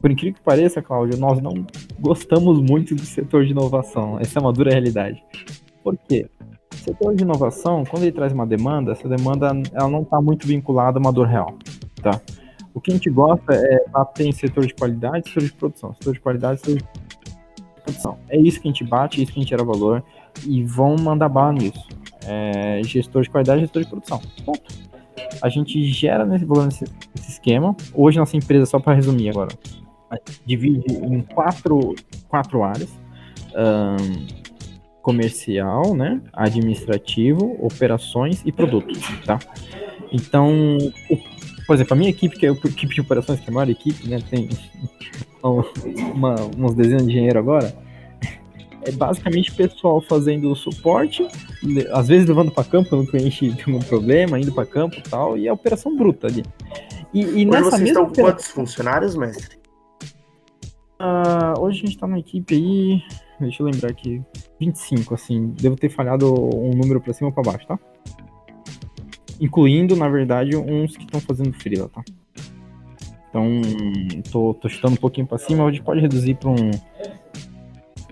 por 0.00 0.12
incrível 0.12 0.34
que 0.34 0.44
pareça, 0.44 0.80
Cláudio, 0.80 1.18
nós 1.18 1.42
não 1.42 1.66
gostamos 1.98 2.60
muito 2.60 2.94
do 2.94 3.04
setor 3.04 3.44
de 3.44 3.50
inovação. 3.50 4.20
Essa 4.20 4.38
é 4.38 4.40
uma 4.40 4.52
dura 4.52 4.70
realidade. 4.70 5.20
Por 5.82 5.98
quê? 5.98 6.28
Setor 6.88 7.14
de 7.14 7.22
inovação, 7.22 7.84
quando 7.84 8.04
ele 8.04 8.12
traz 8.12 8.32
uma 8.32 8.46
demanda, 8.46 8.92
essa 8.92 9.06
demanda 9.06 9.48
ela 9.74 9.90
não 9.90 10.00
está 10.00 10.22
muito 10.22 10.46
vinculada 10.46 10.98
a 10.98 11.00
uma 11.00 11.12
dor 11.12 11.26
real. 11.26 11.54
Tá? 12.02 12.18
O 12.72 12.80
que 12.80 12.90
a 12.90 12.94
gente 12.94 13.10
gosta 13.10 13.52
é 13.52 13.86
bater 13.90 14.26
em 14.26 14.32
setor 14.32 14.66
de 14.66 14.72
qualidade 14.72 15.28
setor 15.28 15.42
de 15.42 15.52
produção. 15.52 15.92
Setor 15.92 16.14
de 16.14 16.20
qualidade 16.20 16.60
setor 16.60 16.76
de 16.76 16.84
produção. 17.82 18.18
É 18.30 18.38
isso 18.38 18.58
que 18.58 18.68
a 18.68 18.70
gente 18.70 18.84
bate, 18.84 19.20
é 19.20 19.22
isso 19.22 19.32
que 19.32 19.38
a 19.38 19.42
gente 19.42 19.50
gera 19.50 19.62
valor 19.62 20.02
e 20.46 20.64
vão 20.64 20.96
mandar 20.96 21.28
bala 21.28 21.52
nisso. 21.52 21.86
É, 22.26 22.80
gestor 22.84 23.22
de 23.22 23.28
qualidade 23.28 23.60
gestor 23.60 23.82
de 23.82 23.90
produção. 23.90 24.22
Ponto. 24.46 24.88
A 25.42 25.48
gente 25.50 25.84
gera 25.84 26.24
nesse 26.24 26.46
nesse, 26.46 26.84
nesse 27.14 27.30
esquema. 27.32 27.76
Hoje 27.92 28.18
nossa 28.18 28.34
empresa, 28.34 28.64
só 28.64 28.78
para 28.78 28.94
resumir 28.94 29.28
agora, 29.28 29.50
divide 30.46 30.90
em 30.90 31.20
quatro, 31.20 31.94
quatro 32.28 32.62
áreas. 32.62 32.90
Um, 33.54 34.47
comercial, 35.02 35.94
né, 35.94 36.20
administrativo, 36.32 37.56
operações 37.60 38.42
e 38.44 38.52
produtos, 38.52 38.98
tá? 39.24 39.38
Então, 40.12 40.78
o, 41.10 41.16
por 41.66 41.74
exemplo, 41.74 41.94
a 41.94 41.96
minha 41.96 42.10
equipe, 42.10 42.38
que 42.38 42.46
é 42.46 42.50
a 42.50 42.52
equipe 42.52 42.94
de 42.94 43.00
operações, 43.00 43.40
que 43.40 43.48
é 43.48 43.50
a 43.50 43.54
maior 43.54 43.70
equipe, 43.70 44.08
né, 44.08 44.18
tem 44.28 44.48
uma, 46.14 46.34
uns 46.56 46.74
dezenas 46.74 47.04
de 47.04 47.10
engenheiro 47.10 47.38
agora, 47.38 47.74
é 48.82 48.92
basicamente 48.92 49.52
pessoal 49.52 50.00
fazendo 50.00 50.54
suporte, 50.54 51.26
às 51.92 52.08
vezes 52.08 52.26
levando 52.26 52.50
para 52.50 52.64
campo 52.64 52.88
quando 52.88 53.04
o 53.04 53.06
cliente 53.06 53.54
tem 53.54 53.74
um 53.74 53.80
problema, 53.80 54.38
indo 54.38 54.52
para 54.52 54.64
campo 54.64 54.96
e 54.96 55.02
tal, 55.02 55.36
e 55.36 55.48
a 55.48 55.52
operação 55.52 55.96
bruta 55.96 56.26
ali. 56.26 56.44
E, 57.12 57.42
e 57.42 57.44
nessa 57.44 57.70
vocês 57.70 57.82
mesma 57.82 57.88
estão 57.88 58.02
operação... 58.04 58.24
quantos 58.24 58.48
funcionários, 58.48 59.16
mestre? 59.16 59.58
Uh, 61.00 61.60
hoje 61.60 61.82
a 61.82 61.86
gente 61.86 61.98
tá 61.98 62.06
na 62.06 62.18
equipe 62.18 62.54
aí. 62.54 63.02
Deixa 63.40 63.62
eu 63.62 63.66
lembrar 63.66 63.90
aqui. 63.90 64.22
25, 64.58 65.14
assim. 65.14 65.48
Devo 65.60 65.76
ter 65.76 65.88
falhado 65.88 66.32
um 66.32 66.70
número 66.70 67.00
pra 67.00 67.12
cima 67.12 67.28
ou 67.28 67.32
pra 67.32 67.42
baixo, 67.52 67.66
tá? 67.66 67.78
Incluindo, 69.40 69.94
na 69.94 70.08
verdade, 70.08 70.56
uns 70.56 70.96
que 70.96 71.04
estão 71.04 71.20
fazendo 71.20 71.52
freela, 71.52 71.88
tá? 71.88 72.02
Então, 73.28 73.60
tô, 74.32 74.54
tô 74.54 74.68
chutando 74.68 74.94
um 74.94 74.98
pouquinho 74.98 75.26
pra 75.26 75.38
cima. 75.38 75.64
A 75.66 75.70
gente 75.70 75.82
pode 75.82 76.00
reduzir 76.00 76.34
pra 76.34 76.50
um. 76.50 76.70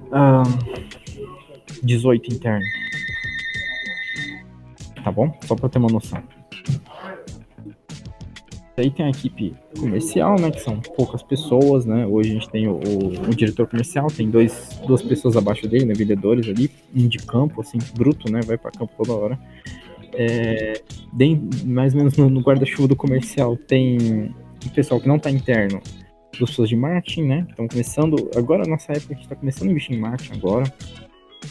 Uh, 0.09 0.43
18 1.83 2.33
interno. 2.33 2.65
Tá 5.03 5.11
bom? 5.11 5.37
Só 5.45 5.55
pra 5.57 5.69
ter 5.69 5.79
uma 5.79 5.89
noção. 5.89 6.23
Aí 8.77 8.91
tem 8.91 9.07
a 9.07 9.09
equipe 9.09 9.55
comercial, 9.79 10.39
né, 10.39 10.51
que 10.51 10.61
são 10.61 10.79
poucas 10.81 11.23
pessoas, 11.23 11.87
né? 11.87 12.07
Hoje 12.07 12.31
a 12.31 12.35
gente 12.35 12.51
tem 12.51 12.69
o, 12.69 12.75
o, 12.75 13.31
o, 13.31 13.35
diretor 13.35 13.67
comercial, 13.67 14.07
tem 14.09 14.29
dois, 14.29 14.79
duas 14.87 15.01
pessoas 15.01 15.35
abaixo 15.35 15.67
dele, 15.67 15.87
né, 15.87 15.95
vendedores 15.95 16.47
ali, 16.47 16.71
um 16.95 17.09
de 17.09 17.17
campo, 17.19 17.63
assim, 17.63 17.79
bruto, 17.95 18.31
né, 18.31 18.41
vai 18.45 18.59
para 18.59 18.71
campo 18.71 18.93
toda 18.99 19.15
hora. 19.15 19.39
É, 20.13 20.83
mais 21.65 21.95
ou 21.95 21.99
menos 21.99 22.17
no, 22.19 22.29
no 22.29 22.41
guarda-chuva 22.41 22.89
do 22.89 22.97
comercial 22.97 23.57
tem 23.57 24.35
o 24.65 24.71
pessoal 24.71 25.01
que 25.01 25.09
não 25.09 25.17
está 25.17 25.31
interno, 25.31 25.81
pessoas 26.39 26.69
de 26.69 26.77
marketing, 26.77 27.23
né? 27.23 27.47
Estão 27.49 27.67
começando, 27.67 28.31
agora 28.37 28.65
nessa 28.69 28.93
época 28.93 29.13
a 29.13 29.15
gente 29.15 29.25
está 29.25 29.37
começando 29.37 29.69
a 29.69 29.71
investir 29.71 29.97
em 29.97 30.01
marketing 30.01 30.35
agora. 30.35 30.65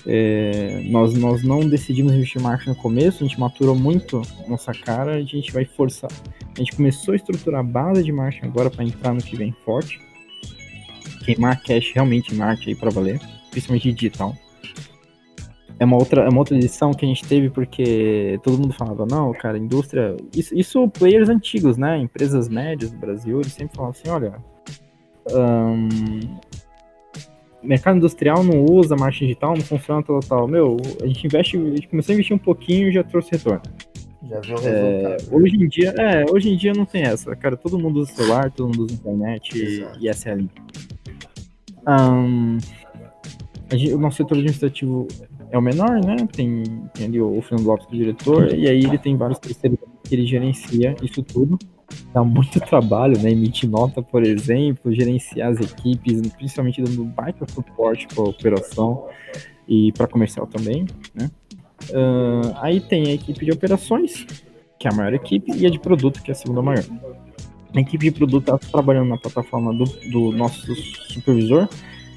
É, 0.05 0.81
nós, 0.85 1.13
nós 1.13 1.43
não 1.43 1.59
decidimos 1.61 2.13
investir 2.13 2.39
em 2.39 2.43
marketing 2.43 2.69
no 2.69 2.75
começo, 2.75 3.23
a 3.23 3.27
gente 3.27 3.39
maturou 3.39 3.75
muito 3.75 4.21
nossa 4.47 4.71
cara, 4.71 5.15
a 5.15 5.21
gente 5.21 5.51
vai 5.51 5.65
forçar. 5.65 6.11
A 6.55 6.59
gente 6.59 6.75
começou 6.75 7.13
a 7.13 7.15
estruturar 7.15 7.61
a 7.61 7.63
base 7.63 8.03
de 8.03 8.11
marketing 8.11 8.45
agora 8.45 8.69
para 8.69 8.83
entrar 8.83 9.13
no 9.13 9.21
que 9.21 9.35
vem 9.35 9.51
forte. 9.63 9.99
Queimar 11.23 11.61
cash 11.61 11.91
realmente 11.93 12.33
em 12.33 12.37
marketing 12.37 12.69
aí 12.69 12.75
para 12.75 12.91
valer, 12.91 13.19
principalmente 13.51 13.91
digital. 13.91 14.35
É 15.77 15.83
uma, 15.83 15.97
outra, 15.97 16.21
é 16.21 16.29
uma 16.29 16.39
outra 16.39 16.57
lição 16.57 16.93
que 16.93 17.05
a 17.05 17.07
gente 17.07 17.25
teve 17.25 17.49
porque 17.49 18.39
todo 18.43 18.57
mundo 18.57 18.73
falava, 18.73 19.05
não, 19.05 19.33
cara, 19.33 19.57
indústria. 19.57 20.15
Isso, 20.33 20.55
isso 20.55 20.87
players 20.87 21.27
antigos, 21.27 21.77
né? 21.77 21.97
Empresas 21.97 22.47
médias 22.47 22.91
do 22.91 22.97
Brasil, 22.97 23.41
eles 23.41 23.53
sempre 23.53 23.75
falavam 23.75 23.99
assim, 23.99 24.09
olha. 24.09 24.35
Um, 25.31 26.19
mercado 27.65 27.97
industrial 27.97 28.43
não 28.43 28.65
usa 28.65 28.95
marketing 28.95 29.25
digital, 29.25 29.55
não 29.55 29.61
funciona 29.61 30.03
tal, 30.03 30.19
tal. 30.19 30.47
Meu, 30.47 30.77
a 31.01 31.07
gente 31.07 31.25
investe, 31.25 31.57
a 31.57 31.75
gente 31.75 31.87
começou 31.87 32.13
a 32.13 32.15
investir 32.15 32.35
um 32.35 32.39
pouquinho 32.39 32.89
e 32.89 32.91
já 32.91 33.03
trouxe 33.03 33.31
retorno. 33.31 33.61
Já 34.27 34.39
viu 34.39 34.55
o 34.55 34.59
é, 34.67 35.17
hoje 35.31 35.55
em 35.55 35.67
dia, 35.67 35.93
é, 35.97 36.25
hoje 36.31 36.49
em 36.49 36.57
dia 36.57 36.73
não 36.73 36.85
tem 36.85 37.03
essa, 37.03 37.35
cara. 37.35 37.55
Todo 37.55 37.77
mundo 37.77 37.99
usa 37.99 38.11
celular, 38.11 38.51
todo 38.51 38.67
mundo 38.67 38.85
usa 38.85 38.93
internet 38.93 39.57
Exato. 39.57 39.99
e 39.99 40.07
essa 40.07 40.29
é 40.29 40.31
a 40.31 40.35
linha. 40.35 40.49
Um, 41.87 42.57
gente, 43.71 43.93
o 43.93 43.99
nosso 43.99 44.17
setor 44.17 44.35
administrativo 44.35 45.07
é 45.51 45.57
o 45.57 45.61
menor, 45.61 46.03
né? 46.03 46.15
Tem, 46.31 46.63
tem 46.93 47.05
ali 47.05 47.21
o, 47.21 47.37
o 47.37 47.41
Fernando 47.41 47.67
Lopes, 47.67 47.85
do 47.87 47.95
diretor, 47.95 48.53
e 48.53 48.67
aí 48.67 48.79
ele 48.79 48.97
tem 48.97 49.15
vários 49.15 49.37
terceiros 49.37 49.77
que 50.03 50.15
ele 50.15 50.25
gerencia 50.25 50.95
isso 51.03 51.21
tudo 51.21 51.57
dá 52.13 52.23
muito 52.23 52.59
trabalho, 52.59 53.19
né? 53.21 53.31
Emitir 53.31 53.69
nota, 53.69 54.01
por 54.01 54.23
exemplo, 54.23 54.93
gerenciar 54.93 55.51
as 55.51 55.59
equipes, 55.59 56.21
principalmente 56.31 56.81
dando 56.81 57.03
baita 57.03 57.45
suporte 57.51 58.07
para 58.07 58.23
operação 58.23 59.07
e 59.67 59.91
para 59.91 60.07
comercial 60.07 60.47
também, 60.47 60.85
né? 61.13 61.29
Uh, 61.89 62.55
aí 62.61 62.79
tem 62.79 63.07
a 63.07 63.13
equipe 63.13 63.43
de 63.43 63.51
operações, 63.51 64.25
que 64.79 64.87
é 64.87 64.91
a 64.91 64.95
maior 64.95 65.13
equipe, 65.13 65.51
e 65.55 65.65
a 65.65 65.69
de 65.69 65.79
produto, 65.79 66.21
que 66.21 66.31
é 66.31 66.33
a 66.33 66.35
segunda 66.35 66.61
maior. 66.61 66.85
A 67.73 67.79
equipe 67.79 68.05
de 68.05 68.11
produto 68.11 68.55
está 68.55 68.57
trabalhando 68.57 69.09
na 69.09 69.17
plataforma 69.17 69.73
do, 69.73 69.83
do 70.09 70.31
nosso 70.31 70.73
supervisor. 71.09 71.67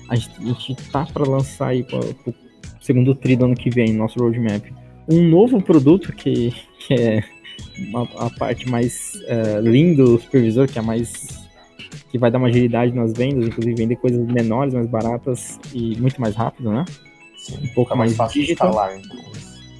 A 0.08 0.14
gente 0.14 0.72
está 0.72 1.04
para 1.04 1.28
lançar 1.28 1.68
aí 1.68 1.82
para 1.82 1.98
o 1.98 2.34
segundo 2.80 3.14
tri 3.14 3.34
do 3.36 3.46
ano 3.46 3.54
que 3.56 3.68
vem, 3.68 3.92
nosso 3.92 4.18
roadmap, 4.20 4.64
um 5.08 5.28
novo 5.28 5.60
produto 5.60 6.12
que, 6.12 6.54
que 6.78 6.94
é 6.94 7.24
uma, 7.88 8.02
a 8.16 8.30
parte 8.30 8.68
mais 8.68 9.12
uh, 9.24 9.60
linda 9.60 10.04
do 10.04 10.18
supervisor, 10.18 10.66
que 10.68 10.78
é 10.78 10.82
mais 10.82 11.46
que 12.10 12.18
vai 12.18 12.30
dar 12.30 12.38
uma 12.38 12.48
agilidade 12.48 12.92
nas 12.92 13.12
vendas, 13.12 13.46
inclusive 13.46 13.74
vender 13.74 13.96
coisas 13.96 14.26
menores, 14.26 14.72
mais 14.72 14.86
baratas 14.86 15.58
e 15.74 15.96
muito 16.00 16.20
mais 16.20 16.34
rápido, 16.34 16.70
né? 16.70 16.84
Sim, 17.36 17.58
um 17.62 17.74
pouco 17.74 17.96
mais, 17.96 18.10
mais 18.10 18.16
fácil 18.16 18.40
digital. 18.40 18.70
de 18.70 18.76
instalar, 18.76 18.98
então. 18.98 19.28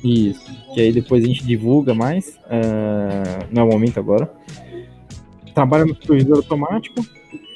Isso, 0.04 0.74
que 0.74 0.80
aí 0.80 0.92
depois 0.92 1.24
a 1.24 1.26
gente 1.26 1.44
divulga 1.44 1.92
mais, 1.94 2.38
uh, 2.46 3.46
não 3.50 3.62
é 3.62 3.64
o 3.64 3.68
momento 3.68 3.98
agora. 3.98 4.30
Trabalha 5.54 5.84
no 5.84 5.94
supervisor 5.94 6.36
automático 6.36 7.04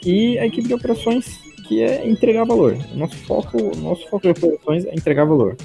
e 0.05 0.39
a 0.39 0.47
equipe 0.47 0.67
de 0.67 0.75
operações, 0.75 1.39
que 1.69 1.83
é 1.83 2.09
entregar 2.09 2.45
valor. 2.45 2.77
Nosso 2.95 3.17
foco, 3.19 3.77
nosso 3.77 4.09
foco 4.09 4.23
de 4.23 4.31
operações 4.31 4.85
é 4.87 4.95
entregar 4.95 5.25
valor. 5.25 5.57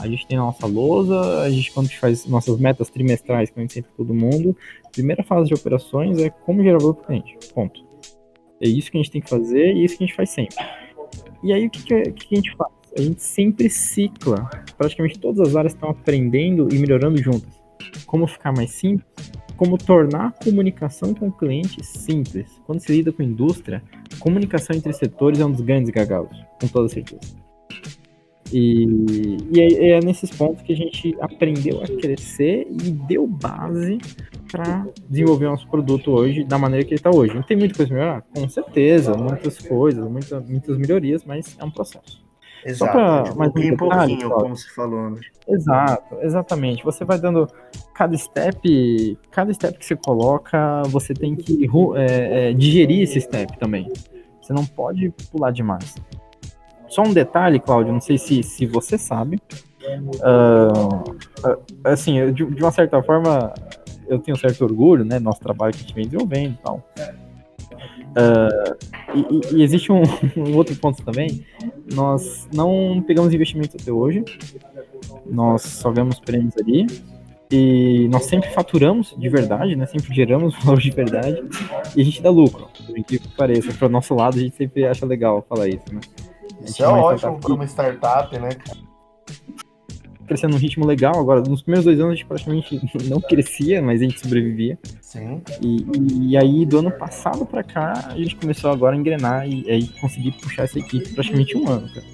A 0.00 0.08
gente 0.08 0.26
tem 0.26 0.38
a 0.38 0.40
nossa 0.40 0.66
lousa, 0.66 1.42
a 1.42 1.50
gente 1.50 1.72
quando 1.72 1.88
faz 1.90 2.26
nossas 2.26 2.58
metas 2.58 2.88
trimestrais, 2.88 3.50
que 3.50 3.58
a 3.58 3.62
gente 3.62 3.74
sempre 3.74 3.90
todo 3.96 4.14
mundo, 4.14 4.56
primeira 4.92 5.22
fase 5.22 5.48
de 5.48 5.54
operações 5.54 6.18
é 6.18 6.30
como 6.30 6.62
gerar 6.62 6.78
valor 6.78 6.94
para 6.94 7.02
o 7.02 7.06
cliente. 7.06 7.36
Ponto. 7.52 7.84
É 8.60 8.68
isso 8.68 8.90
que 8.90 8.98
a 8.98 9.02
gente 9.02 9.10
tem 9.10 9.20
que 9.20 9.28
fazer 9.28 9.74
e 9.74 9.84
isso 9.84 9.96
que 9.96 10.04
a 10.04 10.06
gente 10.06 10.16
faz 10.16 10.30
sempre. 10.30 10.56
E 11.42 11.52
aí 11.52 11.66
o 11.66 11.70
que, 11.70 11.82
que, 11.82 12.12
que 12.12 12.34
a 12.34 12.36
gente 12.36 12.56
faz? 12.56 12.70
A 12.96 13.00
gente 13.00 13.22
sempre 13.22 13.70
cicla. 13.70 14.48
Praticamente 14.76 15.18
todas 15.18 15.48
as 15.48 15.54
áreas 15.54 15.74
estão 15.74 15.90
aprendendo 15.90 16.68
e 16.74 16.78
melhorando 16.78 17.18
juntas. 17.18 17.60
Como 18.06 18.26
ficar 18.26 18.52
mais 18.52 18.70
simples? 18.70 19.06
Como 19.56 19.78
tornar 19.78 20.28
a 20.28 20.44
comunicação 20.44 21.14
com 21.14 21.28
o 21.28 21.32
cliente 21.32 21.84
simples. 21.84 22.60
Quando 22.66 22.80
se 22.80 22.92
lida 22.92 23.12
com 23.12 23.22
indústria, 23.22 23.82
comunicação 24.18 24.74
entre 24.74 24.92
setores 24.92 25.38
é 25.38 25.44
um 25.44 25.52
dos 25.52 25.60
grandes 25.60 25.90
gargalos, 25.90 26.36
com 26.60 26.66
toda 26.66 26.88
certeza. 26.88 27.20
E, 28.52 29.36
e 29.52 29.60
é, 29.60 29.90
é, 29.90 30.00
nesses 30.00 30.30
pontos 30.30 30.62
que 30.62 30.72
a 30.72 30.76
gente 30.76 31.16
aprendeu 31.20 31.82
a 31.82 31.86
crescer 31.86 32.66
e 32.70 32.90
deu 32.90 33.26
base 33.26 33.98
para 34.50 34.86
desenvolver 35.08 35.46
o 35.46 35.50
nosso 35.50 35.68
produto 35.68 36.10
hoje 36.10 36.44
da 36.44 36.58
maneira 36.58 36.84
que 36.84 36.90
ele 36.90 36.98
está 36.98 37.10
hoje. 37.10 37.34
Não 37.34 37.42
tem 37.42 37.56
muita 37.56 37.76
coisa 37.76 37.92
melhorar? 37.92 38.22
Com 38.34 38.48
certeza, 38.48 39.16
muitas 39.16 39.58
coisas, 39.58 40.04
muita, 40.10 40.40
muitas 40.40 40.76
melhorias, 40.76 41.24
mas 41.24 41.56
é 41.58 41.64
um 41.64 41.70
processo. 41.70 42.20
Exato, 42.64 42.92
Só 42.92 42.92
pra, 42.92 43.22
de 43.22 43.30
um 43.30 43.70
detalhe, 43.70 43.76
pouquinho, 43.76 44.30
como 44.30 44.56
se 44.56 44.74
falou. 44.74 45.10
Né? 45.10 45.20
Exato, 45.48 46.16
exatamente. 46.20 46.84
Você 46.84 47.04
vai 47.04 47.18
dando 47.18 47.48
cada 47.94 48.16
step, 48.16 49.18
cada 49.30 49.52
step 49.54 49.78
que 49.78 49.86
você 49.86 49.96
coloca, 49.96 50.82
você 50.88 51.14
tem 51.14 51.34
que 51.34 51.66
é, 51.96 52.50
é, 52.50 52.52
digerir 52.52 53.02
esse 53.02 53.20
step 53.20 53.58
também. 53.58 53.90
Você 54.42 54.52
não 54.52 54.64
pode 54.66 55.10
pular 55.30 55.52
demais. 55.52 55.94
Só 56.90 57.02
um 57.02 57.12
detalhe, 57.12 57.60
Cláudio, 57.60 57.92
não 57.92 58.00
sei 58.00 58.18
se, 58.18 58.42
se 58.42 58.66
você 58.66 58.98
sabe. 58.98 59.40
Uh, 60.16 61.16
assim, 61.84 62.32
de, 62.32 62.44
de, 62.44 62.62
uma 62.62 62.72
certa 62.72 63.02
forma, 63.02 63.54
eu 64.08 64.18
tenho 64.18 64.36
certo 64.36 64.62
orgulho, 64.64 65.04
né? 65.04 65.18
Nosso 65.18 65.40
trabalho 65.40 65.72
que 65.72 65.78
a 65.78 65.82
gente 65.82 65.94
vem 65.94 66.04
desenvolvendo 66.04 66.52
e 66.52 66.62
tal. 66.62 66.84
Uh, 68.10 68.76
e, 69.14 69.56
e, 69.56 69.62
existe 69.62 69.92
um, 69.92 70.02
um, 70.36 70.56
outro 70.56 70.74
ponto 70.76 71.02
também. 71.04 71.46
Nós 71.94 72.48
não 72.52 73.02
pegamos 73.06 73.32
investimentos 73.32 73.80
até 73.80 73.92
hoje. 73.92 74.24
Nós 75.24 75.62
só 75.62 75.92
ganhamos 75.92 76.18
prêmios 76.18 76.54
ali. 76.58 76.86
E 77.52 78.08
nós 78.10 78.26
sempre 78.26 78.48
faturamos 78.50 79.14
de 79.16 79.28
verdade, 79.28 79.74
né? 79.74 79.86
Sempre 79.86 80.14
geramos 80.14 80.56
valor 80.62 80.80
de 80.80 80.90
verdade. 80.90 81.42
E 81.96 82.02
a 82.02 82.04
gente 82.04 82.20
dá 82.20 82.30
lucro, 82.30 82.68
por 82.84 82.98
incrível 82.98 83.28
que 83.28 83.36
pareça. 83.36 83.72
Para 83.72 83.86
o 83.86 83.90
nosso 83.90 84.12
lado, 84.14 84.38
a 84.38 84.40
gente 84.40 84.56
sempre 84.56 84.86
acha 84.86 85.06
legal 85.06 85.44
falar 85.48 85.68
isso, 85.68 85.84
né? 85.92 86.00
Isso 86.64 86.82
é 86.82 86.88
ótimo 86.88 87.38
para 87.38 87.52
uma 87.52 87.64
startup, 87.64 88.38
né? 88.38 88.50
Crescendo 90.26 90.52
num 90.52 90.58
ritmo 90.58 90.86
legal. 90.86 91.18
Agora, 91.18 91.40
nos 91.40 91.62
primeiros 91.62 91.84
dois 91.84 91.98
anos 91.98 92.12
a 92.12 92.14
gente 92.16 92.26
praticamente 92.26 92.80
não 93.08 93.20
crescia, 93.20 93.82
mas 93.82 94.00
a 94.00 94.04
gente 94.04 94.20
sobrevivia. 94.20 94.78
Sim. 95.00 95.42
E, 95.60 95.86
e, 95.96 96.30
e 96.30 96.36
aí, 96.36 96.64
do 96.64 96.78
ano 96.78 96.90
passado 96.90 97.44
para 97.44 97.62
cá, 97.62 97.92
a 98.10 98.16
gente 98.16 98.36
começou 98.36 98.70
agora 98.70 98.94
a 98.94 98.98
engrenar 98.98 99.48
e 99.48 99.68
aí 99.70 99.88
conseguir 100.00 100.32
puxar 100.32 100.64
essa 100.64 100.78
equipe 100.78 101.08
praticamente 101.14 101.56
um 101.56 101.68
ano, 101.68 101.88
cara. 101.88 102.06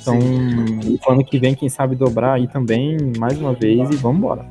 Então, 0.00 0.18
o 0.18 1.12
ano 1.12 1.22
que 1.22 1.38
vem, 1.38 1.54
quem 1.54 1.68
sabe 1.68 1.94
dobrar 1.94 2.34
aí 2.34 2.48
também, 2.48 2.96
mais 3.18 3.38
uma 3.38 3.52
vez, 3.52 3.90
e 3.90 3.96
vamos 3.96 4.18
embora. 4.18 4.46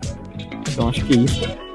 Então, 0.72 0.88
acho 0.88 1.04
que 1.06 1.14
é 1.14 1.22
isso. 1.22 1.69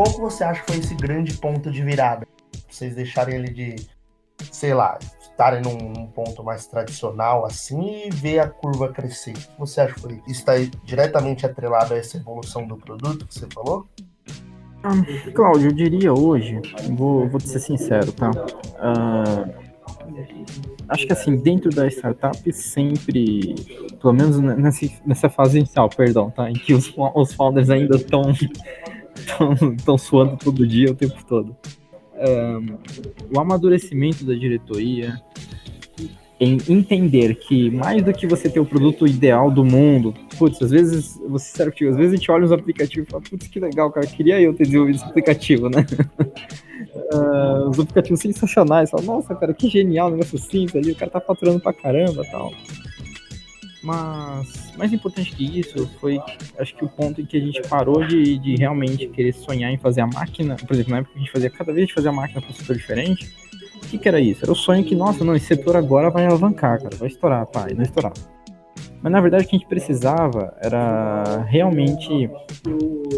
Qual 0.00 0.14
que 0.14 0.20
você 0.20 0.42
acha 0.42 0.62
que 0.62 0.72
foi 0.72 0.80
esse 0.80 0.94
grande 0.94 1.36
ponto 1.36 1.70
de 1.70 1.82
virada? 1.82 2.26
Vocês 2.70 2.94
deixarem 2.94 3.34
ele 3.34 3.50
de, 3.50 3.76
sei 4.50 4.72
lá, 4.72 4.98
estarem 5.20 5.60
num, 5.60 5.76
num, 5.76 6.06
ponto 6.06 6.42
mais 6.42 6.66
tradicional 6.66 7.44
assim 7.44 8.06
e 8.06 8.10
ver 8.10 8.38
a 8.38 8.48
curva 8.48 8.88
crescer. 8.88 9.32
O 9.32 9.34
que 9.34 9.58
você 9.58 9.82
acha 9.82 9.92
que 9.92 10.00
foi? 10.00 10.22
Está 10.26 10.54
diretamente 10.84 11.44
atrelado 11.44 11.92
a 11.92 11.98
essa 11.98 12.16
evolução 12.16 12.66
do 12.66 12.78
produto 12.78 13.26
que 13.26 13.34
você 13.34 13.46
falou? 13.52 13.86
Ah, 14.82 14.92
Cláudio, 15.34 15.68
eu 15.68 15.74
diria 15.74 16.14
hoje, 16.14 16.58
vou, 16.96 17.28
vou 17.28 17.38
ser 17.38 17.58
sincero, 17.58 18.10
tá? 18.12 18.30
Uh, 18.30 19.52
acho 20.88 21.06
que 21.06 21.12
assim, 21.12 21.36
dentro 21.36 21.68
da 21.68 21.86
startup 21.88 22.50
sempre, 22.54 23.54
pelo 24.00 24.14
menos 24.14 24.38
nessa, 24.38 24.86
nessa 25.04 25.28
fase 25.28 25.58
inicial, 25.58 25.90
perdão, 25.90 26.30
tá? 26.30 26.48
Em 26.48 26.54
que 26.54 26.72
os, 26.72 26.90
os 27.14 27.34
founders 27.34 27.68
ainda 27.68 27.96
estão 27.96 28.22
estão 29.78 29.98
suando 29.98 30.36
todo 30.36 30.66
dia, 30.66 30.90
o 30.90 30.94
tempo 30.94 31.16
todo. 31.26 31.56
Um, 32.16 32.76
o 33.34 33.40
amadurecimento 33.40 34.24
da 34.24 34.34
diretoria 34.34 35.20
em 36.40 36.56
entender 36.70 37.34
que 37.34 37.70
mais 37.70 38.02
do 38.02 38.12
que 38.14 38.26
você 38.26 38.48
ter 38.48 38.60
o 38.60 38.64
produto 38.64 39.06
ideal 39.06 39.50
do 39.50 39.62
mundo, 39.62 40.14
putz, 40.38 40.60
às 40.62 40.70
vezes, 40.70 41.20
você 41.28 41.54
serve 41.54 41.86
às 41.86 41.96
vezes 41.96 42.14
a 42.14 42.16
gente 42.16 42.30
olha 42.30 42.46
os 42.46 42.52
aplicativos 42.52 43.06
e 43.06 43.10
fala, 43.10 43.22
putz, 43.22 43.46
que 43.46 43.60
legal, 43.60 43.92
cara, 43.92 44.06
queria 44.06 44.40
eu 44.40 44.54
ter 44.54 44.64
desenvolvido 44.64 44.96
esse 44.96 45.04
aplicativo, 45.04 45.68
né? 45.68 45.84
uh, 47.12 47.68
os 47.68 47.78
aplicativos 47.78 48.20
sensacionais, 48.20 48.90
fala, 48.90 49.02
nossa, 49.02 49.34
cara, 49.34 49.52
que 49.52 49.68
genial, 49.68 50.10
negócio 50.10 50.38
simples 50.38 50.76
ali, 50.76 50.92
o 50.92 50.96
cara 50.96 51.10
tá 51.10 51.20
faturando 51.20 51.60
pra 51.60 51.74
caramba 51.74 52.24
tal. 52.30 52.50
Mas 53.82 54.72
mais 54.76 54.92
importante 54.92 55.34
que 55.34 55.58
isso 55.60 55.88
foi, 56.00 56.20
acho 56.58 56.74
que 56.76 56.84
o 56.84 56.88
ponto 56.88 57.20
em 57.20 57.24
que 57.24 57.36
a 57.36 57.40
gente 57.40 57.62
parou 57.62 58.06
de, 58.06 58.38
de 58.38 58.56
realmente 58.56 59.08
querer 59.08 59.32
sonhar 59.32 59.72
em 59.72 59.78
fazer 59.78 60.02
a 60.02 60.06
máquina. 60.06 60.56
Por 60.56 60.72
exemplo, 60.74 60.92
na 60.92 60.98
época 60.98 61.14
a 61.16 61.18
gente 61.18 61.32
fazia, 61.32 61.50
cada 61.50 61.72
vez 61.72 61.90
fazia 61.90 62.10
a 62.10 62.12
máquina 62.12 62.42
com 62.42 62.48
um 62.48 62.54
setor 62.54 62.76
diferente. 62.76 63.34
O 63.76 63.86
que, 63.88 63.98
que 63.98 64.06
era 64.06 64.20
isso? 64.20 64.44
Era 64.44 64.52
o 64.52 64.56
sonho 64.56 64.84
que, 64.84 64.94
nossa, 64.94 65.24
não, 65.24 65.34
esse 65.34 65.46
setor 65.46 65.76
agora 65.76 66.10
vai 66.10 66.26
alavancar, 66.26 66.82
cara, 66.82 66.94
vai 66.96 67.08
estourar, 67.08 67.46
pá, 67.46 67.68
e 67.70 67.74
não 67.74 67.82
estourar. 67.82 68.12
Mas 69.02 69.12
na 69.12 69.20
verdade 69.20 69.44
o 69.44 69.48
que 69.48 69.56
a 69.56 69.58
gente 69.58 69.68
precisava 69.68 70.54
era 70.60 71.42
realmente 71.48 72.30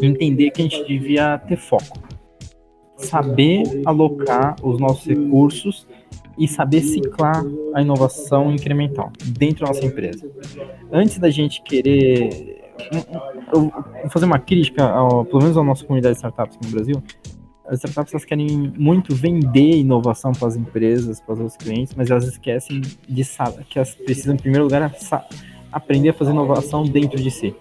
entender 0.01 0.51
que 0.51 0.63
a 0.63 0.65
gente 0.65 0.85
devia 0.87 1.39
ter 1.39 1.57
foco. 1.57 1.99
Saber 2.97 3.65
alocar 3.85 4.55
os 4.63 4.79
nossos 4.79 5.05
recursos 5.07 5.87
e 6.39 6.49
saber 6.49 6.81
ciclar 6.83 7.45
a 7.75 7.83
inovação 7.83 8.53
incremental 8.53 9.13
dentro 9.25 9.65
da 9.65 9.73
nossa 9.73 9.85
empresa. 9.85 10.29
Antes 10.91 11.19
da 11.19 11.31
gente 11.31 11.63
querer. 11.63 12.61
Eu 13.53 13.71
vou 13.71 14.11
fazer 14.11 14.25
uma 14.25 14.39
crítica, 14.39 14.85
ao, 14.85 15.25
pelo 15.25 15.43
menos 15.43 15.57
à 15.57 15.63
nossa 15.63 15.85
comunidade 15.85 16.15
de 16.15 16.19
startups 16.19 16.59
no 16.63 16.71
Brasil. 16.71 17.03
As 17.67 17.79
startups 17.79 18.13
elas 18.13 18.25
querem 18.25 18.73
muito 18.77 19.15
vender 19.15 19.77
inovação 19.77 20.33
para 20.33 20.49
as 20.49 20.57
empresas, 20.57 21.21
para 21.21 21.35
os 21.35 21.39
seus 21.39 21.57
clientes, 21.57 21.95
mas 21.95 22.11
elas 22.11 22.27
esquecem 22.27 22.81
de 22.81 23.25
que 23.69 23.79
elas 23.79 23.95
precisam, 23.95 24.35
em 24.35 24.39
primeiro 24.39 24.65
lugar, 24.65 24.93
aprender 25.71 26.11
a 26.11 26.13
fazer 26.13 26.33
inovação 26.33 26.85
dentro 26.85 27.21
de 27.23 27.31
si. 27.31 27.55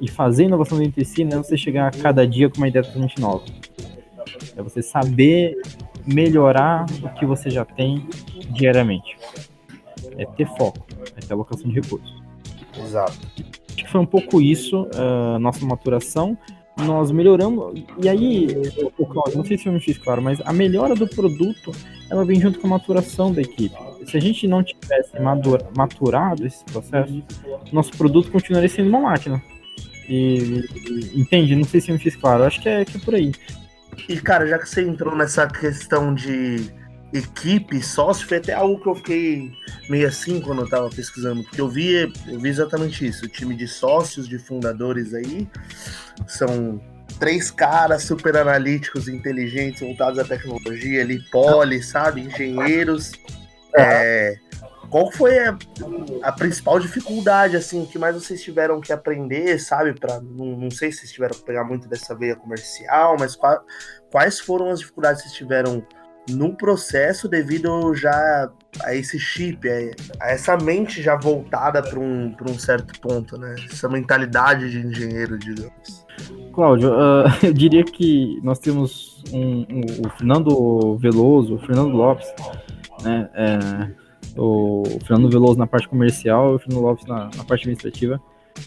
E 0.00 0.08
fazer 0.08 0.44
inovação 0.44 0.78
dentro 0.78 1.00
de 1.00 1.04
si 1.04 1.24
não 1.24 1.40
é 1.40 1.42
você 1.42 1.56
chegar 1.56 1.88
a 1.88 1.90
cada 1.90 2.26
dia 2.26 2.48
com 2.48 2.58
uma 2.58 2.68
ideia 2.68 2.84
totalmente 2.84 3.20
nova. 3.20 3.44
É 4.56 4.62
você 4.62 4.82
saber 4.82 5.56
melhorar 6.12 6.86
o 7.02 7.08
que 7.10 7.26
você 7.26 7.50
já 7.50 7.64
tem 7.64 8.06
diariamente. 8.50 9.16
É 10.16 10.24
ter 10.24 10.46
foco, 10.56 10.86
é 11.16 11.20
ter 11.20 11.32
alocação 11.32 11.68
de 11.68 11.74
recursos. 11.74 12.22
Exato. 12.76 13.18
Acho 13.68 13.76
que 13.76 13.88
foi 13.88 14.00
um 14.00 14.06
pouco 14.06 14.40
isso, 14.40 14.82
uh, 14.82 15.38
nossa 15.38 15.64
maturação. 15.64 16.36
Nós 16.76 17.10
melhoramos, 17.10 17.82
e 18.00 18.08
aí, 18.08 18.46
o 18.96 19.04
Claudio, 19.04 19.36
não 19.36 19.44
sei 19.44 19.58
se 19.58 19.66
eu 19.66 19.72
me 19.72 19.80
fiz 19.80 19.98
claro, 19.98 20.22
mas 20.22 20.40
a 20.44 20.52
melhora 20.52 20.94
do 20.94 21.08
produto, 21.08 21.72
ela 22.08 22.24
vem 22.24 22.40
junto 22.40 22.60
com 22.60 22.68
a 22.68 22.70
maturação 22.70 23.32
da 23.32 23.42
equipe. 23.42 23.74
Se 24.06 24.16
a 24.16 24.20
gente 24.20 24.46
não 24.46 24.62
tivesse 24.62 25.20
madura, 25.20 25.68
maturado 25.76 26.46
esse 26.46 26.64
processo, 26.66 27.20
nosso 27.72 27.90
produto 27.96 28.30
continuaria 28.30 28.68
sendo 28.68 28.90
uma 28.90 29.00
máquina. 29.00 29.42
E, 30.08 30.64
e, 30.86 31.20
entende? 31.20 31.56
Não 31.56 31.64
sei 31.64 31.80
se 31.80 31.90
eu 31.90 31.94
me 31.94 32.00
fiz 32.00 32.14
claro, 32.14 32.44
acho 32.44 32.62
que 32.62 32.68
é, 32.68 32.84
que 32.84 32.96
é 32.96 33.00
por 33.00 33.14
aí. 33.16 33.32
E, 34.08 34.20
cara, 34.20 34.46
já 34.46 34.58
que 34.58 34.68
você 34.68 34.82
entrou 34.82 35.16
nessa 35.16 35.46
questão 35.46 36.14
de 36.14 36.70
equipe, 37.12 37.82
sócio, 37.82 38.26
foi 38.26 38.36
até 38.36 38.52
algo 38.52 38.80
que 38.80 38.88
eu 38.88 38.94
fiquei 38.94 39.50
meio 39.88 40.06
assim 40.06 40.40
quando 40.40 40.62
eu 40.62 40.68
tava 40.68 40.90
pesquisando, 40.90 41.42
porque 41.42 41.60
eu 41.60 41.68
vi, 41.68 42.12
eu 42.26 42.38
vi 42.38 42.48
exatamente 42.48 43.06
isso, 43.06 43.24
o 43.24 43.28
time 43.28 43.56
de 43.56 43.66
sócios, 43.66 44.28
de 44.28 44.38
fundadores 44.38 45.14
aí, 45.14 45.48
são 46.26 46.80
três 47.18 47.50
caras 47.50 48.02
super 48.02 48.36
analíticos, 48.36 49.08
inteligentes, 49.08 49.80
voltados 49.80 50.18
à 50.18 50.24
tecnologia 50.24 51.00
ali, 51.00 51.18
poli, 51.30 51.82
sabe, 51.82 52.22
engenheiros, 52.22 53.12
é, 53.74 54.36
qual 54.90 55.12
foi 55.12 55.38
a, 55.38 55.56
a, 56.22 56.32
principal 56.32 56.80
dificuldade, 56.80 57.56
assim, 57.56 57.84
que 57.84 57.98
mais 57.98 58.14
vocês 58.14 58.42
tiveram 58.42 58.80
que 58.80 58.92
aprender, 58.92 59.58
sabe? 59.58 59.92
Para 59.98 60.20
não, 60.20 60.56
não 60.56 60.70
sei 60.70 60.90
se 60.90 61.00
vocês 61.00 61.12
tiveram 61.12 61.34
que 61.34 61.44
pegar 61.44 61.64
muito 61.64 61.88
dessa 61.88 62.14
veia 62.14 62.34
comercial, 62.34 63.16
mas 63.18 63.38
quais 64.10 64.40
foram 64.40 64.70
as 64.70 64.80
dificuldades 64.80 65.22
que 65.22 65.28
vocês 65.28 65.38
tiveram 65.38 65.86
no 66.30 66.54
processo 66.54 67.26
devido 67.26 67.94
já 67.94 68.50
a 68.82 68.94
esse 68.94 69.18
chip, 69.18 69.66
a 70.20 70.30
essa 70.30 70.56
mente 70.56 71.02
já 71.02 71.16
voltada 71.16 71.82
para 71.82 71.98
um, 71.98 72.34
um 72.46 72.58
certo 72.58 72.98
ponto, 73.00 73.38
né? 73.38 73.56
Essa 73.70 73.88
mentalidade 73.88 74.70
de 74.70 74.86
engenheiro, 74.86 75.38
digamos. 75.38 76.06
Cláudio, 76.52 76.92
uh, 76.92 77.24
eu 77.44 77.52
diria 77.52 77.84
que 77.84 78.40
nós 78.42 78.58
temos 78.58 79.22
um, 79.32 79.66
um, 79.70 79.80
o 80.06 80.10
Fernando 80.16 80.96
Veloso, 80.96 81.56
o 81.56 81.58
Fernando 81.58 81.92
Lopes, 81.92 82.26
né? 83.02 83.28
É 83.34 84.07
o 84.36 84.82
Fernando 85.06 85.30
Veloso 85.30 85.58
na 85.58 85.66
parte 85.66 85.88
comercial 85.88 86.52
e 86.52 86.56
o 86.56 86.58
Fernando 86.58 86.82
Lopes 86.82 87.06
na, 87.06 87.30
na, 87.36 87.44
parte 87.44 87.62
administrativa. 87.62 88.20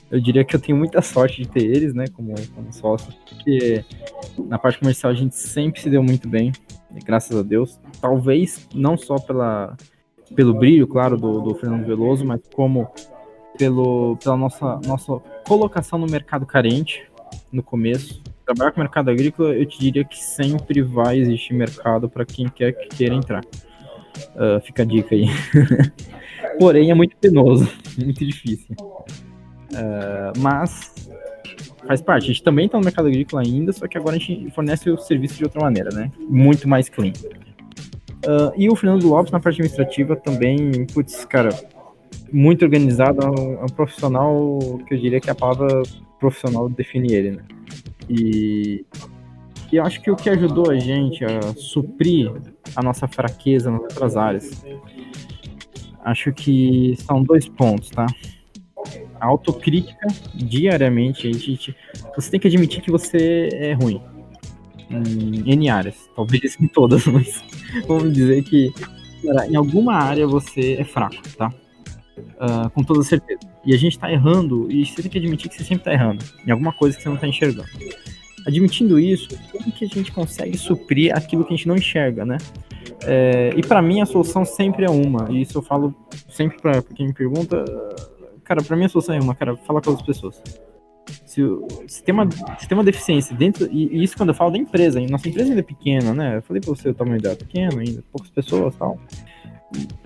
Eu 0.10 0.22
diria 0.22 0.46
que 0.46 0.56
eu 0.56 0.60
tenho 0.60 0.78
muita 0.78 1.02
sorte 1.02 1.42
de 1.42 1.50
ter 1.50 1.64
eles, 1.64 1.94
né, 1.94 2.06
como, 2.14 2.34
como 2.56 2.72
sócios, 2.72 3.14
porque 3.28 3.84
na 4.48 4.58
parte 4.58 4.80
comercial 4.80 5.12
a 5.12 5.16
gente 5.16 5.36
sempre 5.36 5.82
se 5.82 5.90
deu 5.90 6.02
muito 6.02 6.30
bem, 6.30 6.54
graças 7.04 7.38
a 7.38 7.42
Deus. 7.42 7.80
Talvez 8.00 8.70
não 8.74 8.98
só 8.98 9.18
pela, 9.18 9.76
pelo 10.34 10.54
brilho, 10.54 10.88
claro, 10.88 11.18
do, 11.18 11.42
do 11.42 11.56
Fernando 11.56 11.86
Veloso, 11.86 12.26
mas 12.26 12.40
como 12.54 12.90
pelo, 13.58 14.18
pela 14.18 14.38
nossa, 14.38 14.80
nossa 14.86 15.20
colocação 15.46 16.00
no 16.00 16.08
mercado 16.08 16.46
carente 16.46 17.04
no 17.52 17.62
começo. 17.62 18.22
Trabalhar 18.46 18.72
com 18.72 18.80
o 18.80 18.84
mercado 18.84 19.10
agrícola, 19.10 19.54
eu 19.54 19.66
te 19.66 19.80
diria 19.80 20.04
que 20.04 20.18
sempre 20.18 20.82
vai 20.82 21.20
existir 21.20 21.54
mercado 21.54 22.10
para 22.10 22.26
quem 22.26 22.48
quer 22.48 22.74
que 22.74 22.96
queira 22.96 23.16
entrar. 23.16 23.44
Uh, 24.36 24.62
fica 24.62 24.84
a 24.84 24.86
dica 24.86 25.16
aí. 25.16 25.26
Porém, 26.60 26.92
é 26.92 26.94
muito 26.94 27.16
penoso, 27.18 27.68
muito 27.98 28.26
difícil. 28.26 28.76
Uh, 28.80 30.38
mas 30.38 30.94
faz 31.88 32.02
parte. 32.02 32.26
A 32.26 32.28
gente 32.28 32.44
também 32.44 32.66
está 32.66 32.78
no 32.78 32.84
mercado 32.84 33.08
agrícola 33.08 33.42
ainda, 33.42 33.72
só 33.72 33.88
que 33.88 33.98
agora 33.98 34.16
a 34.16 34.20
gente 34.20 34.50
fornece 34.52 34.90
o 34.90 34.98
serviço 34.98 35.36
de 35.36 35.44
outra 35.44 35.62
maneira, 35.62 35.90
né? 35.94 36.12
Muito 36.20 36.68
mais 36.68 36.90
clean. 36.90 37.14
Uh, 38.26 38.54
e 38.56 38.70
o 38.70 38.76
Fernando 38.76 39.08
Lopes 39.08 39.32
na 39.32 39.40
parte 39.40 39.56
administrativa 39.56 40.16
também, 40.16 40.86
putz, 40.94 41.26
cara, 41.26 41.50
muito 42.32 42.64
organizado, 42.64 43.26
é 43.26 43.30
um, 43.30 43.54
é 43.54 43.64
um, 43.64 43.70
profissional 43.70 44.60
que 44.88 44.94
eu 44.94 45.00
diria 45.00 45.20
que 45.20 45.30
a 45.30 45.36
palavra 45.36 45.82
profissional 46.20 46.70
define 46.70 47.14
ele, 47.14 47.32
né? 47.32 47.44
E 48.10 48.86
e 49.72 49.78
eu 49.78 49.86
acho 49.86 50.02
que 50.02 50.12
o 50.12 50.16
que 50.16 50.30
ajudou 50.30 50.70
a 50.70 50.78
gente 50.78 51.24
a 51.24 51.54
suprir 51.56 52.32
a 52.76 52.84
nossa 52.84 53.08
fraqueza 53.08 53.72
nas 53.72 53.82
outras 53.82 54.18
áreas, 54.18 54.66
acho 56.04 56.34
que 56.34 56.96
são 56.98 57.24
dois 57.24 57.48
pontos, 57.48 57.90
tá? 57.90 58.06
A 59.20 59.28
autocrítica 59.28 60.08
diariamente, 60.36 61.28
a 61.28 61.32
gente, 61.32 61.76
você 62.16 62.32
tem 62.32 62.40
que 62.40 62.48
admitir 62.48 62.82
que 62.82 62.92
você 62.92 63.50
é 63.54 63.74
ruim 63.74 64.02
em 64.90 65.54
N 65.54 65.70
áreas, 65.70 66.10
talvez 66.16 66.60
em 66.60 66.68
todas, 66.68 67.06
mas 67.08 67.42
vamos 67.88 68.12
dizer 68.12 68.44
que 68.44 68.74
cara, 69.24 69.48
em 69.48 69.56
alguma 69.56 69.94
área 69.94 70.28
você 70.28 70.74
é 70.74 70.84
fraco, 70.84 71.16
tá? 71.38 71.54
Uh, 72.18 72.70
com 72.72 72.84
toda 72.84 73.04
certeza. 73.04 73.40
E 73.64 73.74
a 73.74 73.78
gente 73.78 73.98
tá 73.98 74.12
errando, 74.12 74.70
e 74.70 74.86
você 74.86 75.02
tem 75.02 75.12
que 75.12 75.18
admitir 75.18 75.50
que 75.50 75.56
você 75.56 75.64
sempre 75.64 75.86
tá 75.86 75.94
errando, 75.94 76.26
em 76.46 76.52
alguma 76.52 76.74
coisa 76.74 76.98
que 76.98 77.04
você 77.04 77.10
não 77.10 77.16
tá 77.16 77.28
enxergando 77.28 77.70
admitindo 78.46 79.00
isso, 79.00 79.30
como 79.52 79.72
que 79.72 79.86
a 79.86 79.88
gente 79.88 80.12
consegue 80.12 80.58
suprir 80.58 81.16
aquilo 81.16 81.44
que 81.46 81.54
a 81.54 81.58
gente 81.58 81.68
não 81.68 81.76
enxerga, 81.76 82.26
né? 82.26 82.38
É, 83.04 83.54
e 83.56 83.62
para 83.62 83.82
mim 83.82 84.02
a 84.02 84.06
solução 84.06 84.46
sempre 84.46 84.86
é 84.86 84.90
uma, 84.90 85.28
e 85.32 85.42
isso 85.42 85.58
eu 85.58 85.62
falo 85.62 85.94
sempre 86.30 86.60
para 86.62 86.82
quem 86.82 87.08
me 87.08 87.14
pergunta, 87.14 87.64
cara, 88.44 88.62
para 88.62 88.76
mim 88.76 88.86
a 88.86 88.90
solução 88.90 89.16
é 89.16 89.20
uma, 89.20 89.36
cara, 89.36 89.56
falar 89.58 89.82
com 89.82 89.92
as 89.92 90.02
pessoas. 90.02 90.42
Se, 91.26 91.42
se, 91.88 92.04
tem 92.04 92.14
uma, 92.14 92.30
se 92.60 92.68
tem 92.68 92.78
uma 92.78 92.84
deficiência 92.84 93.36
dentro, 93.36 93.68
e, 93.72 93.88
e, 93.88 94.04
isso 94.04 94.16
quando 94.16 94.30
eu 94.30 94.36
falo 94.36 94.52
da 94.52 94.58
empresa, 94.58 95.00
nossa 95.10 95.28
empresa 95.28 95.50
ainda 95.50 95.62
é 95.62 95.64
pequena, 95.64 96.14
né? 96.14 96.38
Eu 96.38 96.42
falei 96.42 96.62
pra 96.62 96.70
você 96.70 96.90
o 96.90 96.94
tamanho 96.94 97.22
dela, 97.22 97.36
pequeno 97.36 97.80
ainda, 97.80 98.04
poucas 98.12 98.30
pessoas 98.30 98.76
tal. 98.76 99.00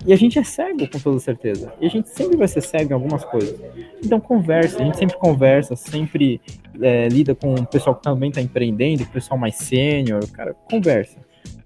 E 0.06 0.12
a 0.12 0.16
gente 0.16 0.38
é 0.38 0.44
cego, 0.44 0.88
com 0.88 0.98
toda 0.98 1.18
certeza. 1.18 1.72
E 1.80 1.86
a 1.86 1.90
gente 1.90 2.08
sempre 2.08 2.36
vai 2.36 2.46
ser 2.46 2.60
cego 2.60 2.90
em 2.90 2.94
algumas 2.94 3.24
coisas. 3.24 3.58
Então 4.04 4.20
conversa, 4.20 4.80
a 4.80 4.84
gente 4.84 4.98
sempre 4.98 5.16
conversa, 5.18 5.74
sempre 5.74 6.40
é, 6.80 7.08
lida 7.08 7.34
com 7.34 7.54
o 7.54 7.66
pessoal 7.66 7.96
que 7.96 8.02
também 8.02 8.28
está 8.28 8.40
empreendendo, 8.40 9.02
o 9.02 9.08
pessoal 9.08 9.38
mais 9.38 9.56
sênior, 9.56 10.24
cara, 10.30 10.54
conversa. 10.70 11.18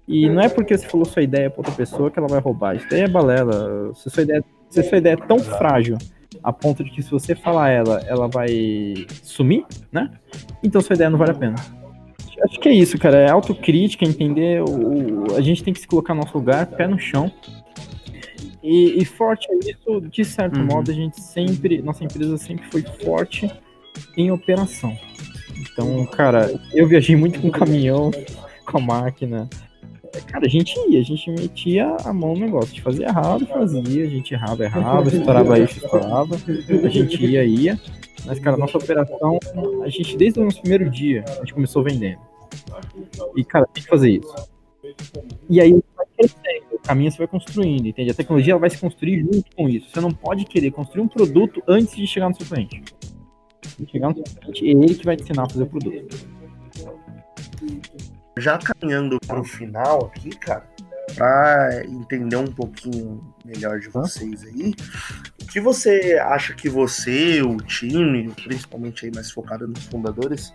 E 0.07 0.27
não 0.27 0.41
é 0.41 0.49
porque 0.49 0.77
você 0.77 0.87
falou 0.87 1.05
sua 1.05 1.21
ideia 1.21 1.49
para 1.49 1.59
outra 1.59 1.73
pessoa 1.73 2.09
que 2.09 2.17
ela 2.17 2.27
vai 2.27 2.39
roubar. 2.39 2.75
Isso 2.75 2.87
daí 2.89 3.01
é 3.01 3.07
balela. 3.07 3.93
Se 3.93 4.09
sua 4.09 4.23
ideia, 4.23 4.43
se 4.69 4.83
sua 4.83 4.97
ideia 4.97 5.13
é 5.13 5.27
tão 5.27 5.39
frágil 5.39 5.97
a 6.43 6.51
ponto 6.51 6.83
de 6.83 6.89
que 6.89 7.03
se 7.03 7.11
você 7.11 7.35
falar 7.35 7.69
ela, 7.69 8.01
ela 8.07 8.27
vai 8.27 9.05
sumir, 9.21 9.65
né? 9.91 10.09
Então 10.63 10.81
sua 10.81 10.95
ideia 10.95 11.09
não 11.09 11.19
vale 11.19 11.31
a 11.31 11.35
pena. 11.35 11.55
Acho 12.43 12.59
que 12.59 12.69
é 12.69 12.73
isso, 12.73 12.97
cara. 12.97 13.17
É 13.17 13.29
autocrítica, 13.29 14.03
entender. 14.03 14.63
O, 14.63 15.35
a 15.35 15.41
gente 15.41 15.63
tem 15.63 15.73
que 15.73 15.79
se 15.79 15.87
colocar 15.87 16.13
no 16.13 16.21
nosso 16.21 16.35
lugar, 16.37 16.65
pé 16.65 16.87
no 16.87 16.97
chão, 16.97 17.31
e, 18.63 19.01
e 19.01 19.05
forte 19.05 19.47
é 19.51 19.71
isso, 19.71 20.01
de 20.01 20.23
certo 20.23 20.59
uhum. 20.59 20.65
modo, 20.65 20.91
a 20.91 20.93
gente 20.93 21.19
sempre, 21.19 21.81
nossa 21.81 22.03
empresa 22.03 22.37
sempre 22.37 22.65
foi 22.69 22.83
forte 23.03 23.51
em 24.15 24.31
operação. 24.31 24.95
Então, 25.57 26.05
cara, 26.05 26.59
eu 26.73 26.87
viajei 26.87 27.15
muito 27.15 27.39
com 27.39 27.49
caminhão, 27.49 28.11
com 28.65 28.77
a 28.77 28.81
máquina. 28.81 29.49
Cara, 30.27 30.45
a 30.45 30.49
gente 30.49 30.77
ia, 30.89 30.99
a 30.99 31.03
gente 31.03 31.31
metia 31.31 31.95
a 32.03 32.11
mão 32.11 32.33
no 32.33 32.41
negócio. 32.41 32.67
A 32.67 32.71
gente 32.71 32.81
fazia 32.81 33.07
errado, 33.07 33.45
fazia, 33.47 34.03
a 34.03 34.09
gente 34.09 34.33
errava, 34.33 34.63
errava, 34.63 35.07
estourava 35.07 35.59
isso, 35.59 35.77
estourava. 35.77 36.35
A 36.35 36.89
gente 36.89 37.25
ia, 37.25 37.43
ia. 37.43 37.79
Mas, 38.25 38.39
cara, 38.39 38.57
nossa 38.57 38.77
operação, 38.77 39.39
a 39.83 39.89
gente, 39.89 40.17
desde 40.17 40.39
o 40.39 40.43
nosso 40.43 40.61
primeiro 40.61 40.89
dia, 40.89 41.23
a 41.27 41.39
gente 41.39 41.53
começou 41.53 41.81
vendendo. 41.81 42.19
E, 43.35 43.43
cara, 43.45 43.65
tem 43.73 43.83
que 43.83 43.89
fazer 43.89 44.11
isso. 44.11 44.50
E 45.49 45.61
aí 45.61 45.71
vai 45.95 46.05
crescendo 46.17 46.71
caminho 46.83 47.11
você 47.11 47.17
vai 47.19 47.27
construindo, 47.27 47.87
entende? 47.87 48.11
A 48.11 48.13
tecnologia 48.13 48.53
ela 48.53 48.59
vai 48.59 48.69
se 48.69 48.77
construir 48.77 49.21
junto 49.21 49.55
com 49.55 49.69
isso. 49.69 49.89
Você 49.89 50.01
não 50.01 50.11
pode 50.11 50.45
querer 50.45 50.71
construir 50.71 51.01
um 51.01 51.07
produto 51.07 51.61
antes 51.67 51.95
de 51.95 52.07
chegar 52.07 52.29
no 52.29 52.35
seu 52.35 52.45
cliente. 52.45 52.83
Chegar 53.89 54.09
no 54.09 54.15
seu 54.15 54.23
cliente, 54.23 54.65
é 54.65 54.69
ele 54.69 54.95
que 54.95 55.05
vai 55.05 55.15
te 55.15 55.23
ensinar 55.23 55.43
a 55.43 55.49
fazer 55.49 55.63
o 55.63 55.67
produto. 55.67 56.17
Já 58.37 58.57
caminhando 58.57 59.19
para 59.25 59.39
o 59.39 59.43
final 59.43 60.05
aqui, 60.05 60.29
cara, 60.31 60.67
para 61.15 61.85
entender 61.85 62.37
um 62.37 62.47
pouquinho 62.47 63.21
melhor 63.45 63.79
de 63.79 63.89
vocês 63.89 64.43
aí, 64.43 64.73
o 65.41 65.45
que 65.45 65.59
você 65.59 66.17
acha 66.19 66.53
que 66.53 66.69
você, 66.69 67.41
o 67.41 67.57
time, 67.57 68.31
principalmente 68.43 69.05
aí 69.05 69.11
mais 69.13 69.29
focado 69.31 69.67
nos 69.67 69.85
fundadores, 69.85 70.53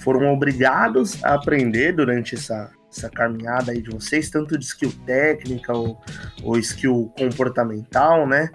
foram 0.00 0.32
obrigados 0.32 1.22
a 1.22 1.34
aprender 1.34 1.92
durante 1.92 2.34
essa 2.34 2.72
essa 2.90 3.08
caminhada 3.08 3.72
aí 3.72 3.80
de 3.80 3.90
vocês, 3.90 4.28
tanto 4.30 4.58
de 4.58 4.64
skill 4.64 4.92
técnica 5.06 5.72
ou, 5.72 5.98
ou 6.42 6.58
skill 6.58 7.12
comportamental, 7.16 8.26
né? 8.26 8.50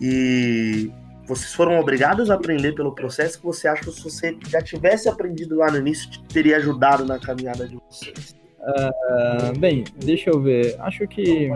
E 0.00 0.90
vocês 1.26 1.52
foram 1.54 1.78
obrigados 1.78 2.30
a 2.30 2.34
aprender 2.34 2.72
pelo 2.72 2.94
processo 2.94 3.38
que 3.38 3.44
você 3.44 3.68
acha 3.68 3.82
que 3.82 3.92
se 3.92 4.02
você 4.02 4.36
já 4.48 4.60
tivesse 4.60 5.08
aprendido 5.08 5.56
lá 5.56 5.70
no 5.70 5.78
início, 5.78 6.08
teria 6.32 6.56
ajudado 6.56 7.04
na 7.04 7.18
caminhada 7.18 7.66
de 7.66 7.78
vocês? 7.90 8.34
Uh, 8.64 9.58
bem, 9.58 9.84
deixa 10.02 10.30
eu 10.30 10.40
ver. 10.40 10.74
Acho 10.80 11.06
que. 11.06 11.50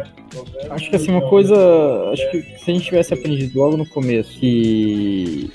Acho 0.71 0.91
que 0.91 0.97
assim, 0.97 1.11
uma 1.11 1.27
coisa. 1.29 1.55
Acho 2.13 2.31
que 2.31 2.43
se 2.43 2.71
a 2.71 2.75
gente 2.75 2.85
tivesse 2.85 3.15
aprendido 3.15 3.59
logo 3.59 3.79
no 3.79 3.89
começo 3.89 4.39
que 4.39 5.51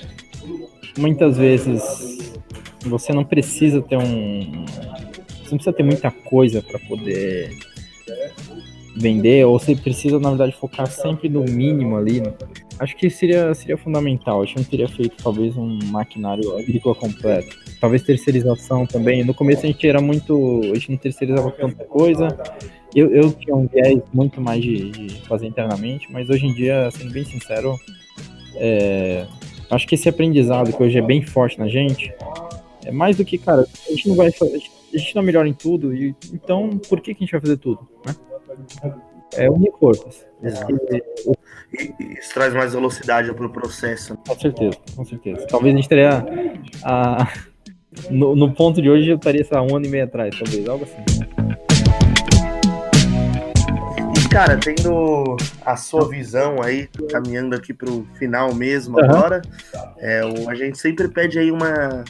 muitas 0.98 1.36
vezes 1.36 1.80
você 2.80 3.12
não 3.12 3.24
precisa 3.24 3.80
ter 3.82 3.96
um, 3.96 4.64
não 5.54 5.58
precisa 5.58 5.74
ter 5.74 5.82
muita 5.82 6.10
coisa 6.10 6.60
para 6.62 6.78
poder 6.80 7.50
vender, 8.96 9.44
ou 9.44 9.58
você 9.58 9.74
precisa, 9.74 10.18
na 10.18 10.30
verdade, 10.30 10.52
focar 10.52 10.86
sempre 10.86 11.28
no 11.28 11.42
mínimo 11.42 11.96
ali. 11.96 12.20
Né? 12.20 12.32
Acho 12.78 12.96
que 12.96 13.10
seria, 13.10 13.54
seria 13.54 13.76
fundamental. 13.76 14.42
Acho 14.42 14.54
que 14.54 14.60
não 14.60 14.66
teria 14.66 14.88
feito, 14.88 15.16
talvez, 15.22 15.56
um 15.56 15.78
maquinário 15.86 16.56
agrícola 16.56 16.94
completo. 16.94 17.56
Talvez 17.80 18.02
terceirização 18.02 18.86
também. 18.86 19.24
No 19.24 19.34
começo 19.34 19.64
a 19.64 19.66
gente 19.66 19.86
era 19.86 20.00
muito. 20.00 20.60
A 20.64 20.74
gente 20.74 20.90
não 20.92 20.98
terceirizava 20.98 21.50
tanta 21.50 21.84
coisa. 21.84 22.28
Eu, 22.94 23.12
eu 23.12 23.32
tinha 23.32 23.56
um 23.56 23.66
viés 23.66 24.00
muito 24.12 24.40
mais 24.40 24.62
de, 24.62 24.90
de 24.90 25.20
fazer 25.22 25.46
internamente, 25.46 26.06
mas 26.12 26.30
hoje 26.30 26.46
em 26.46 26.54
dia, 26.54 26.88
sendo 26.92 27.12
bem 27.12 27.24
sincero, 27.24 27.76
é, 28.54 29.26
acho 29.68 29.86
que 29.86 29.96
esse 29.96 30.08
aprendizado 30.08 30.72
que 30.72 30.80
hoje 30.80 30.98
é 30.98 31.02
bem 31.02 31.20
forte 31.20 31.58
na 31.58 31.66
gente, 31.66 32.14
é 32.84 32.92
mais 32.92 33.16
do 33.16 33.24
que, 33.24 33.36
cara, 33.36 33.66
a 33.88 33.90
gente 33.90 34.08
não 34.08 34.14
vai. 34.14 34.30
A 34.94 34.98
gente 34.98 35.14
não 35.14 35.22
é 35.22 35.26
melhor 35.26 35.46
em 35.46 35.52
tudo, 35.52 35.94
e, 35.94 36.14
então 36.32 36.78
por 36.88 37.00
que, 37.00 37.14
que 37.14 37.24
a 37.24 37.26
gente 37.26 37.32
vai 37.32 37.40
fazer 37.40 37.56
tudo? 37.56 37.88
Né? 38.06 38.14
É. 39.36 39.48
Exato. 40.42 40.72
E, 41.72 42.18
isso 42.18 42.32
traz 42.34 42.54
mais 42.54 42.72
velocidade 42.72 43.32
para 43.32 43.46
o 43.46 43.50
processo. 43.50 44.16
Com 44.16 44.38
certeza, 44.38 44.76
com 44.94 45.04
certeza. 45.04 45.46
Talvez 45.48 45.74
a 45.74 45.76
gente 45.76 45.88
teria. 45.88 46.24
A, 46.84 47.28
no, 48.10 48.34
no 48.34 48.52
ponto 48.52 48.80
de 48.80 48.90
hoje 48.90 49.10
eu 49.10 49.16
estaria, 49.16 49.44
sei 49.44 49.56
lá, 49.56 49.62
um 49.62 49.76
ano 49.76 49.86
e 49.86 49.88
meio 49.88 50.04
atrás, 50.04 50.34
talvez, 50.38 50.68
algo 50.68 50.84
assim. 50.84 51.02
E, 54.16 54.28
cara, 54.28 54.56
tendo 54.56 55.36
a 55.64 55.76
sua 55.76 56.08
visão 56.08 56.62
aí, 56.62 56.88
caminhando 57.10 57.54
aqui 57.54 57.72
para 57.72 57.90
o 57.90 58.04
final 58.14 58.54
mesmo 58.54 58.98
uhum. 58.98 59.04
agora, 59.04 59.42
é, 59.98 60.20
a 60.48 60.54
gente 60.54 60.78
sempre 60.78 61.08
pede 61.08 61.38
aí 61.38 61.50
uma, 61.50 62.04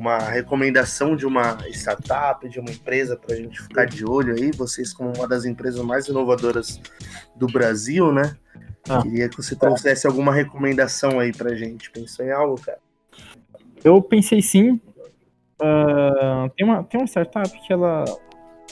uma 0.00 0.18
recomendação 0.18 1.14
de 1.14 1.26
uma 1.26 1.58
startup, 1.68 2.48
de 2.48 2.58
uma 2.58 2.70
empresa 2.70 3.18
para 3.18 3.34
a 3.34 3.36
gente 3.36 3.60
ficar 3.60 3.84
de 3.84 4.02
olho 4.02 4.34
aí, 4.34 4.50
vocês 4.50 4.94
como 4.94 5.12
uma 5.14 5.28
das 5.28 5.44
empresas 5.44 5.84
mais 5.84 6.08
inovadoras 6.08 6.80
do 7.36 7.46
Brasil, 7.46 8.10
né? 8.10 8.34
Ah. 8.88 9.02
Queria 9.02 9.28
que 9.28 9.36
você 9.36 9.54
trouxesse 9.54 10.06
alguma 10.06 10.32
recomendação 10.32 11.20
aí 11.20 11.34
pra 11.34 11.54
gente. 11.54 11.90
Pensou 11.90 12.24
em 12.24 12.32
algo, 12.32 12.58
cara? 12.58 12.78
Eu 13.84 14.00
pensei 14.00 14.40
sim. 14.40 14.80
Uh, 15.60 16.48
tem, 16.56 16.66
uma, 16.66 16.82
tem 16.82 16.98
uma 16.98 17.06
startup 17.06 17.50
que 17.66 17.70
ela, 17.70 18.06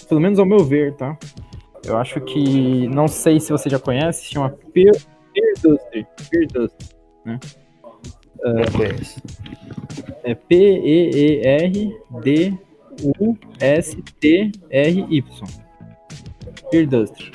pelo 0.08 0.22
menos 0.22 0.38
ao 0.38 0.46
meu 0.46 0.64
ver, 0.64 0.94
tá? 0.94 1.14
Eu 1.84 1.98
acho 1.98 2.22
que, 2.22 2.88
não 2.88 3.06
sei 3.06 3.38
se 3.38 3.52
você 3.52 3.68
já 3.68 3.78
conhece, 3.78 4.32
chama 4.32 4.48
Peer, 4.72 4.94
Peer 5.34 5.52
Industry. 5.58 6.06
Peer 6.30 6.70
né? 7.26 7.38
É 10.24 10.34
P-E-E-R-D-U-S-T-R-Y. 10.34 11.78
Peer 16.70 16.84
Industry. 16.84 17.32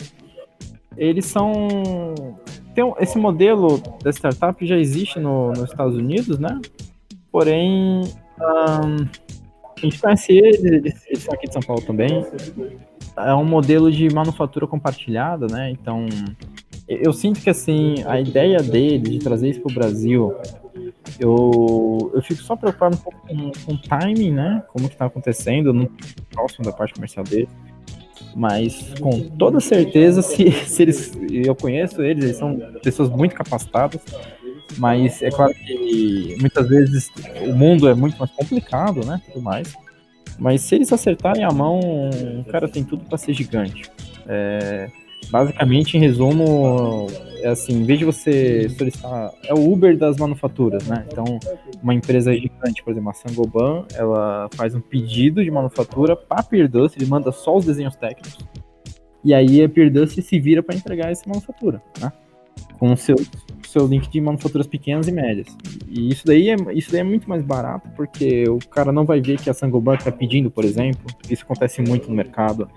Eles 0.96 1.26
são 1.26 1.68
tem 2.74 2.84
um, 2.84 2.94
esse 3.00 3.18
modelo 3.18 3.82
da 4.04 4.12
startup 4.12 4.66
já 4.66 4.78
existe 4.78 5.20
no, 5.20 5.50
nos 5.50 5.70
Estados 5.70 5.96
Unidos, 5.96 6.40
né? 6.40 6.60
Porém, 7.32 8.02
um, 8.02 9.08
a 9.78 9.80
gente 9.80 10.00
conhece 10.00 10.34
eles, 10.34 10.64
eles, 10.64 11.06
eles 11.08 11.24
são 11.24 11.34
aqui 11.34 11.48
de 11.48 11.54
São 11.54 11.62
Paulo 11.62 11.84
também. 11.84 12.26
É 13.16 13.34
um 13.36 13.46
modelo 13.46 13.92
de 13.92 14.12
manufatura 14.14 14.66
compartilhada, 14.66 15.46
né? 15.48 15.70
Então, 15.70 16.08
eu 16.88 17.14
sinto 17.14 17.42
que 17.42 17.50
assim, 17.50 17.96
a 18.08 18.20
ideia 18.20 18.58
deles 18.58 19.10
de 19.10 19.20
trazer 19.20 19.50
isso 19.50 19.62
para 19.62 19.72
o 19.72 19.76
Brasil, 19.76 20.36
eu, 21.20 22.12
eu 22.14 22.22
fico 22.22 22.42
só 22.42 22.56
preocupado 22.56 22.96
um 22.96 23.00
pouco 23.00 23.28
com, 23.28 23.52
com 23.66 23.74
o 23.74 23.78
timing, 23.78 24.32
né? 24.32 24.64
Como 24.70 24.88
está 24.88 25.06
acontecendo, 25.06 25.74
no 25.74 25.90
próximo 26.32 26.66
da 26.66 26.72
parte 26.72 26.94
comercial 26.94 27.24
deles. 27.24 27.50
Mas 28.36 28.94
com 29.00 29.30
toda 29.30 29.60
certeza, 29.60 30.22
se, 30.22 30.52
se 30.52 30.82
eles. 30.82 31.12
Eu 31.30 31.56
conheço 31.56 32.02
eles, 32.02 32.24
eles 32.24 32.38
são 32.38 32.58
pessoas 32.82 33.10
muito 33.10 33.36
capacitadas. 33.36 34.02
Mas 34.78 35.22
é 35.22 35.30
claro 35.30 35.54
que 35.54 36.36
muitas 36.40 36.68
vezes 36.68 37.12
o 37.48 37.54
mundo 37.54 37.88
é 37.88 37.94
muito 37.94 38.18
mais 38.18 38.32
complicado, 38.32 39.06
né? 39.06 39.22
Tudo 39.28 39.42
mais. 39.42 39.74
Mas 40.40 40.62
se 40.62 40.76
eles 40.76 40.92
acertarem 40.92 41.44
a 41.44 41.52
mão, 41.52 41.80
o 42.40 42.44
cara 42.46 42.68
tem 42.68 42.84
tudo 42.84 43.06
para 43.06 43.18
ser 43.18 43.34
gigante. 43.34 43.84
É, 44.28 44.90
basicamente, 45.30 45.96
em 45.96 46.00
resumo, 46.00 47.08
é 47.44 47.50
assim, 47.50 47.74
em 47.74 47.84
vez 47.84 48.00
de 48.00 48.06
você 48.06 48.70
solicitar, 48.70 49.32
é 49.44 49.54
o 49.54 49.72
Uber 49.72 49.98
das 49.98 50.18
manufaturas, 50.18 50.88
né? 50.88 51.06
Então, 51.12 51.26
uma 51.82 51.94
empresa 51.94 52.34
gigante, 52.34 52.82
por 52.84 52.92
exemplo, 52.92 53.10
a 53.10 53.14
Sangoban, 53.14 53.86
ela 53.94 54.50
faz 54.56 54.74
um 54.74 54.80
pedido 54.80 55.44
de 55.44 55.52
manufatura 55.52 56.16
para 56.16 56.40
a 56.40 56.44
Peerdust, 56.44 56.98
ele 56.98 57.06
manda 57.06 57.32
só 57.32 57.58
os 57.58 57.66
desenhos 57.66 57.96
técnicos, 57.96 58.38
e 59.24 59.34
aí 59.34 59.62
a 59.62 59.70
Peerdust 59.70 60.22
se 60.22 60.40
vira 60.40 60.64
para 60.64 60.76
entregar 60.76 61.12
essa 61.12 61.24
manufatura, 61.28 61.82
né? 62.00 62.12
Com 62.84 62.98
seu, 62.98 63.16
seu 63.66 63.88
link 63.88 64.10
de 64.10 64.20
manufaturas 64.20 64.68
pequenas 64.68 65.08
e 65.08 65.12
médias. 65.14 65.48
E 65.88 66.10
isso 66.10 66.26
daí, 66.26 66.50
é, 66.50 66.56
isso 66.74 66.92
daí 66.92 67.00
é 67.00 67.04
muito 67.04 67.30
mais 67.30 67.42
barato, 67.42 67.88
porque 67.96 68.44
o 68.50 68.60
cara 68.68 68.92
não 68.92 69.06
vai 69.06 69.22
ver 69.22 69.40
que 69.40 69.50
a 69.50 69.54
Sangoban 69.54 69.96
está 69.96 70.12
pedindo, 70.12 70.52
por 70.52 70.66
exemplo, 70.66 71.06
isso 71.30 71.44
acontece 71.44 71.82
muito 71.82 72.10
no 72.10 72.14
mercado, 72.14 72.68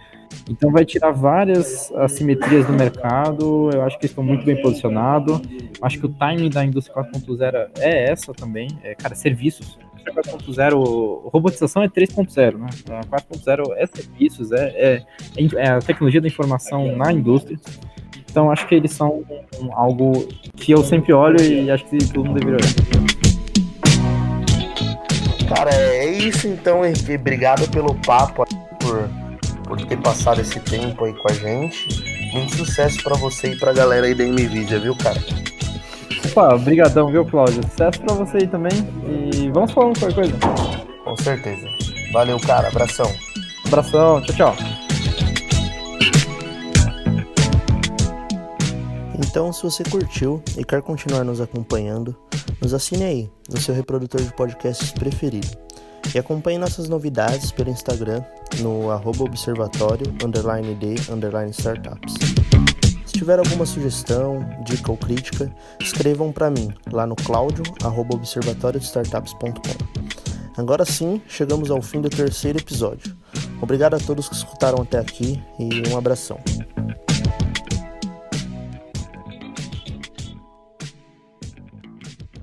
então 0.48 0.70
vai 0.70 0.84
tirar 0.84 1.10
várias 1.10 1.90
assimetrias 1.96 2.64
do 2.68 2.72
mercado. 2.72 3.68
Eu 3.72 3.82
acho 3.82 3.98
que 3.98 4.06
estão 4.06 4.22
muito 4.22 4.44
bem 4.44 4.62
posicionados. 4.62 5.40
Acho 5.82 5.98
que 5.98 6.06
o 6.06 6.08
timing 6.08 6.50
da 6.50 6.64
indústria 6.64 7.02
4.0 7.02 7.70
é 7.78 8.10
essa 8.12 8.32
também. 8.32 8.68
É, 8.84 8.94
cara, 8.94 9.16
serviços. 9.16 9.76
4.0, 10.06 11.30
robotização 11.32 11.82
é 11.82 11.88
3.0, 11.88 12.58
né? 12.58 12.68
A 12.90 13.00
4.0 13.06 13.72
é 13.74 13.86
serviços, 13.86 14.52
é, 14.52 14.68
é, 14.76 15.04
é, 15.56 15.68
a 15.68 15.80
tecnologia 15.80 16.20
da 16.20 16.28
informação 16.28 16.94
na 16.94 17.12
indústria. 17.12 17.58
Então 18.36 18.50
acho 18.50 18.66
que 18.66 18.74
eles 18.74 18.92
são 18.92 19.24
algo 19.72 20.28
que 20.54 20.70
eu 20.70 20.84
sempre 20.84 21.10
olho 21.14 21.40
e 21.40 21.70
acho 21.70 21.86
que 21.86 21.96
todo 22.12 22.26
mundo 22.26 22.38
deveria 22.38 22.58
olhar. 22.58 22.74
Cara, 25.48 25.74
é 25.74 26.04
isso 26.18 26.46
então, 26.46 26.84
Henrique. 26.84 27.14
Obrigado 27.14 27.66
pelo 27.70 27.94
papo, 27.94 28.44
por 28.78 29.08
por 29.66 29.80
ter 29.84 29.96
passado 29.96 30.40
esse 30.40 30.60
tempo 30.60 31.04
aí 31.06 31.14
com 31.14 31.30
a 31.30 31.32
gente. 31.32 31.88
Muito 32.32 32.56
sucesso 32.56 33.02
para 33.02 33.16
você 33.16 33.52
e 33.52 33.56
pra 33.56 33.72
galera 33.72 34.06
aí 34.06 34.14
da 34.14 34.24
MVidia, 34.24 34.78
viu, 34.78 34.94
cara? 34.94 35.18
Opa, 36.26 36.54
obrigadão, 36.54 37.10
viu, 37.10 37.24
Cláudio? 37.24 37.62
Sucesso 37.70 38.00
pra 38.02 38.14
você 38.14 38.36
aí 38.36 38.46
também. 38.46 38.72
E 39.32 39.48
vamos 39.50 39.72
falando 39.72 39.98
qualquer 39.98 40.14
coisa. 40.14 40.36
Com 41.02 41.16
certeza. 41.16 41.66
Valeu, 42.12 42.38
cara. 42.38 42.68
Abração. 42.68 43.10
Abração. 43.66 44.20
Tchau, 44.20 44.54
tchau. 44.54 44.85
Então, 49.18 49.50
se 49.52 49.62
você 49.62 49.84
curtiu 49.84 50.42
e 50.58 50.64
quer 50.64 50.82
continuar 50.82 51.22
nos 51.24 51.40
acompanhando, 51.40 52.14
nos 52.60 52.74
assine 52.74 53.04
aí 53.04 53.30
no 53.48 53.58
seu 53.60 53.74
reprodutor 53.74 54.20
de 54.20 54.34
podcasts 54.34 54.90
preferido. 54.92 55.48
E 56.14 56.18
acompanhe 56.18 56.58
nossas 56.58 56.86
novidades 56.88 57.50
pelo 57.50 57.70
Instagram 57.70 58.22
no 58.60 58.90
observatório 59.22 60.06
underline 60.24 60.74
de 60.74 60.94
underline 61.10 61.50
startups. 61.50 62.14
Se 63.06 63.14
tiver 63.14 63.38
alguma 63.38 63.64
sugestão, 63.64 64.46
dica 64.64 64.90
ou 64.90 64.98
crítica, 64.98 65.50
escrevam 65.80 66.30
para 66.30 66.50
mim 66.50 66.70
lá 66.92 67.06
no 67.06 67.16
claudio@observatoriostartups.com. 67.16 69.96
Agora 70.56 70.84
sim, 70.84 71.20
chegamos 71.26 71.70
ao 71.70 71.80
fim 71.82 72.00
do 72.00 72.08
terceiro 72.08 72.58
episódio. 72.58 73.16
Obrigado 73.60 73.94
a 73.94 73.98
todos 73.98 74.28
que 74.28 74.34
escutaram 74.34 74.82
até 74.82 74.98
aqui 74.98 75.42
e 75.58 75.88
um 75.90 75.96
abração. 75.96 76.38